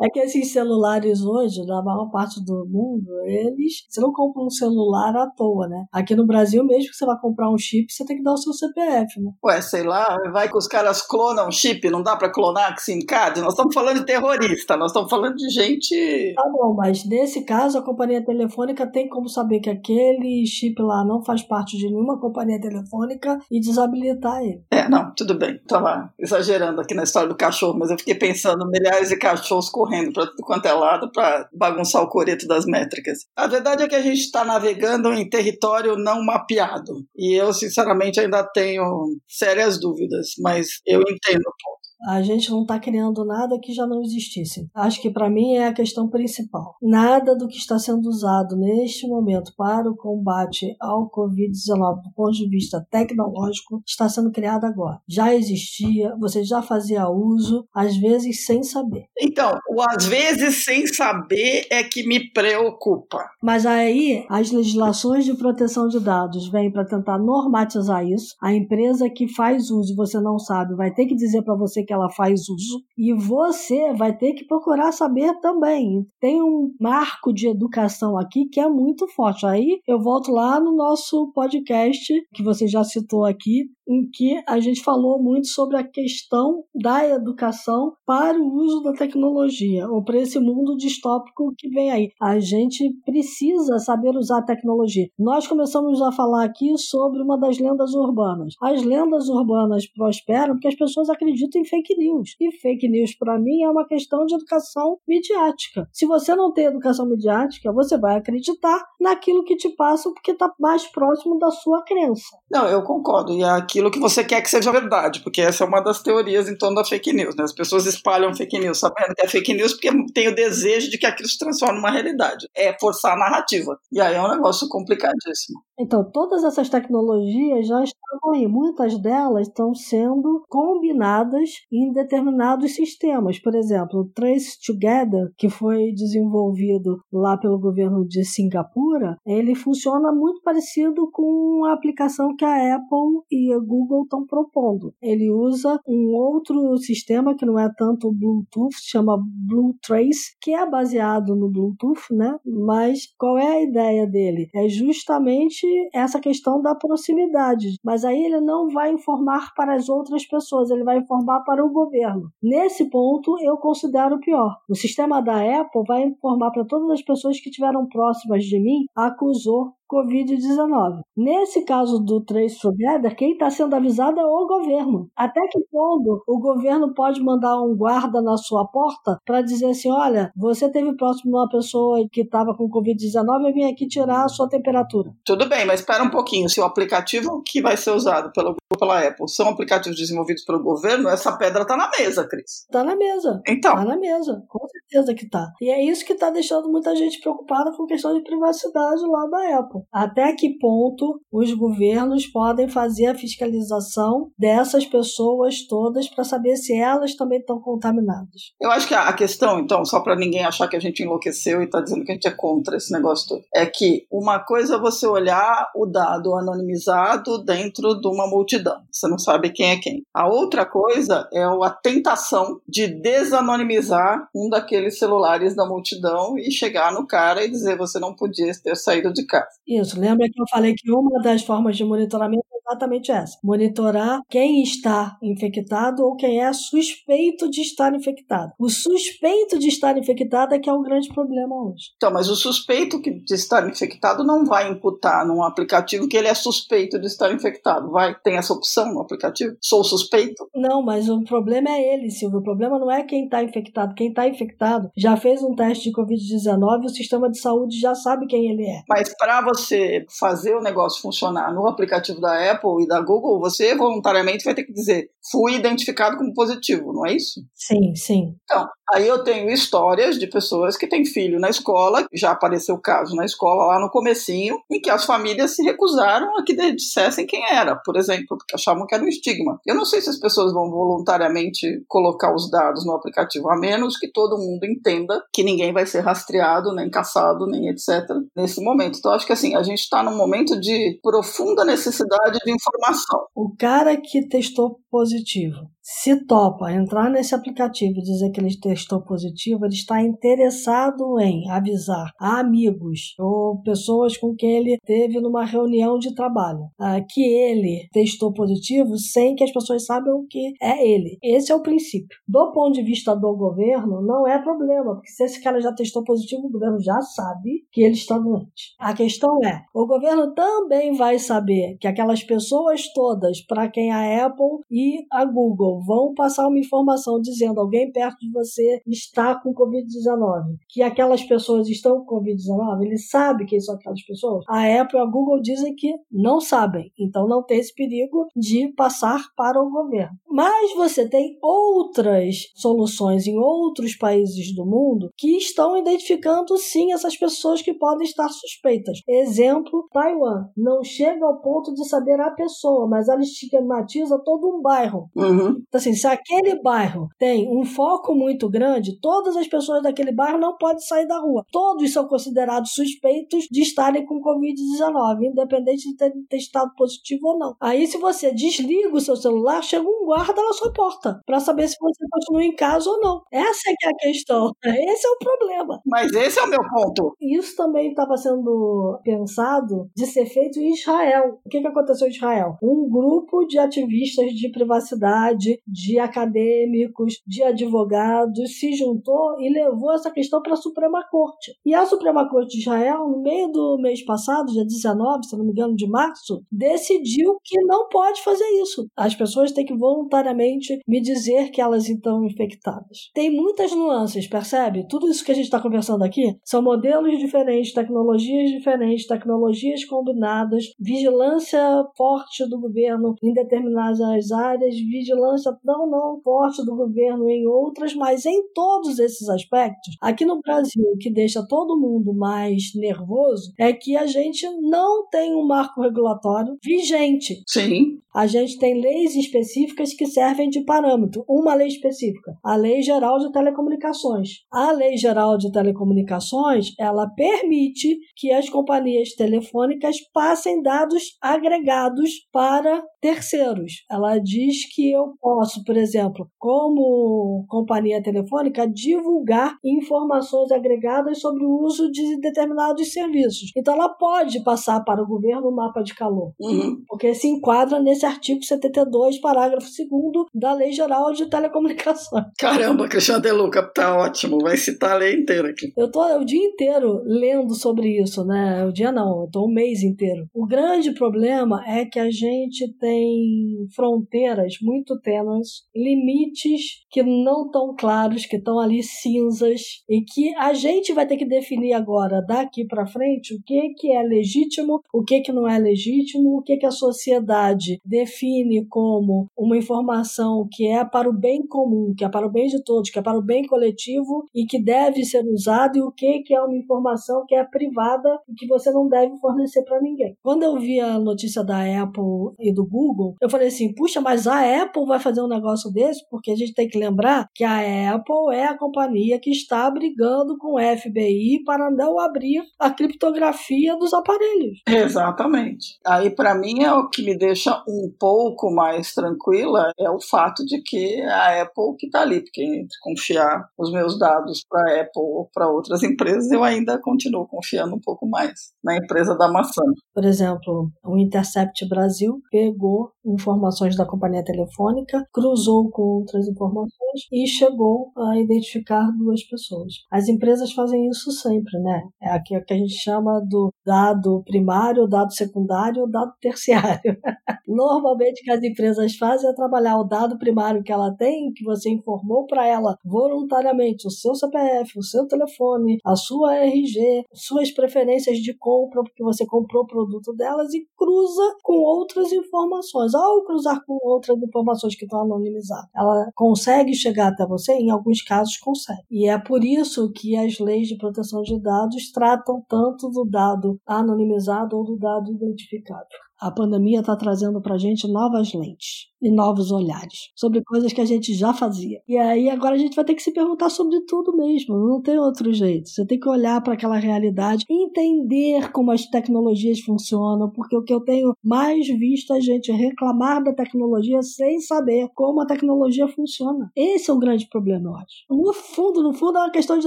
É 0.00 0.08
que 0.08 0.20
esses 0.20 0.52
celulares 0.52 1.22
hoje, 1.22 1.64
na 1.66 1.82
maior 1.82 2.10
parte 2.10 2.44
do 2.44 2.66
mundo, 2.66 3.08
eles. 3.26 3.86
Você 3.88 4.00
não 4.00 4.12
compra 4.12 4.42
um 4.42 4.50
celular 4.50 5.14
à 5.16 5.26
toa, 5.26 5.68
né? 5.68 5.84
Aqui 5.92 6.14
no 6.14 6.26
Brasil, 6.26 6.64
mesmo 6.64 6.90
que 6.90 6.96
você 6.96 7.04
vá 7.04 7.16
comprar 7.16 7.50
um 7.50 7.58
chip, 7.58 7.92
você 7.92 8.04
tem 8.04 8.16
que 8.16 8.22
dar 8.22 8.32
o 8.32 8.36
seu 8.36 8.52
CPF, 8.52 9.20
né? 9.20 9.32
Ué, 9.44 9.60
sei 9.60 9.82
lá, 9.82 10.16
vai 10.32 10.48
que 10.48 10.56
os 10.56 10.66
caras 10.66 11.02
clonam 11.02 11.50
chip, 11.50 11.88
não 11.90 12.02
dá 12.02 12.16
pra 12.16 12.32
clonar 12.32 12.74
que 12.74 12.82
se 12.82 12.92
encade. 12.92 13.40
Nós 13.40 13.52
estamos 13.52 13.74
falando 13.74 14.00
de 14.00 14.06
terrorista, 14.06 14.76
nós 14.76 14.90
estamos 14.90 15.10
falando 15.10 15.36
de 15.36 15.48
gente. 15.50 16.34
Tá 16.34 16.48
bom, 16.50 16.74
mas 16.74 17.04
nesse 17.04 17.44
caso, 17.44 17.78
a 17.78 17.82
companhia 17.82 18.24
telefônica 18.24 18.86
tem 18.90 19.08
como 19.08 19.28
saber 19.28 19.60
que 19.60 19.70
aquele 19.70 20.46
chip 20.46 20.80
lá 20.80 21.04
não 21.04 21.22
faz 21.22 21.42
parte 21.42 21.76
de 21.76 21.86
nenhuma 21.86 22.18
companhia 22.18 22.60
telefônica 22.60 23.38
e 23.50 23.60
desabilitar 23.60 24.42
ele. 24.42 24.62
É, 24.70 24.88
não, 24.88 25.12
tudo 25.14 25.34
bem. 25.34 25.58
Tava 25.66 26.12
exagerando 26.18 26.77
aqui 26.80 26.94
na 26.94 27.02
história 27.02 27.28
do 27.28 27.36
cachorro, 27.36 27.78
mas 27.78 27.90
eu 27.90 27.98
fiquei 27.98 28.14
pensando 28.14 28.68
milhares 28.68 29.08
de 29.08 29.16
cachorros 29.16 29.68
correndo 29.68 30.12
para 30.12 30.26
tudo 30.26 30.42
quanto 30.42 30.66
é 30.66 30.72
lado 30.72 31.10
para 31.12 31.48
bagunçar 31.52 32.02
o 32.02 32.08
coreto 32.08 32.46
das 32.46 32.64
métricas. 32.66 33.18
A 33.36 33.46
verdade 33.46 33.82
é 33.82 33.88
que 33.88 33.94
a 33.94 34.02
gente 34.02 34.20
está 34.20 34.44
navegando 34.44 35.12
em 35.12 35.28
território 35.28 35.96
não 35.96 36.24
mapeado. 36.24 37.04
E 37.16 37.34
eu, 37.34 37.52
sinceramente, 37.52 38.20
ainda 38.20 38.42
tenho 38.42 38.84
sérias 39.28 39.80
dúvidas, 39.80 40.28
mas 40.38 40.80
eu 40.86 41.00
entendo 41.00 41.40
o 41.40 41.54
ponto. 41.62 41.77
A 42.06 42.22
gente 42.22 42.50
não 42.50 42.62
está 42.62 42.78
criando 42.78 43.24
nada 43.24 43.58
que 43.60 43.72
já 43.72 43.86
não 43.86 44.00
existisse. 44.02 44.68
Acho 44.74 45.00
que 45.02 45.10
para 45.10 45.28
mim 45.28 45.54
é 45.54 45.66
a 45.66 45.72
questão 45.72 46.08
principal. 46.08 46.76
Nada 46.80 47.34
do 47.34 47.48
que 47.48 47.56
está 47.56 47.78
sendo 47.78 48.08
usado 48.08 48.56
neste 48.56 49.06
momento 49.06 49.52
para 49.56 49.90
o 49.90 49.96
combate 49.96 50.76
ao 50.80 51.10
Covid-19 51.10 52.02
do 52.02 52.12
ponto 52.14 52.32
de 52.32 52.48
vista 52.48 52.86
tecnológico 52.90 53.82
está 53.86 54.08
sendo 54.08 54.30
criado 54.30 54.64
agora. 54.64 55.00
Já 55.08 55.34
existia, 55.34 56.14
você 56.20 56.44
já 56.44 56.62
fazia 56.62 57.08
uso, 57.08 57.66
às 57.74 57.96
vezes 57.96 58.44
sem 58.44 58.62
saber. 58.62 59.06
Então, 59.18 59.58
o 59.70 59.82
às 59.82 60.06
vezes 60.06 60.64
sem 60.64 60.86
saber 60.86 61.66
é 61.70 61.82
que 61.82 62.06
me 62.06 62.30
preocupa. 62.30 63.18
Mas 63.42 63.66
aí 63.66 64.24
as 64.28 64.50
legislações 64.52 65.24
de 65.24 65.34
proteção 65.34 65.88
de 65.88 65.98
dados 66.00 66.48
vêm 66.48 66.70
para 66.70 66.84
tentar 66.84 67.18
normatizar 67.18 68.06
isso. 68.06 68.36
A 68.40 68.54
empresa 68.54 69.10
que 69.10 69.28
faz 69.28 69.70
uso 69.70 69.92
e 69.92 69.96
você 69.96 70.20
não 70.20 70.38
sabe 70.38 70.74
vai 70.74 70.92
ter 70.92 71.06
que 71.06 71.14
dizer 71.14 71.42
para 71.42 71.56
você 71.56 71.84
que 71.88 71.92
ela 71.94 72.10
faz 72.10 72.50
uso 72.50 72.82
e 72.98 73.14
você 73.14 73.94
vai 73.94 74.14
ter 74.14 74.34
que 74.34 74.44
procurar 74.44 74.92
saber 74.92 75.40
também. 75.40 76.06
Tem 76.20 76.42
um 76.42 76.70
marco 76.78 77.32
de 77.32 77.48
educação 77.48 78.18
aqui 78.18 78.44
que 78.44 78.60
é 78.60 78.68
muito 78.68 79.08
forte. 79.08 79.46
Aí 79.46 79.80
eu 79.88 79.98
volto 79.98 80.30
lá 80.30 80.60
no 80.60 80.76
nosso 80.76 81.32
podcast 81.32 82.12
que 82.34 82.42
você 82.42 82.68
já 82.68 82.84
citou 82.84 83.24
aqui, 83.24 83.70
em 83.88 84.08
que 84.12 84.40
a 84.46 84.60
gente 84.60 84.82
falou 84.82 85.20
muito 85.22 85.48
sobre 85.48 85.76
a 85.76 85.84
questão 85.84 86.64
da 86.74 87.06
educação 87.08 87.92
para 88.04 88.38
o 88.38 88.54
uso 88.54 88.82
da 88.82 88.92
tecnologia, 88.92 89.88
ou 89.88 90.04
para 90.04 90.18
esse 90.18 90.38
mundo 90.38 90.76
distópico 90.76 91.54
que 91.56 91.68
vem 91.68 91.90
aí. 91.90 92.10
A 92.20 92.38
gente 92.38 92.92
precisa 93.04 93.78
saber 93.78 94.14
usar 94.16 94.38
a 94.38 94.44
tecnologia. 94.44 95.08
Nós 95.18 95.46
começamos 95.46 96.00
a 96.02 96.12
falar 96.12 96.44
aqui 96.44 96.76
sobre 96.76 97.22
uma 97.22 97.38
das 97.38 97.58
lendas 97.58 97.94
urbanas. 97.94 98.54
As 98.62 98.82
lendas 98.82 99.28
urbanas 99.28 99.86
prosperam 99.86 100.54
porque 100.54 100.68
as 100.68 100.76
pessoas 100.76 101.08
acreditam 101.08 101.60
em 101.60 101.64
fake 101.64 101.96
news. 101.96 102.36
E 102.40 102.52
fake 102.60 102.88
news, 102.88 103.16
para 103.16 103.38
mim, 103.38 103.62
é 103.62 103.70
uma 103.70 103.86
questão 103.86 104.26
de 104.26 104.34
educação 104.34 104.98
midiática. 105.06 105.88
Se 105.92 106.06
você 106.06 106.34
não 106.34 106.52
tem 106.52 106.66
educação 106.66 107.08
midiática, 107.08 107.72
você 107.72 107.98
vai 107.98 108.16
acreditar 108.16 108.84
naquilo 109.00 109.44
que 109.44 109.56
te 109.56 109.68
passa 109.70 110.10
porque 110.10 110.32
está 110.32 110.52
mais 110.58 110.86
próximo 110.86 111.38
da 111.38 111.50
sua 111.50 111.82
crença. 111.82 112.36
Não, 112.50 112.66
eu 112.66 112.82
concordo. 112.82 113.32
E 113.32 113.44
aqui 113.44 113.77
aquilo 113.78 113.90
que 113.90 114.00
você 114.00 114.24
quer 114.24 114.42
que 114.42 114.50
seja 114.50 114.72
verdade, 114.72 115.20
porque 115.22 115.40
essa 115.40 115.62
é 115.62 115.66
uma 115.66 115.80
das 115.80 116.02
teorias 116.02 116.48
em 116.48 116.56
torno 116.56 116.76
da 116.76 116.84
fake 116.84 117.12
news. 117.12 117.36
Né? 117.36 117.44
As 117.44 117.54
pessoas 117.54 117.86
espalham 117.86 118.34
fake 118.34 118.58
news 118.58 118.78
sabendo 118.78 119.14
que 119.14 119.24
é 119.24 119.28
fake 119.28 119.54
news 119.54 119.72
porque 119.72 119.90
tem 120.12 120.28
o 120.28 120.34
desejo 120.34 120.90
de 120.90 120.98
que 120.98 121.06
aquilo 121.06 121.28
se 121.28 121.38
transforme 121.38 121.76
numa 121.76 121.90
realidade. 121.90 122.48
É 122.54 122.76
forçar 122.78 123.12
a 123.12 123.18
narrativa. 123.18 123.78
E 123.92 124.00
aí 124.00 124.14
é 124.14 124.22
um 124.22 124.28
negócio 124.28 124.68
complicadíssimo. 124.68 125.60
Então, 125.80 126.04
todas 126.10 126.42
essas 126.42 126.68
tecnologias 126.68 127.68
já 127.68 127.82
estavam 127.84 128.34
aí. 128.34 128.48
Muitas 128.48 129.00
delas 129.00 129.46
estão 129.46 129.72
sendo 129.74 130.42
combinadas 130.48 131.50
em 131.72 131.92
determinados 131.92 132.74
sistemas. 132.74 133.38
Por 133.38 133.54
exemplo, 133.54 134.00
o 134.00 134.08
Trace 134.08 134.58
Together, 134.66 135.30
que 135.36 135.48
foi 135.48 135.92
desenvolvido 135.92 136.98
lá 137.12 137.36
pelo 137.36 137.60
governo 137.60 138.04
de 138.06 138.24
Singapura, 138.24 139.16
ele 139.24 139.54
funciona 139.54 140.10
muito 140.12 140.42
parecido 140.42 141.08
com 141.12 141.64
a 141.66 141.74
aplicação 141.74 142.34
que 142.36 142.44
a 142.44 142.74
Apple 142.74 143.22
e 143.30 143.52
a 143.52 143.58
Google 143.68 144.04
estão 144.04 144.26
propondo. 144.26 144.94
Ele 145.02 145.30
usa 145.30 145.78
um 145.86 146.14
outro 146.14 146.76
sistema 146.78 147.36
que 147.36 147.44
não 147.44 147.58
é 147.58 147.70
tanto 147.76 148.12
Bluetooth, 148.12 148.74
chama 148.82 149.22
Bluetrace, 149.22 150.36
que 150.40 150.52
é 150.54 150.68
baseado 150.68 151.36
no 151.36 151.50
Bluetooth, 151.50 152.12
né? 152.12 152.36
Mas 152.44 153.06
qual 153.18 153.38
é 153.38 153.46
a 153.46 153.62
ideia 153.62 154.06
dele? 154.06 154.48
É 154.54 154.68
justamente 154.68 155.66
essa 155.94 156.18
questão 156.18 156.62
da 156.62 156.74
proximidade. 156.74 157.76
Mas 157.84 158.04
aí 158.04 158.24
ele 158.24 158.40
não 158.40 158.68
vai 158.70 158.92
informar 158.92 159.52
para 159.54 159.74
as 159.74 159.88
outras 159.88 160.26
pessoas, 160.26 160.70
ele 160.70 160.84
vai 160.84 160.98
informar 160.98 161.40
para 161.44 161.64
o 161.64 161.70
governo. 161.70 162.30
Nesse 162.42 162.88
ponto, 162.88 163.36
eu 163.42 163.56
considero 163.58 164.18
pior. 164.20 164.56
O 164.68 164.74
sistema 164.74 165.20
da 165.20 165.60
Apple 165.60 165.82
vai 165.86 166.04
informar 166.04 166.50
para 166.50 166.64
todas 166.64 166.90
as 166.90 167.02
pessoas 167.02 167.38
que 167.40 167.50
estiveram 167.50 167.86
próximas 167.86 168.44
de 168.44 168.58
mim, 168.58 168.86
acusou 168.96 169.72
Covid-19. 169.90 171.00
Nesse 171.16 171.64
caso 171.64 171.98
do 171.98 172.20
Trace 172.24 172.60
Together, 172.60 173.16
quem 173.16 173.32
está 173.32 173.50
sendo 173.50 173.74
avisado 173.74 174.20
é 174.20 174.24
o 174.24 174.46
governo. 174.46 175.10
Até 175.16 175.40
que 175.50 175.60
ponto 175.70 176.22
o 176.26 176.38
governo 176.38 176.94
pode 176.94 177.22
mandar 177.22 177.60
um 177.60 177.76
guarda 177.76 178.20
na 178.20 178.36
sua 178.36 178.66
porta 178.66 179.18
para 179.24 179.42
dizer 179.42 179.70
assim: 179.70 179.90
olha, 179.90 180.30
você 180.36 180.70
teve 180.70 180.94
próximo 180.96 181.30
de 181.30 181.36
uma 181.36 181.48
pessoa 181.48 182.06
que 182.10 182.20
estava 182.20 182.54
com 182.54 182.68
Covid-19 182.68 183.48
e 183.48 183.52
vim 183.52 183.64
aqui 183.64 183.86
tirar 183.86 184.24
a 184.24 184.28
sua 184.28 184.48
temperatura. 184.48 185.10
Tudo 185.24 185.48
bem, 185.48 185.64
mas 185.64 185.80
espera 185.80 186.02
um 186.02 186.10
pouquinho. 186.10 186.48
Se 186.48 186.60
o 186.60 186.64
aplicativo 186.64 187.42
que 187.44 187.60
vai 187.60 187.76
ser 187.76 187.90
usado 187.90 188.30
pelo, 188.32 188.56
pela 188.78 189.06
Apple 189.06 189.28
são 189.28 189.48
aplicativos 189.48 189.98
desenvolvidos 189.98 190.44
pelo 190.44 190.62
governo, 190.62 191.08
essa 191.08 191.36
pedra 191.36 191.62
está 191.62 191.76
na 191.76 191.90
mesa, 191.98 192.26
Cris. 192.28 192.64
Está 192.64 192.84
na 192.84 192.96
mesa. 192.96 193.40
Então. 193.46 193.72
Está 193.72 193.84
na 193.84 193.96
mesa, 193.96 194.42
com 194.48 194.66
certeza 194.68 195.14
que 195.14 195.24
está. 195.24 195.52
E 195.60 195.70
é 195.70 195.82
isso 195.82 196.04
que 196.04 196.12
está 196.12 196.30
deixando 196.30 196.70
muita 196.70 196.94
gente 196.94 197.20
preocupada 197.20 197.72
com 197.76 197.86
questão 197.86 198.14
de 198.14 198.22
privacidade 198.22 199.02
lá 199.06 199.26
da 199.26 199.58
Apple. 199.58 199.77
Até 199.92 200.34
que 200.34 200.58
ponto 200.58 201.20
os 201.32 201.52
governos 201.52 202.26
podem 202.26 202.68
fazer 202.68 203.06
a 203.06 203.14
fiscalização 203.14 204.30
dessas 204.38 204.86
pessoas 204.86 205.66
todas 205.66 206.08
para 206.08 206.24
saber 206.24 206.56
se 206.56 206.74
elas 206.76 207.14
também 207.14 207.38
estão 207.38 207.60
contaminadas? 207.60 208.52
Eu 208.60 208.70
acho 208.70 208.88
que 208.88 208.94
a 208.94 209.12
questão, 209.12 209.58
então, 209.58 209.84
só 209.84 210.00
para 210.00 210.16
ninguém 210.16 210.44
achar 210.44 210.68
que 210.68 210.76
a 210.76 210.80
gente 210.80 211.02
enlouqueceu 211.02 211.60
e 211.60 211.64
está 211.64 211.80
dizendo 211.80 212.04
que 212.04 212.12
a 212.12 212.14
gente 212.14 212.28
é 212.28 212.30
contra 212.30 212.76
esse 212.76 212.92
negócio 212.92 213.28
todo, 213.28 213.44
é 213.54 213.66
que 213.66 214.06
uma 214.10 214.38
coisa 214.38 214.76
é 214.76 214.80
você 214.80 215.06
olhar 215.06 215.70
o 215.74 215.86
dado 215.86 216.34
anonimizado 216.34 217.44
dentro 217.44 218.00
de 218.00 218.08
uma 218.08 218.26
multidão. 218.26 218.82
Você 218.90 219.08
não 219.08 219.18
sabe 219.18 219.50
quem 219.50 219.70
é 219.70 219.76
quem. 219.76 220.02
A 220.14 220.28
outra 220.28 220.64
coisa 220.64 221.28
é 221.32 221.42
a 221.42 221.70
tentação 221.70 222.60
de 222.68 222.86
desanonimizar 222.86 224.28
um 224.34 224.48
daqueles 224.48 224.98
celulares 224.98 225.54
da 225.54 225.66
multidão 225.66 226.38
e 226.38 226.50
chegar 226.50 226.92
no 226.92 227.06
cara 227.06 227.44
e 227.44 227.50
dizer 227.50 227.76
você 227.76 227.98
não 227.98 228.14
podia 228.14 228.52
ter 228.62 228.76
saído 228.76 229.12
de 229.12 229.24
casa. 229.26 229.48
Isso, 229.68 230.00
lembra 230.00 230.26
que 230.30 230.40
eu 230.40 230.46
falei 230.48 230.74
que 230.74 230.90
uma 230.90 231.20
das 231.20 231.42
formas 231.44 231.76
de 231.76 231.84
monitoramento 231.84 232.42
exatamente 232.68 233.10
essa: 233.10 233.38
monitorar 233.42 234.20
quem 234.28 234.62
está 234.62 235.16
infectado 235.22 236.04
ou 236.04 236.16
quem 236.16 236.42
é 236.42 236.52
suspeito 236.52 237.50
de 237.50 237.60
estar 237.60 237.94
infectado. 237.94 238.52
O 238.58 238.68
suspeito 238.68 239.58
de 239.58 239.68
estar 239.68 239.96
infectado 239.96 240.54
é 240.54 240.58
que 240.58 240.68
é 240.68 240.72
um 240.72 240.82
grande 240.82 241.08
problema 241.08 241.54
hoje. 241.54 241.92
Então, 241.96 242.12
mas 242.12 242.28
o 242.28 242.36
suspeito 242.36 243.00
de 243.00 243.34
estar 243.34 243.68
infectado 243.68 244.24
não 244.24 244.44
vai 244.44 244.70
imputar 244.70 245.26
num 245.26 245.42
aplicativo 245.42 246.08
que 246.08 246.16
ele 246.16 246.28
é 246.28 246.34
suspeito 246.34 246.98
de 246.98 247.06
estar 247.06 247.32
infectado. 247.32 247.90
Vai? 247.90 248.14
Tem 248.20 248.36
essa 248.36 248.52
opção 248.52 248.92
no 248.92 249.00
aplicativo? 249.00 249.56
Sou 249.60 249.84
suspeito? 249.84 250.48
Não, 250.54 250.82
mas 250.82 251.08
o 251.08 251.22
problema 251.24 251.70
é 251.70 251.94
ele, 251.94 252.10
Silvio. 252.10 252.38
O 252.38 252.42
problema 252.42 252.78
não 252.78 252.90
é 252.90 253.02
quem 253.02 253.24
está 253.24 253.42
infectado. 253.42 253.94
Quem 253.94 254.08
está 254.08 254.28
infectado 254.28 254.90
já 254.96 255.16
fez 255.16 255.42
um 255.42 255.54
teste 255.54 255.90
de 255.90 255.96
Covid-19 255.96 256.84
o 256.84 256.88
sistema 256.88 257.30
de 257.30 257.38
saúde 257.38 257.78
já 257.78 257.94
sabe 257.94 258.26
quem 258.26 258.50
ele 258.50 258.64
é. 258.64 258.82
Mas 258.88 259.14
para 259.16 259.42
você 259.42 259.68
você 259.68 260.06
fazer 260.18 260.54
o 260.54 260.60
negócio 260.60 261.02
funcionar 261.02 261.52
no 261.52 261.66
aplicativo 261.66 262.20
da 262.20 262.50
Apple 262.50 262.57
e 262.80 262.86
da 262.86 263.00
Google, 263.00 263.40
você 263.40 263.74
voluntariamente 263.74 264.44
vai 264.44 264.54
ter 264.54 264.64
que 264.64 264.72
dizer 264.72 265.10
fui 265.30 265.54
identificado 265.54 266.16
como 266.16 266.32
positivo, 266.32 266.92
não 266.92 267.06
é 267.06 267.14
isso? 267.14 267.40
Sim, 267.54 267.94
sim. 267.94 268.34
Então, 268.44 268.66
aí 268.92 269.06
eu 269.06 269.22
tenho 269.22 269.50
histórias 269.50 270.18
de 270.18 270.26
pessoas 270.26 270.76
que 270.76 270.86
têm 270.86 271.04
filho 271.04 271.38
na 271.38 271.50
escola, 271.50 272.06
já 272.14 272.30
apareceu 272.30 272.74
o 272.74 272.80
caso 272.80 273.14
na 273.14 273.24
escola 273.24 273.66
lá 273.66 273.80
no 273.80 273.90
comecinho, 273.90 274.58
em 274.70 274.80
que 274.80 274.90
as 274.90 275.04
famílias 275.04 275.54
se 275.54 275.62
recusaram 275.62 276.36
a 276.38 276.44
que 276.44 276.54
dissessem 276.72 277.26
quem 277.26 277.42
era, 277.50 277.76
por 277.76 277.96
exemplo, 277.96 278.26
porque 278.28 278.54
achavam 278.54 278.86
que 278.86 278.94
era 278.94 279.04
um 279.04 279.08
estigma. 279.08 279.60
Eu 279.66 279.74
não 279.74 279.84
sei 279.84 280.00
se 280.00 280.10
as 280.10 280.18
pessoas 280.18 280.52
vão 280.52 280.70
voluntariamente 280.70 281.82
colocar 281.86 282.34
os 282.34 282.50
dados 282.50 282.86
no 282.86 282.92
aplicativo, 282.92 283.50
a 283.50 283.56
menos 283.56 283.98
que 283.98 284.10
todo 284.10 284.38
mundo 284.38 284.64
entenda 284.64 285.22
que 285.32 285.42
ninguém 285.42 285.72
vai 285.72 285.86
ser 285.86 286.00
rastreado, 286.00 286.74
nem 286.74 286.90
caçado, 286.90 287.46
nem 287.46 287.68
etc. 287.68 288.04
nesse 288.36 288.62
momento. 288.62 288.98
Então, 288.98 289.12
acho 289.12 289.26
que 289.26 289.32
assim, 289.32 289.54
a 289.54 289.62
gente 289.62 289.80
está 289.80 290.02
num 290.02 290.16
momento 290.16 290.58
de 290.58 290.98
profunda 291.02 291.64
necessidade 291.64 292.38
de 292.48 292.54
informação. 292.54 293.26
O 293.34 293.54
cara 293.54 293.96
que 294.00 294.26
testou 294.26 294.80
positivo 294.90 295.70
se 295.90 296.22
topa 296.26 296.70
entrar 296.70 297.08
nesse 297.08 297.34
aplicativo 297.34 297.98
e 297.98 298.02
dizer 298.02 298.30
que 298.30 298.38
ele 298.38 298.54
testou 298.60 299.00
positivo, 299.00 299.64
ele 299.64 299.72
está 299.72 300.02
interessado 300.02 301.18
em 301.18 301.48
avisar 301.48 302.12
amigos 302.20 303.14
ou 303.18 303.62
pessoas 303.62 304.14
com 304.18 304.34
quem 304.34 304.58
ele 304.58 304.78
teve 304.84 305.18
numa 305.18 305.46
reunião 305.46 305.98
de 305.98 306.14
trabalho 306.14 306.64
uh, 306.78 307.02
que 307.08 307.22
ele 307.22 307.88
testou 307.90 308.34
positivo 308.34 308.98
sem 308.98 309.34
que 309.34 309.42
as 309.42 309.50
pessoas 309.50 309.86
saibam 309.86 310.26
que 310.28 310.52
é 310.60 310.86
ele. 310.86 311.16
Esse 311.22 311.52
é 311.52 311.54
o 311.54 311.62
princípio. 311.62 312.18
Do 312.28 312.52
ponto 312.52 312.74
de 312.74 312.82
vista 312.82 313.14
do 313.14 313.34
governo, 313.34 314.02
não 314.02 314.28
é 314.28 314.38
problema, 314.42 314.94
porque 314.94 315.08
se 315.08 315.24
esse 315.24 315.42
cara 315.42 315.58
já 315.58 315.72
testou 315.72 316.04
positivo, 316.04 316.48
o 316.48 316.52
governo 316.52 316.78
já 316.82 317.00
sabe 317.00 317.64
que 317.72 317.80
ele 317.80 317.94
está 317.94 318.18
doente. 318.18 318.74
A 318.78 318.92
questão 318.92 319.30
é, 319.42 319.62
o 319.74 319.86
governo 319.86 320.34
também 320.34 320.92
vai 320.92 321.18
saber 321.18 321.78
que 321.80 321.88
aquelas 321.88 322.22
pessoas 322.22 322.92
todas 322.92 323.40
para 323.46 323.70
quem 323.70 323.90
a 323.90 324.26
Apple 324.26 324.58
e 324.70 325.06
a 325.10 325.24
Google 325.24 325.77
vão 325.86 326.14
passar 326.14 326.46
uma 326.46 326.58
informação 326.58 327.20
dizendo 327.20 327.60
alguém 327.60 327.90
perto 327.92 328.18
de 328.20 328.30
você 328.30 328.80
está 328.86 329.34
com 329.34 329.54
Covid-19, 329.54 330.56
que 330.68 330.82
aquelas 330.82 331.22
pessoas 331.22 331.68
estão 331.68 332.04
com 332.04 332.16
Covid-19, 332.16 332.82
ele 332.82 332.98
sabe 332.98 333.46
quem 333.46 333.60
são 333.60 333.74
aquelas 333.74 334.04
pessoas? 334.04 334.44
A 334.48 334.80
Apple 334.80 334.98
e 334.98 335.02
a 335.02 335.06
Google 335.06 335.40
dizem 335.40 335.74
que 335.74 335.94
não 336.10 336.40
sabem, 336.40 336.92
então 336.98 337.26
não 337.26 337.42
tem 337.42 337.58
esse 337.58 337.74
perigo 337.74 338.26
de 338.36 338.68
passar 338.74 339.22
para 339.36 339.62
o 339.62 339.70
governo. 339.70 340.16
Mas 340.28 340.74
você 340.74 341.08
tem 341.08 341.36
outras 341.42 342.36
soluções 342.54 343.26
em 343.26 343.38
outros 343.38 343.96
países 343.96 344.54
do 344.54 344.64
mundo 344.64 345.10
que 345.16 345.36
estão 345.36 345.76
identificando 345.76 346.56
sim 346.56 346.92
essas 346.92 347.16
pessoas 347.16 347.62
que 347.62 347.74
podem 347.74 348.04
estar 348.04 348.28
suspeitas. 348.28 349.00
Exemplo, 349.08 349.88
Taiwan 349.92 350.48
não 350.56 350.82
chega 350.82 351.24
ao 351.24 351.40
ponto 351.40 351.74
de 351.74 351.88
saber 351.88 352.20
a 352.20 352.30
pessoa, 352.30 352.86
mas 352.86 353.08
ela 353.08 353.20
estigmatiza 353.20 354.20
todo 354.24 354.48
um 354.48 354.62
bairro. 354.62 355.10
Uhum. 355.16 355.60
Então, 355.68 355.78
assim, 355.78 355.94
se 355.94 356.06
aquele 356.06 356.60
bairro 356.62 357.08
tem 357.18 357.48
um 357.48 357.64
foco 357.64 358.14
muito 358.14 358.48
grande, 358.48 358.98
todas 359.00 359.36
as 359.36 359.46
pessoas 359.46 359.82
daquele 359.82 360.12
bairro 360.12 360.38
não 360.38 360.56
podem 360.56 360.80
sair 360.80 361.06
da 361.06 361.18
rua. 361.18 361.44
Todos 361.50 361.92
são 361.92 362.06
considerados 362.06 362.72
suspeitos 362.72 363.44
de 363.50 363.62
estarem 363.62 364.04
com 364.06 364.20
Covid-19, 364.20 365.22
independente 365.22 365.90
de 365.90 365.96
terem 365.96 366.24
testado 366.28 366.72
positivo 366.76 367.28
ou 367.28 367.38
não. 367.38 367.54
Aí, 367.60 367.86
se 367.86 367.98
você 367.98 368.32
desliga 368.32 368.94
o 368.94 369.00
seu 369.00 369.16
celular, 369.16 369.62
chega 369.62 369.86
um 369.86 370.06
guarda 370.06 370.42
na 370.42 370.52
sua 370.52 370.72
porta 370.72 371.20
para 371.26 371.40
saber 371.40 371.68
se 371.68 371.76
você 371.80 372.04
continua 372.10 372.44
em 372.44 372.54
casa 372.54 372.88
ou 372.88 373.00
não. 373.00 373.22
Essa 373.30 373.70
é 373.70 373.74
que 373.76 373.86
é 373.86 373.90
a 373.90 373.96
questão. 373.96 374.52
Esse 374.64 375.06
é 375.06 375.10
o 375.10 375.18
problema. 375.18 375.80
Mas 375.84 376.12
esse 376.12 376.38
é 376.38 376.42
o 376.42 376.48
meu 376.48 376.60
ponto. 376.70 377.14
Isso 377.20 377.56
também 377.56 377.90
estava 377.90 378.16
sendo 378.16 378.98
pensado 379.04 379.90
de 379.94 380.06
ser 380.06 380.26
feito 380.26 380.58
em 380.58 380.72
Israel. 380.72 381.38
O 381.44 381.48
que, 381.48 381.60
que 381.60 381.66
aconteceu 381.66 382.06
em 382.06 382.10
Israel? 382.10 382.56
Um 382.62 382.88
grupo 382.88 383.44
de 383.46 383.58
ativistas 383.58 384.32
de 384.32 384.50
privacidade, 384.50 385.57
de 385.66 385.98
acadêmicos, 385.98 387.14
de 387.26 387.42
advogados 387.42 388.58
se 388.58 388.72
juntou 388.74 389.40
e 389.40 389.48
levou 389.52 389.92
essa 389.92 390.10
questão 390.10 390.42
para 390.42 390.54
a 390.54 390.56
Suprema 390.56 391.04
Corte. 391.10 391.52
E 391.64 391.74
a 391.74 391.84
Suprema 391.84 392.28
Corte 392.28 392.56
de 392.56 392.60
Israel, 392.60 393.08
no 393.08 393.22
meio 393.22 393.48
do 393.48 393.78
mês 393.80 394.04
passado, 394.04 394.52
dia 394.52 394.64
19, 394.64 395.26
se 395.26 395.36
não 395.36 395.44
me 395.44 395.52
engano, 395.52 395.74
de 395.74 395.88
março, 395.88 396.42
decidiu 396.50 397.36
que 397.44 397.60
não 397.64 397.88
pode 397.88 398.22
fazer 398.22 398.48
isso. 398.62 398.88
As 398.96 399.14
pessoas 399.14 399.52
têm 399.52 399.64
que 399.64 399.76
voluntariamente 399.76 400.78
me 400.86 401.00
dizer 401.00 401.50
que 401.50 401.60
elas 401.60 401.88
estão 401.88 402.24
infectadas. 402.24 403.10
Tem 403.14 403.30
muitas 403.30 403.72
nuances, 403.72 404.28
percebe? 404.28 404.86
Tudo 404.88 405.08
isso 405.08 405.24
que 405.24 405.32
a 405.32 405.34
gente 405.34 405.44
está 405.44 405.60
conversando 405.60 406.04
aqui 406.04 406.36
são 406.44 406.62
modelos 406.62 407.18
diferentes, 407.18 407.72
tecnologias 407.72 408.50
diferentes, 408.50 409.06
tecnologias 409.06 409.84
combinadas, 409.84 410.64
vigilância 410.78 411.60
forte 411.96 412.48
do 412.48 412.60
governo 412.60 413.14
em 413.22 413.32
determinadas 413.32 414.30
áreas, 414.30 414.74
vigilância 414.74 415.47
não, 415.64 415.88
não 415.88 416.20
forte 416.22 416.64
do 416.64 416.76
governo 416.76 417.28
em 417.28 417.46
outras, 417.46 417.94
mas 417.94 418.26
em 418.26 418.52
todos 418.52 418.98
esses 418.98 419.28
aspectos, 419.28 419.96
aqui 420.00 420.24
no 420.24 420.40
Brasil, 420.40 420.84
o 420.94 420.98
que 420.98 421.10
deixa 421.10 421.46
todo 421.46 421.78
mundo 421.78 422.14
mais 422.14 422.72
nervoso 422.74 423.52
é 423.58 423.72
que 423.72 423.96
a 423.96 424.06
gente 424.06 424.48
não 424.60 425.08
tem 425.08 425.34
um 425.34 425.46
marco 425.46 425.80
regulatório 425.82 426.56
vigente. 426.62 427.42
Sim. 427.46 427.98
A 428.14 428.26
gente 428.26 428.58
tem 428.58 428.80
leis 428.80 429.14
específicas 429.14 429.94
que 429.94 430.06
servem 430.06 430.48
de 430.48 430.64
parâmetro. 430.64 431.24
Uma 431.28 431.54
lei 431.54 431.68
específica, 431.68 432.36
a 432.42 432.56
Lei 432.56 432.82
Geral 432.82 433.18
de 433.18 433.30
Telecomunicações. 433.30 434.28
A 434.52 434.72
Lei 434.72 434.96
Geral 434.96 435.38
de 435.38 435.52
Telecomunicações, 435.52 436.72
ela 436.78 437.06
permite 437.08 437.96
que 438.16 438.32
as 438.32 438.48
companhias 438.48 439.10
telefônicas 439.10 439.96
passem 440.12 440.62
dados 440.62 441.16
agregados 441.22 442.10
para 442.32 442.82
terceiros. 443.00 443.84
Ela 443.90 444.18
diz 444.18 444.68
que 444.74 444.90
eu 444.90 445.14
posso, 445.28 445.62
por 445.62 445.76
exemplo, 445.76 446.26
como 446.38 447.44
companhia 447.48 448.02
telefônica, 448.02 448.66
divulgar 448.66 449.56
informações 449.62 450.50
agregadas 450.50 451.20
sobre 451.20 451.44
o 451.44 451.60
uso 451.64 451.90
de 451.90 452.18
determinados 452.18 452.90
serviços. 452.92 453.50
Então, 453.54 453.74
ela 453.74 453.90
pode 453.90 454.42
passar 454.42 454.80
para 454.84 455.02
o 455.02 455.06
governo 455.06 455.48
o 455.48 455.54
mapa 455.54 455.82
de 455.82 455.94
calor, 455.94 456.32
Uhum. 456.40 456.82
porque 456.88 457.14
se 457.14 457.28
enquadra 457.28 457.78
nesse 457.78 458.06
artigo 458.06 458.42
72, 458.42 459.20
parágrafo 459.20 459.66
2 459.66 460.26
da 460.34 460.54
Lei 460.54 460.72
Geral 460.72 461.12
de 461.12 461.28
Telecomunicações. 461.28 462.24
Caramba, 462.38 462.88
Cristiano 462.88 463.20
De 463.20 463.30
Luca, 463.32 463.62
tá 463.62 463.98
ótimo. 463.98 464.38
Vai 464.40 464.56
citar 464.56 464.92
a 464.92 464.96
lei 464.96 465.14
inteira 465.14 465.50
aqui. 465.50 465.72
Eu 465.76 465.90
tô 465.90 466.00
o 466.18 466.24
dia 466.24 466.42
inteiro 466.42 467.02
lendo 467.04 467.54
sobre 467.54 468.00
isso, 468.00 468.24
né? 468.24 468.64
O 468.64 468.72
dia 468.72 468.90
não, 468.90 469.22
eu 469.22 469.28
tô 469.30 469.44
um 469.46 469.52
mês 469.52 469.82
inteiro. 469.82 470.26
O 470.34 470.46
grande 470.46 470.92
problema 470.92 471.62
é 471.66 471.84
que 471.84 471.98
a 471.98 472.10
gente 472.10 472.72
tem 472.78 473.66
fronteiras 473.74 474.54
muito 474.62 474.98
tênues, 475.18 475.62
limites 475.74 476.86
que 476.90 477.02
não 477.02 477.46
estão 477.46 477.74
claros, 477.76 478.26
que 478.26 478.36
estão 478.36 478.58
ali 478.58 478.82
cinzas, 478.82 479.82
e 479.88 480.02
que 480.02 480.34
a 480.36 480.52
gente 480.52 480.92
vai 480.92 481.06
ter 481.06 481.16
que 481.16 481.26
definir 481.26 481.72
agora, 481.72 482.22
daqui 482.22 482.64
para 482.64 482.86
frente, 482.86 483.34
o 483.34 483.42
que, 483.44 483.74
que 483.74 483.92
é 483.92 484.02
legítimo, 484.02 484.80
o 484.92 485.02
que, 485.02 485.20
que 485.20 485.32
não 485.32 485.48
é 485.48 485.58
legítimo, 485.58 486.38
o 486.38 486.42
que, 486.42 486.56
que 486.56 486.66
a 486.66 486.70
sociedade 486.70 487.80
define 487.84 488.64
como 488.66 489.28
uma 489.36 489.56
informação 489.56 490.48
que 490.50 490.66
é 490.66 490.84
para 490.84 491.08
o 491.08 491.12
bem 491.12 491.46
comum, 491.46 491.94
que 491.96 492.04
é 492.04 492.08
para 492.08 492.26
o 492.26 492.30
bem 492.30 492.46
de 492.46 492.62
todos, 492.62 492.90
que 492.90 492.98
é 492.98 493.02
para 493.02 493.18
o 493.18 493.22
bem 493.22 493.46
coletivo 493.46 494.26
e 494.34 494.46
que 494.46 494.62
deve 494.62 495.04
ser 495.04 495.24
usado, 495.26 495.78
e 495.78 495.82
o 495.82 495.92
que, 495.92 496.20
que 496.22 496.34
é 496.34 496.40
uma 496.40 496.56
informação 496.56 497.24
que 497.26 497.34
é 497.34 497.44
privada 497.44 498.18
e 498.28 498.34
que 498.34 498.46
você 498.46 498.70
não 498.70 498.88
deve 498.88 499.16
fornecer 499.18 499.62
para 499.64 499.80
ninguém. 499.80 500.16
Quando 500.22 500.42
eu 500.42 500.58
vi 500.58 500.80
a 500.80 500.98
notícia 500.98 501.44
da 501.44 501.58
Apple 501.82 502.34
e 502.38 502.52
do 502.52 502.66
Google, 502.66 503.14
eu 503.20 503.28
falei 503.28 503.48
assim: 503.48 503.72
puxa, 503.74 504.00
mas 504.00 504.26
a 504.26 504.62
Apple 504.62 504.86
vai 504.86 504.98
fazer 504.98 505.07
um 505.16 505.28
negócio 505.28 505.70
desse? 505.70 506.04
Porque 506.10 506.30
a 506.30 506.36
gente 506.36 506.54
tem 506.54 506.68
que 506.68 506.78
lembrar 506.78 507.28
que 507.34 507.44
a 507.44 507.94
Apple 507.94 508.34
é 508.34 508.46
a 508.46 508.58
companhia 508.58 509.18
que 509.20 509.30
está 509.30 509.70
brigando 509.70 510.36
com 510.38 510.54
o 510.54 510.60
FBI 510.60 511.42
para 511.44 511.70
não 511.70 511.98
abrir 511.98 512.42
a 512.58 512.70
criptografia 512.70 513.76
dos 513.76 513.94
aparelhos. 513.94 514.60
Exatamente. 514.66 515.78
Aí, 515.86 516.10
para 516.10 516.34
mim, 516.34 516.62
é 516.62 516.72
o 516.72 516.88
que 516.88 517.02
me 517.02 517.16
deixa 517.16 517.62
um 517.66 517.90
pouco 517.98 518.50
mais 518.50 518.92
tranquila 518.92 519.72
é 519.78 519.90
o 519.90 520.00
fato 520.00 520.44
de 520.44 520.60
que 520.62 521.00
a 521.02 521.42
Apple 521.42 521.76
que 521.78 521.86
está 521.86 522.02
ali, 522.02 522.20
porque 522.20 522.42
entre 522.42 522.76
confiar 522.82 523.48
os 523.56 523.72
meus 523.72 523.98
dados 523.98 524.44
para 524.48 524.62
a 524.62 524.80
Apple 524.82 525.02
ou 525.02 525.28
para 525.32 525.48
outras 525.48 525.82
empresas, 525.82 526.30
eu 526.30 526.42
ainda 526.42 526.80
continuo 526.80 527.26
confiando 527.26 527.74
um 527.74 527.80
pouco 527.80 528.08
mais 528.08 528.32
na 528.62 528.76
empresa 528.76 529.16
da 529.16 529.30
maçã. 529.30 529.62
Por 529.94 530.04
exemplo, 530.04 530.70
o 530.84 530.98
Intercept 530.98 531.66
Brasil 531.68 532.20
pegou 532.30 532.92
informações 533.04 533.76
da 533.76 533.86
companhia 533.86 534.24
telefônica, 534.24 534.97
cruzou 535.12 535.70
com 535.70 535.82
outras 535.82 536.26
informações 536.28 537.06
e 537.12 537.26
chegou 537.26 537.90
a 537.96 538.18
identificar 538.18 538.90
duas 538.96 539.22
pessoas. 539.24 539.74
As 539.90 540.08
empresas 540.08 540.52
fazem 540.52 540.88
isso 540.88 541.10
sempre, 541.12 541.58
né? 541.60 541.82
É 542.02 542.10
aquilo 542.10 542.44
que 542.44 542.54
a 542.54 542.58
gente 542.58 542.74
chama 542.74 543.20
do 543.20 543.52
dado 543.64 544.22
primário, 544.24 544.86
dado 544.86 545.12
secundário, 545.12 545.86
dado 545.86 546.12
terciário. 546.20 546.96
Normalmente 547.46 548.20
o 548.20 548.24
que 548.24 548.30
as 548.30 548.42
empresas 548.42 548.96
fazem 548.96 549.30
é 549.30 549.34
trabalhar 549.34 549.78
o 549.78 549.84
dado 549.84 550.18
primário 550.18 550.62
que 550.62 550.72
ela 550.72 550.94
tem, 550.96 551.32
que 551.34 551.44
você 551.44 551.70
informou 551.70 552.26
para 552.26 552.46
ela 552.46 552.76
voluntariamente, 552.84 553.86
o 553.86 553.90
seu 553.90 554.14
CPF, 554.14 554.78
o 554.78 554.82
seu 554.82 555.06
telefone, 555.06 555.78
a 555.84 555.96
sua 555.96 556.36
RG, 556.36 557.04
suas 557.14 557.50
preferências 557.50 558.18
de 558.18 558.36
compra, 558.36 558.82
porque 558.82 559.02
você 559.02 559.26
comprou 559.26 559.62
o 559.62 559.66
produto 559.66 560.12
delas 560.14 560.52
e 560.52 560.66
cruza 560.76 561.34
com 561.42 561.54
outras 561.54 562.12
informações. 562.12 562.94
Ao 562.94 563.24
cruzar 563.24 563.64
com 563.66 563.78
outras 563.82 564.18
informações 564.22 564.76
que 564.76 564.86
estão 564.88 565.02
anonimizadas, 565.02 565.68
ela 565.74 566.10
consegue 566.14 566.74
chegar 566.74 567.08
até 567.08 567.26
você? 567.26 567.52
Em 567.52 567.70
alguns 567.70 568.02
casos 568.02 568.36
consegue. 568.38 568.82
E 568.90 569.08
é 569.08 569.18
por 569.18 569.44
isso 569.44 569.90
que 569.92 570.16
as 570.16 570.38
leis 570.38 570.68
de 570.68 570.76
proteção 570.76 571.22
de 571.22 571.38
dados 571.40 571.92
tratam 571.92 572.42
tanto 572.48 572.88
do 572.88 573.04
dado 573.04 573.60
anonimizado 573.66 574.56
ou 574.56 574.64
do 574.64 574.78
dado 574.78 575.12
identificado. 575.12 575.86
A 576.20 576.32
pandemia 576.32 576.80
está 576.80 576.96
trazendo 576.96 577.40
para 577.40 577.54
a 577.54 577.58
gente 577.58 577.86
novas 577.86 578.32
lentes 578.34 578.88
e 579.00 579.10
novos 579.10 579.50
olhares 579.50 580.10
sobre 580.14 580.42
coisas 580.42 580.72
que 580.72 580.80
a 580.80 580.84
gente 580.84 581.14
já 581.14 581.32
fazia. 581.32 581.80
E 581.88 581.96
aí 581.96 582.28
agora 582.28 582.54
a 582.54 582.58
gente 582.58 582.74
vai 582.74 582.84
ter 582.84 582.94
que 582.94 583.02
se 583.02 583.12
perguntar 583.12 583.50
sobre 583.50 583.80
tudo 583.86 584.16
mesmo, 584.16 584.56
não 584.56 584.80
tem 584.80 584.98
outro 584.98 585.32
jeito. 585.32 585.68
Você 585.68 585.86
tem 585.86 585.98
que 585.98 586.08
olhar 586.08 586.40
para 586.42 586.54
aquela 586.54 586.76
realidade, 586.76 587.44
entender 587.48 588.50
como 588.52 588.70
as 588.72 588.86
tecnologias 588.86 589.60
funcionam, 589.60 590.30
porque 590.30 590.56
o 590.56 590.62
que 590.62 590.72
eu 590.72 590.80
tenho 590.80 591.12
mais 591.22 591.66
visto 591.66 592.12
é 592.12 592.16
a 592.16 592.20
gente 592.20 592.50
reclamar 592.52 593.22
da 593.22 593.32
tecnologia 593.32 594.02
sem 594.02 594.40
saber 594.40 594.88
como 594.94 595.20
a 595.20 595.26
tecnologia 595.26 595.88
funciona. 595.88 596.50
Esse 596.56 596.90
é 596.90 596.94
um 596.94 596.98
grande 596.98 597.28
problema, 597.28 597.70
eu 597.70 597.76
acho. 597.76 598.04
No 598.10 598.32
fundo, 598.32 598.82
no 598.82 598.92
fundo 598.92 599.18
é 599.18 599.22
uma 599.22 599.30
questão 599.30 599.58
de 599.58 599.66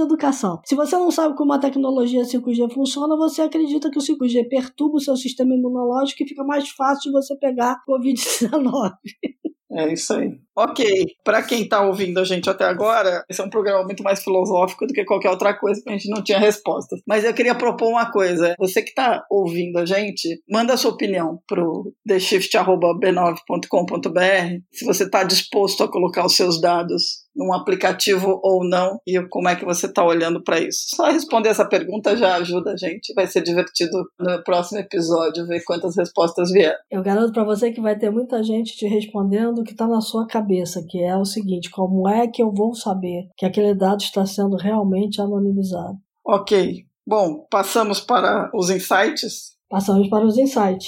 educação. 0.00 0.60
Se 0.64 0.74
você 0.74 0.96
não 0.96 1.10
sabe 1.10 1.36
como 1.36 1.52
a 1.52 1.58
tecnologia 1.58 2.22
5G 2.22 2.72
funciona, 2.72 3.16
você 3.16 3.42
acredita 3.42 3.90
que 3.90 3.98
o 3.98 4.02
5G 4.02 4.48
perturba 4.48 4.96
o 4.96 5.00
seu 5.00 5.16
sistema 5.16 5.54
imunológico 5.54 6.22
e 6.22 6.28
fica 6.28 6.44
mais 6.44 6.68
fácil 6.70 7.10
de 7.10 7.12
você 7.12 7.36
pegar 7.36 7.82
Covid-19. 7.88 8.92
É 9.74 9.90
isso 9.92 10.12
aí. 10.12 10.38
Ok, 10.54 10.84
para 11.24 11.42
quem 11.42 11.62
está 11.62 11.80
ouvindo 11.80 12.20
a 12.20 12.24
gente 12.24 12.50
até 12.50 12.64
agora, 12.64 13.24
esse 13.28 13.40
é 13.40 13.44
um 13.44 13.48
programa 13.48 13.82
muito 13.84 14.02
mais 14.02 14.22
filosófico 14.22 14.86
do 14.86 14.92
que 14.92 15.02
qualquer 15.02 15.30
outra 15.30 15.58
coisa, 15.58 15.80
que 15.82 15.88
a 15.88 15.94
gente 15.94 16.10
não 16.10 16.22
tinha 16.22 16.38
respostas. 16.38 17.00
Mas 17.08 17.24
eu 17.24 17.32
queria 17.32 17.54
propor 17.54 17.88
uma 17.88 18.12
coisa. 18.12 18.54
Você 18.58 18.82
que 18.82 18.90
está 18.90 19.24
ouvindo 19.30 19.78
a 19.78 19.86
gente, 19.86 20.42
manda 20.46 20.74
a 20.74 20.76
sua 20.76 20.90
opinião 20.90 21.40
pro 21.48 21.90
theshift.b9.com.br 22.06 24.62
se 24.70 24.84
você 24.84 25.04
está 25.04 25.24
disposto 25.24 25.84
a 25.84 25.90
colocar 25.90 26.26
os 26.26 26.36
seus 26.36 26.60
dados 26.60 27.22
num 27.34 27.52
aplicativo 27.52 28.40
ou 28.42 28.66
não 28.66 29.00
e 29.06 29.20
como 29.28 29.48
é 29.48 29.56
que 29.56 29.64
você 29.64 29.86
está 29.86 30.04
olhando 30.04 30.42
para 30.42 30.60
isso. 30.60 30.86
Só 30.94 31.10
responder 31.10 31.48
essa 31.48 31.66
pergunta 31.66 32.16
já 32.16 32.36
ajuda 32.36 32.72
a 32.72 32.76
gente. 32.76 33.12
Vai 33.14 33.26
ser 33.26 33.42
divertido 33.42 34.04
no 34.18 34.42
próximo 34.44 34.80
episódio 34.80 35.46
ver 35.46 35.62
quantas 35.64 35.96
respostas 35.96 36.50
vieram. 36.50 36.78
Eu 36.90 37.02
garanto 37.02 37.32
para 37.32 37.44
você 37.44 37.72
que 37.72 37.80
vai 37.80 37.98
ter 37.98 38.10
muita 38.10 38.42
gente 38.42 38.76
te 38.76 38.86
respondendo 38.86 39.60
o 39.60 39.64
que 39.64 39.72
está 39.72 39.86
na 39.86 40.00
sua 40.00 40.26
cabeça, 40.26 40.84
que 40.88 41.02
é 41.02 41.16
o 41.16 41.24
seguinte: 41.24 41.70
como 41.70 42.08
é 42.08 42.26
que 42.28 42.42
eu 42.42 42.52
vou 42.52 42.74
saber 42.74 43.28
que 43.36 43.46
aquele 43.46 43.74
dado 43.74 44.00
está 44.00 44.26
sendo 44.26 44.56
realmente 44.56 45.20
anonimizado? 45.20 45.96
Ok. 46.24 46.84
Bom, 47.06 47.46
passamos 47.50 48.00
para 48.00 48.50
os 48.54 48.70
insights. 48.70 49.52
Passamos 49.68 50.08
para 50.08 50.24
os 50.24 50.38
insights. 50.38 50.86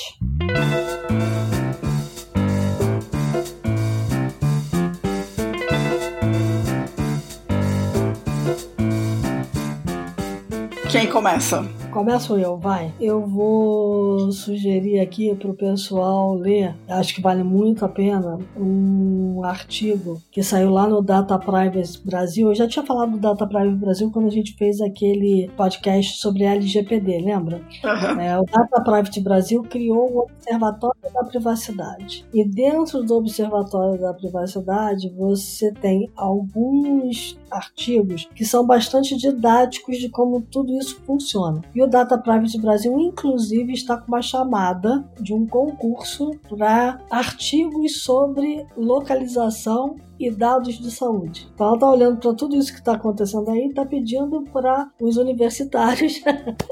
Começa? 11.14 11.64
Começo 11.94 12.36
eu, 12.36 12.56
vai. 12.56 12.92
Eu 13.00 13.24
vou 13.24 14.32
sugerir 14.32 14.98
aqui 14.98 15.32
para 15.32 15.48
o 15.48 15.54
pessoal 15.54 16.34
ler, 16.34 16.74
acho 16.88 17.14
que 17.14 17.20
vale 17.20 17.44
muito 17.44 17.84
a 17.84 17.88
pena, 17.88 18.36
um 18.56 19.44
artigo 19.44 20.20
que 20.32 20.42
saiu 20.42 20.70
lá 20.70 20.88
no 20.88 21.00
Data 21.00 21.38
Privacy 21.38 22.04
Brasil. 22.04 22.48
Eu 22.48 22.54
já 22.56 22.66
tinha 22.66 22.84
falado 22.84 23.12
do 23.12 23.18
Data 23.18 23.46
Privacy 23.46 23.76
Brasil 23.76 24.10
quando 24.10 24.26
a 24.26 24.30
gente 24.30 24.56
fez 24.56 24.80
aquele 24.80 25.48
podcast 25.56 26.18
sobre 26.18 26.42
LGPD, 26.42 27.20
lembra? 27.20 27.58
Uhum. 27.84 28.20
É, 28.20 28.40
o 28.40 28.44
Data 28.44 28.80
Privacy 28.82 29.20
Brasil 29.20 29.62
criou 29.62 30.10
o 30.12 30.18
Observatório 30.24 31.00
da 31.14 31.22
Privacidade. 31.22 32.26
E 32.34 32.44
dentro 32.44 33.04
do 33.04 33.14
Observatório 33.14 34.00
da 34.00 34.12
Privacidade, 34.12 35.14
você 35.16 35.70
tem 35.70 36.10
alguns 36.16 37.38
artigos 37.48 38.28
que 38.34 38.44
são 38.44 38.66
bastante 38.66 39.16
didáticos 39.16 39.98
de 39.98 40.08
como 40.08 40.40
tudo 40.40 40.76
isso 40.76 41.00
funciona. 41.06 41.62
E 41.72 41.83
o 41.84 41.88
Data 41.88 42.16
Privacy 42.16 42.58
Brasil, 42.58 42.98
inclusive, 42.98 43.72
está 43.72 43.96
com 43.96 44.08
uma 44.08 44.22
chamada 44.22 45.04
de 45.20 45.34
um 45.34 45.46
concurso 45.46 46.30
para 46.48 46.98
artigos 47.10 48.02
sobre 48.02 48.66
localização 48.76 49.96
e 50.18 50.30
dados 50.30 50.78
de 50.78 50.90
saúde. 50.90 51.48
Então 51.54 51.66
ela 51.66 51.76
está 51.76 51.90
olhando 51.90 52.18
para 52.18 52.34
tudo 52.34 52.56
isso 52.56 52.72
que 52.72 52.78
está 52.78 52.94
acontecendo 52.94 53.50
aí 53.50 53.64
e 53.64 53.68
está 53.68 53.84
pedindo 53.84 54.42
para 54.52 54.90
os 55.00 55.16
universitários 55.16 56.20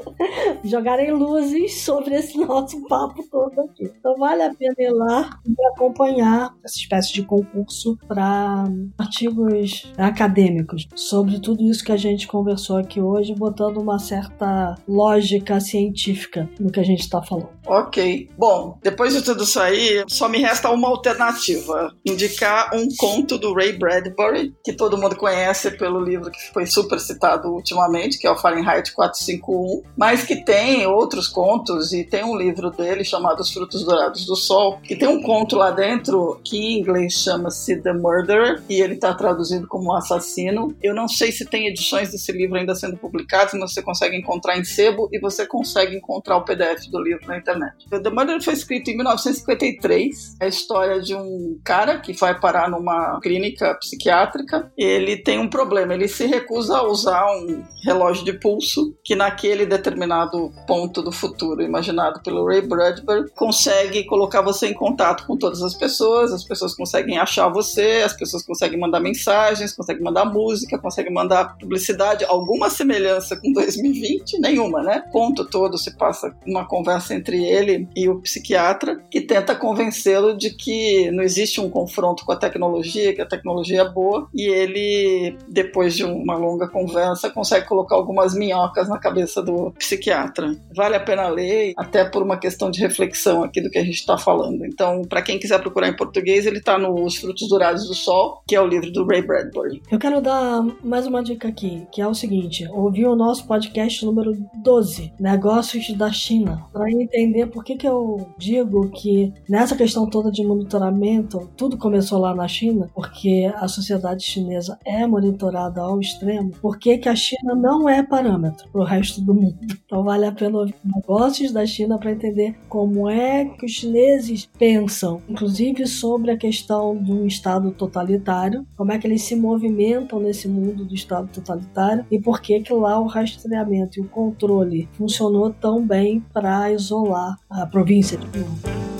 jogarem 0.63 1.11
luzes 1.11 1.81
sobre 1.81 2.15
esse 2.15 2.37
nosso 2.37 2.85
papo 2.87 3.23
todo 3.29 3.61
aqui. 3.61 3.91
Então 3.99 4.15
vale 4.17 4.43
a 4.43 4.53
pena 4.53 4.75
ir 4.77 4.91
lá 4.91 5.29
e 5.45 5.65
acompanhar 5.73 6.53
essa 6.63 6.77
espécie 6.77 7.13
de 7.13 7.23
concurso 7.23 7.97
para 8.07 8.65
artigos 8.97 9.91
acadêmicos 9.97 10.87
sobre 10.95 11.39
tudo 11.39 11.63
isso 11.63 11.83
que 11.83 11.91
a 11.91 11.97
gente 11.97 12.27
conversou 12.27 12.77
aqui 12.77 13.01
hoje, 13.01 13.35
botando 13.35 13.77
uma 13.77 13.99
certa 13.99 14.75
lógica 14.87 15.59
científica 15.59 16.49
no 16.59 16.71
que 16.71 16.79
a 16.79 16.83
gente 16.83 17.01
está 17.01 17.21
falando. 17.21 17.49
Ok. 17.65 18.29
Bom, 18.37 18.77
depois 18.81 19.13
de 19.13 19.21
tudo 19.21 19.43
isso 19.43 19.59
aí, 19.59 20.03
só 20.07 20.27
me 20.27 20.39
resta 20.39 20.69
uma 20.69 20.89
alternativa: 20.89 21.93
indicar 22.05 22.71
um 22.75 22.87
conto 22.97 23.37
do 23.43 23.53
Ray 23.53 23.73
Bradbury, 23.73 24.55
que 24.63 24.71
todo 24.71 24.97
mundo 24.97 25.17
conhece 25.17 25.71
pelo 25.71 25.99
livro 25.99 26.31
que 26.31 26.39
foi 26.53 26.65
super 26.65 26.97
citado 26.97 27.49
ultimamente, 27.49 28.17
que 28.17 28.25
é 28.25 28.31
o 28.31 28.37
Fahrenheit 28.37 28.93
451, 28.93 29.83
mas 29.97 30.23
que 30.23 30.37
tem 30.37 30.87
outros 30.87 31.27
contos 31.27 31.91
e 31.91 32.05
tem 32.05 32.23
um 32.23 32.37
livro 32.37 32.71
dele 32.71 33.03
chamado 33.03 33.41
Os 33.41 33.51
Frutos 33.51 33.83
Dourados 33.83 34.25
do 34.25 34.37
Sol, 34.37 34.79
que 34.81 34.95
tem 34.95 35.09
um 35.09 35.21
conto 35.21 35.57
lá 35.57 35.71
dentro 35.71 36.39
que 36.41 36.57
em 36.57 36.79
inglês 36.79 37.13
chama-se 37.13 37.81
The 37.81 37.91
Murderer 37.91 38.63
e 38.69 38.81
ele 38.81 38.93
está 38.93 39.13
traduzido 39.13 39.67
como 39.67 39.93
Assassino. 39.93 40.73
Eu 40.81 40.95
não 40.95 41.09
sei 41.09 41.31
se 41.33 41.45
tem 41.45 41.67
edições 41.67 42.11
desse 42.11 42.31
livro 42.31 42.57
ainda 42.57 42.73
sendo 42.75 42.95
publicadas, 42.95 43.53
mas 43.55 43.73
você 43.73 43.81
consegue 43.81 44.15
encontrar 44.15 44.57
em 44.57 44.63
sebo 44.63 45.09
e 45.11 45.19
você 45.19 45.45
consegue 45.45 45.97
encontrar 45.97 46.37
o 46.37 46.45
PDF 46.45 46.87
do 46.89 47.01
livro 47.01 47.27
na 47.27 47.37
internet. 47.37 47.89
The 47.89 48.09
Murderer 48.09 48.41
foi 48.41 48.53
escrito 48.53 48.89
em 48.89 48.95
1953, 48.95 50.37
é 50.39 50.45
a 50.45 50.47
história 50.47 51.01
de 51.01 51.13
um 51.13 51.59
cara 51.61 51.99
que 51.99 52.13
vai 52.13 52.39
parar 52.39 52.69
numa 52.69 53.19
clínica 53.23 53.73
psiquiátrica, 53.75 54.69
ele 54.77 55.15
tem 55.15 55.39
um 55.39 55.49
problema, 55.49 55.93
ele 55.93 56.09
se 56.09 56.25
recusa 56.25 56.77
a 56.77 56.87
usar 56.87 57.25
um 57.37 57.63
relógio 57.85 58.25
de 58.25 58.33
pulso 58.33 58.93
que 59.03 59.15
naquele 59.15 59.65
determinado 59.65 60.51
ponto 60.67 61.01
do 61.01 61.11
futuro 61.11 61.61
imaginado 61.61 62.21
pelo 62.21 62.45
Ray 62.45 62.61
Bradbury 62.61 63.29
consegue 63.35 64.05
colocar 64.05 64.41
você 64.41 64.67
em 64.67 64.73
contato 64.73 65.25
com 65.25 65.37
todas 65.37 65.61
as 65.61 65.73
pessoas, 65.73 66.33
as 66.33 66.43
pessoas 66.43 66.75
conseguem 66.75 67.17
achar 67.17 67.47
você, 67.47 68.03
as 68.05 68.13
pessoas 68.13 68.45
conseguem 68.45 68.79
mandar 68.79 68.99
mensagens, 68.99 69.73
conseguem 69.73 70.03
mandar 70.03 70.25
música, 70.25 70.77
conseguem 70.77 71.13
mandar 71.13 71.57
publicidade, 71.57 72.25
alguma 72.25 72.69
semelhança 72.69 73.37
com 73.37 73.51
2020? 73.53 74.39
Nenhuma, 74.39 74.83
né? 74.83 75.03
O 75.07 75.11
ponto 75.11 75.45
todo 75.45 75.77
se 75.77 75.95
passa 75.95 76.35
uma 76.45 76.65
conversa 76.65 77.13
entre 77.13 77.43
ele 77.43 77.87
e 77.95 78.09
o 78.09 78.19
psiquiatra 78.19 79.03
que 79.09 79.21
tenta 79.21 79.55
convencê-lo 79.55 80.35
de 80.35 80.51
que 80.51 81.09
não 81.11 81.23
existe 81.23 81.61
um 81.61 81.69
confronto 81.69 82.25
com 82.25 82.31
a 82.31 82.35
tecnologia, 82.35 83.12
que 83.15 83.21
a 83.21 83.25
tecnologia 83.25 83.81
é 83.81 83.89
boa, 83.89 84.27
e 84.33 84.47
ele, 84.47 85.37
depois 85.47 85.95
de 85.95 86.03
uma 86.03 86.35
longa 86.35 86.67
conversa, 86.67 87.29
consegue 87.29 87.67
colocar 87.67 87.95
algumas 87.95 88.33
minhocas 88.35 88.89
na 88.89 88.97
cabeça 88.97 89.41
do 89.41 89.71
psiquiatra. 89.71 90.55
Vale 90.75 90.95
a 90.95 90.99
pena 90.99 91.27
ler, 91.27 91.73
até 91.77 92.05
por 92.05 92.21
uma 92.23 92.37
questão 92.37 92.69
de 92.69 92.79
reflexão 92.79 93.43
aqui 93.43 93.61
do 93.61 93.69
que 93.69 93.77
a 93.77 93.83
gente 93.83 93.95
está 93.95 94.17
falando. 94.17 94.65
Então, 94.65 95.01
para 95.03 95.21
quem 95.21 95.39
quiser 95.39 95.59
procurar 95.59 95.87
em 95.87 95.95
português, 95.95 96.45
ele 96.45 96.57
está 96.57 96.77
no 96.77 97.03
Os 97.03 97.17
Frutos 97.17 97.47
Dourados 97.47 97.87
do 97.87 97.93
Sol, 97.93 98.43
que 98.47 98.55
é 98.55 98.61
o 98.61 98.67
livro 98.67 98.91
do 98.91 99.05
Ray 99.05 99.21
Bradbury. 99.21 99.81
Eu 99.91 99.99
quero 99.99 100.21
dar 100.21 100.63
mais 100.83 101.05
uma 101.07 101.23
dica 101.23 101.47
aqui, 101.47 101.87
que 101.91 102.01
é 102.01 102.07
o 102.07 102.13
seguinte: 102.13 102.67
ouvi 102.71 103.05
o 103.05 103.15
nosso 103.15 103.47
podcast 103.47 104.05
número 104.05 104.35
12, 104.63 105.13
Negócios 105.19 105.91
da 105.93 106.11
China, 106.11 106.65
para 106.71 106.89
entender 106.91 107.47
por 107.47 107.63
que, 107.63 107.75
que 107.75 107.87
eu 107.87 108.27
digo 108.37 108.89
que 108.89 109.33
nessa 109.47 109.75
questão 109.75 110.09
toda 110.09 110.31
de 110.31 110.43
monitoramento, 110.43 111.49
tudo 111.55 111.77
começou 111.77 112.19
lá 112.19 112.33
na 112.33 112.47
China, 112.47 112.89
porque 113.03 113.51
a 113.55 113.67
sociedade 113.67 114.23
chinesa 114.23 114.79
é 114.85 115.05
monitorada 115.05 115.81
ao 115.81 115.99
extremo, 115.99 116.51
por 116.61 116.77
que, 116.79 117.01
a 117.03 117.15
China 117.15 117.53
não 117.53 117.89
é 117.89 118.01
parâmetro 118.01 118.69
para 118.69 118.81
o 118.81 118.85
resto 118.85 119.19
do 119.19 119.33
mundo? 119.33 119.57
Então 119.93 120.03
vale 120.03 120.25
a 120.25 120.31
pena 120.31 120.57
ouvir 120.57 120.73
negócios 120.83 121.51
da 121.51 121.63
China 121.67 121.99
para 121.99 122.11
entender 122.11 122.55
como 122.67 123.07
é 123.07 123.45
que 123.45 123.65
os 123.65 123.73
chineses 123.73 124.49
pensam, 124.57 125.21
inclusive 125.29 125.85
sobre 125.85 126.31
a 126.31 126.37
questão 126.37 126.95
do 126.95 127.27
Estado 127.27 127.69
totalitário, 127.69 128.65
como 128.75 128.91
é 128.91 128.97
que 128.97 129.05
eles 129.05 129.21
se 129.21 129.35
movimentam 129.35 130.19
nesse 130.19 130.47
mundo 130.47 130.83
do 130.83 130.95
Estado 130.95 131.29
totalitário 131.31 132.05
e 132.09 132.19
por 132.19 132.41
que, 132.41 132.59
que 132.61 132.73
lá 132.73 132.99
o 132.99 133.05
rastreamento 133.05 133.99
e 133.99 134.01
o 134.01 134.07
controle 134.07 134.89
funcionou 134.93 135.51
tão 135.51 135.85
bem 135.85 136.21
para 136.33 136.71
isolar 136.71 137.37
a 137.47 137.67
província 137.67 138.17
de 138.17 138.39
Wuhan. 138.39 138.92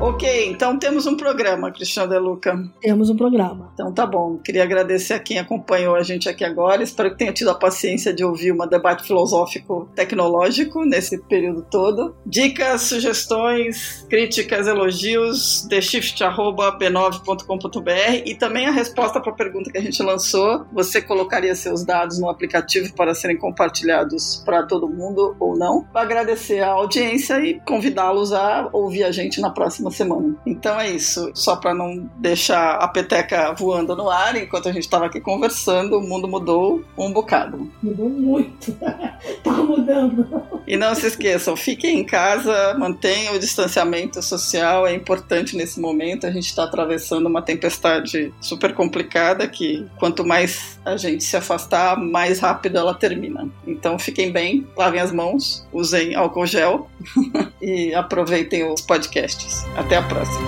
Ok, 0.00 0.48
então 0.48 0.78
temos 0.78 1.04
um 1.04 1.14
programa, 1.14 1.70
Cristiano 1.70 2.10
De 2.10 2.18
Luca. 2.18 2.58
Temos 2.80 3.10
um 3.10 3.16
programa. 3.16 3.70
Então 3.74 3.92
tá 3.92 4.06
bom. 4.06 4.38
Queria 4.38 4.62
agradecer 4.62 5.12
a 5.12 5.18
quem 5.18 5.38
acompanhou 5.38 5.94
a 5.94 6.02
gente 6.02 6.26
aqui 6.26 6.42
agora. 6.42 6.82
Espero 6.82 7.10
que 7.10 7.18
tenha 7.18 7.34
tido 7.34 7.50
a 7.50 7.54
paciência 7.54 8.10
de 8.10 8.24
ouvir 8.24 8.50
um 8.50 8.66
debate 8.66 9.06
filosófico 9.06 9.90
tecnológico 9.94 10.86
nesse 10.86 11.18
período 11.24 11.66
todo. 11.70 12.16
Dicas, 12.24 12.80
sugestões, 12.80 14.06
críticas, 14.08 14.66
elogios, 14.66 15.66
theshift.b9.com.br 15.68 18.22
e 18.24 18.34
também 18.34 18.66
a 18.66 18.70
resposta 18.70 19.20
para 19.20 19.32
a 19.32 19.36
pergunta 19.36 19.70
que 19.70 19.76
a 19.76 19.82
gente 19.82 20.02
lançou. 20.02 20.64
Você 20.72 21.02
colocaria 21.02 21.54
seus 21.54 21.84
dados 21.84 22.18
no 22.18 22.30
aplicativo 22.30 22.94
para 22.94 23.14
serem 23.14 23.36
compartilhados 23.36 24.42
para 24.46 24.62
todo 24.62 24.88
mundo 24.88 25.36
ou 25.38 25.58
não? 25.58 25.86
Vou 25.92 26.00
agradecer 26.00 26.60
a 26.60 26.70
audiência 26.70 27.38
e 27.44 27.60
convidá-los 27.60 28.32
a 28.32 28.70
ouvir 28.72 29.04
a 29.04 29.12
gente 29.12 29.42
na 29.42 29.50
próxima 29.50 29.89
próxima 29.90 29.92
semana. 29.92 30.36
Então 30.46 30.80
é 30.80 30.90
isso. 30.90 31.30
Só 31.34 31.56
para 31.56 31.74
não 31.74 32.08
deixar 32.16 32.76
a 32.76 32.88
peteca 32.88 33.52
voando 33.52 33.94
no 33.96 34.08
ar, 34.08 34.36
enquanto 34.36 34.68
a 34.68 34.72
gente 34.72 34.84
estava 34.84 35.06
aqui 35.06 35.20
conversando, 35.20 35.98
o 35.98 36.02
mundo 36.02 36.28
mudou 36.28 36.82
um 36.96 37.12
bocado. 37.12 37.70
Mudou 37.82 38.08
muito. 38.08 38.72
tá 39.42 39.52
mudando. 39.52 40.26
E 40.66 40.76
não 40.76 40.94
se 40.94 41.06
esqueçam, 41.06 41.56
fiquem 41.56 41.98
em 41.98 42.04
casa, 42.04 42.74
mantenham 42.78 43.34
o 43.34 43.38
distanciamento 43.38 44.22
social, 44.22 44.86
é 44.86 44.94
importante 44.94 45.56
nesse 45.56 45.80
momento. 45.80 46.26
A 46.26 46.30
gente 46.30 46.46
está 46.46 46.64
atravessando 46.64 47.26
uma 47.26 47.42
tempestade 47.42 48.32
super 48.40 48.74
complicada 48.74 49.48
que 49.48 49.86
quanto 49.98 50.24
mais 50.24 50.78
a 50.84 50.96
gente 50.96 51.24
se 51.24 51.36
afastar, 51.36 51.96
mais 51.98 52.40
rápido 52.40 52.78
ela 52.78 52.94
termina. 52.94 53.48
Então 53.66 53.98
fiquem 53.98 54.30
bem, 54.30 54.66
lavem 54.76 55.00
as 55.00 55.12
mãos, 55.12 55.66
usem 55.72 56.14
álcool 56.14 56.46
gel 56.46 56.88
e 57.60 57.92
aproveitem 57.94 58.70
os 58.70 58.80
podcasts. 58.80 59.64
Até 59.80 59.96
a 59.96 60.02
próxima. 60.02 60.46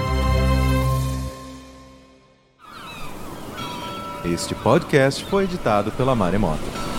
Este 4.27 4.55
podcast 4.55 5.25
foi 5.25 5.45
editado 5.45 5.91
pela 5.93 6.15
Maremoto. 6.15 6.92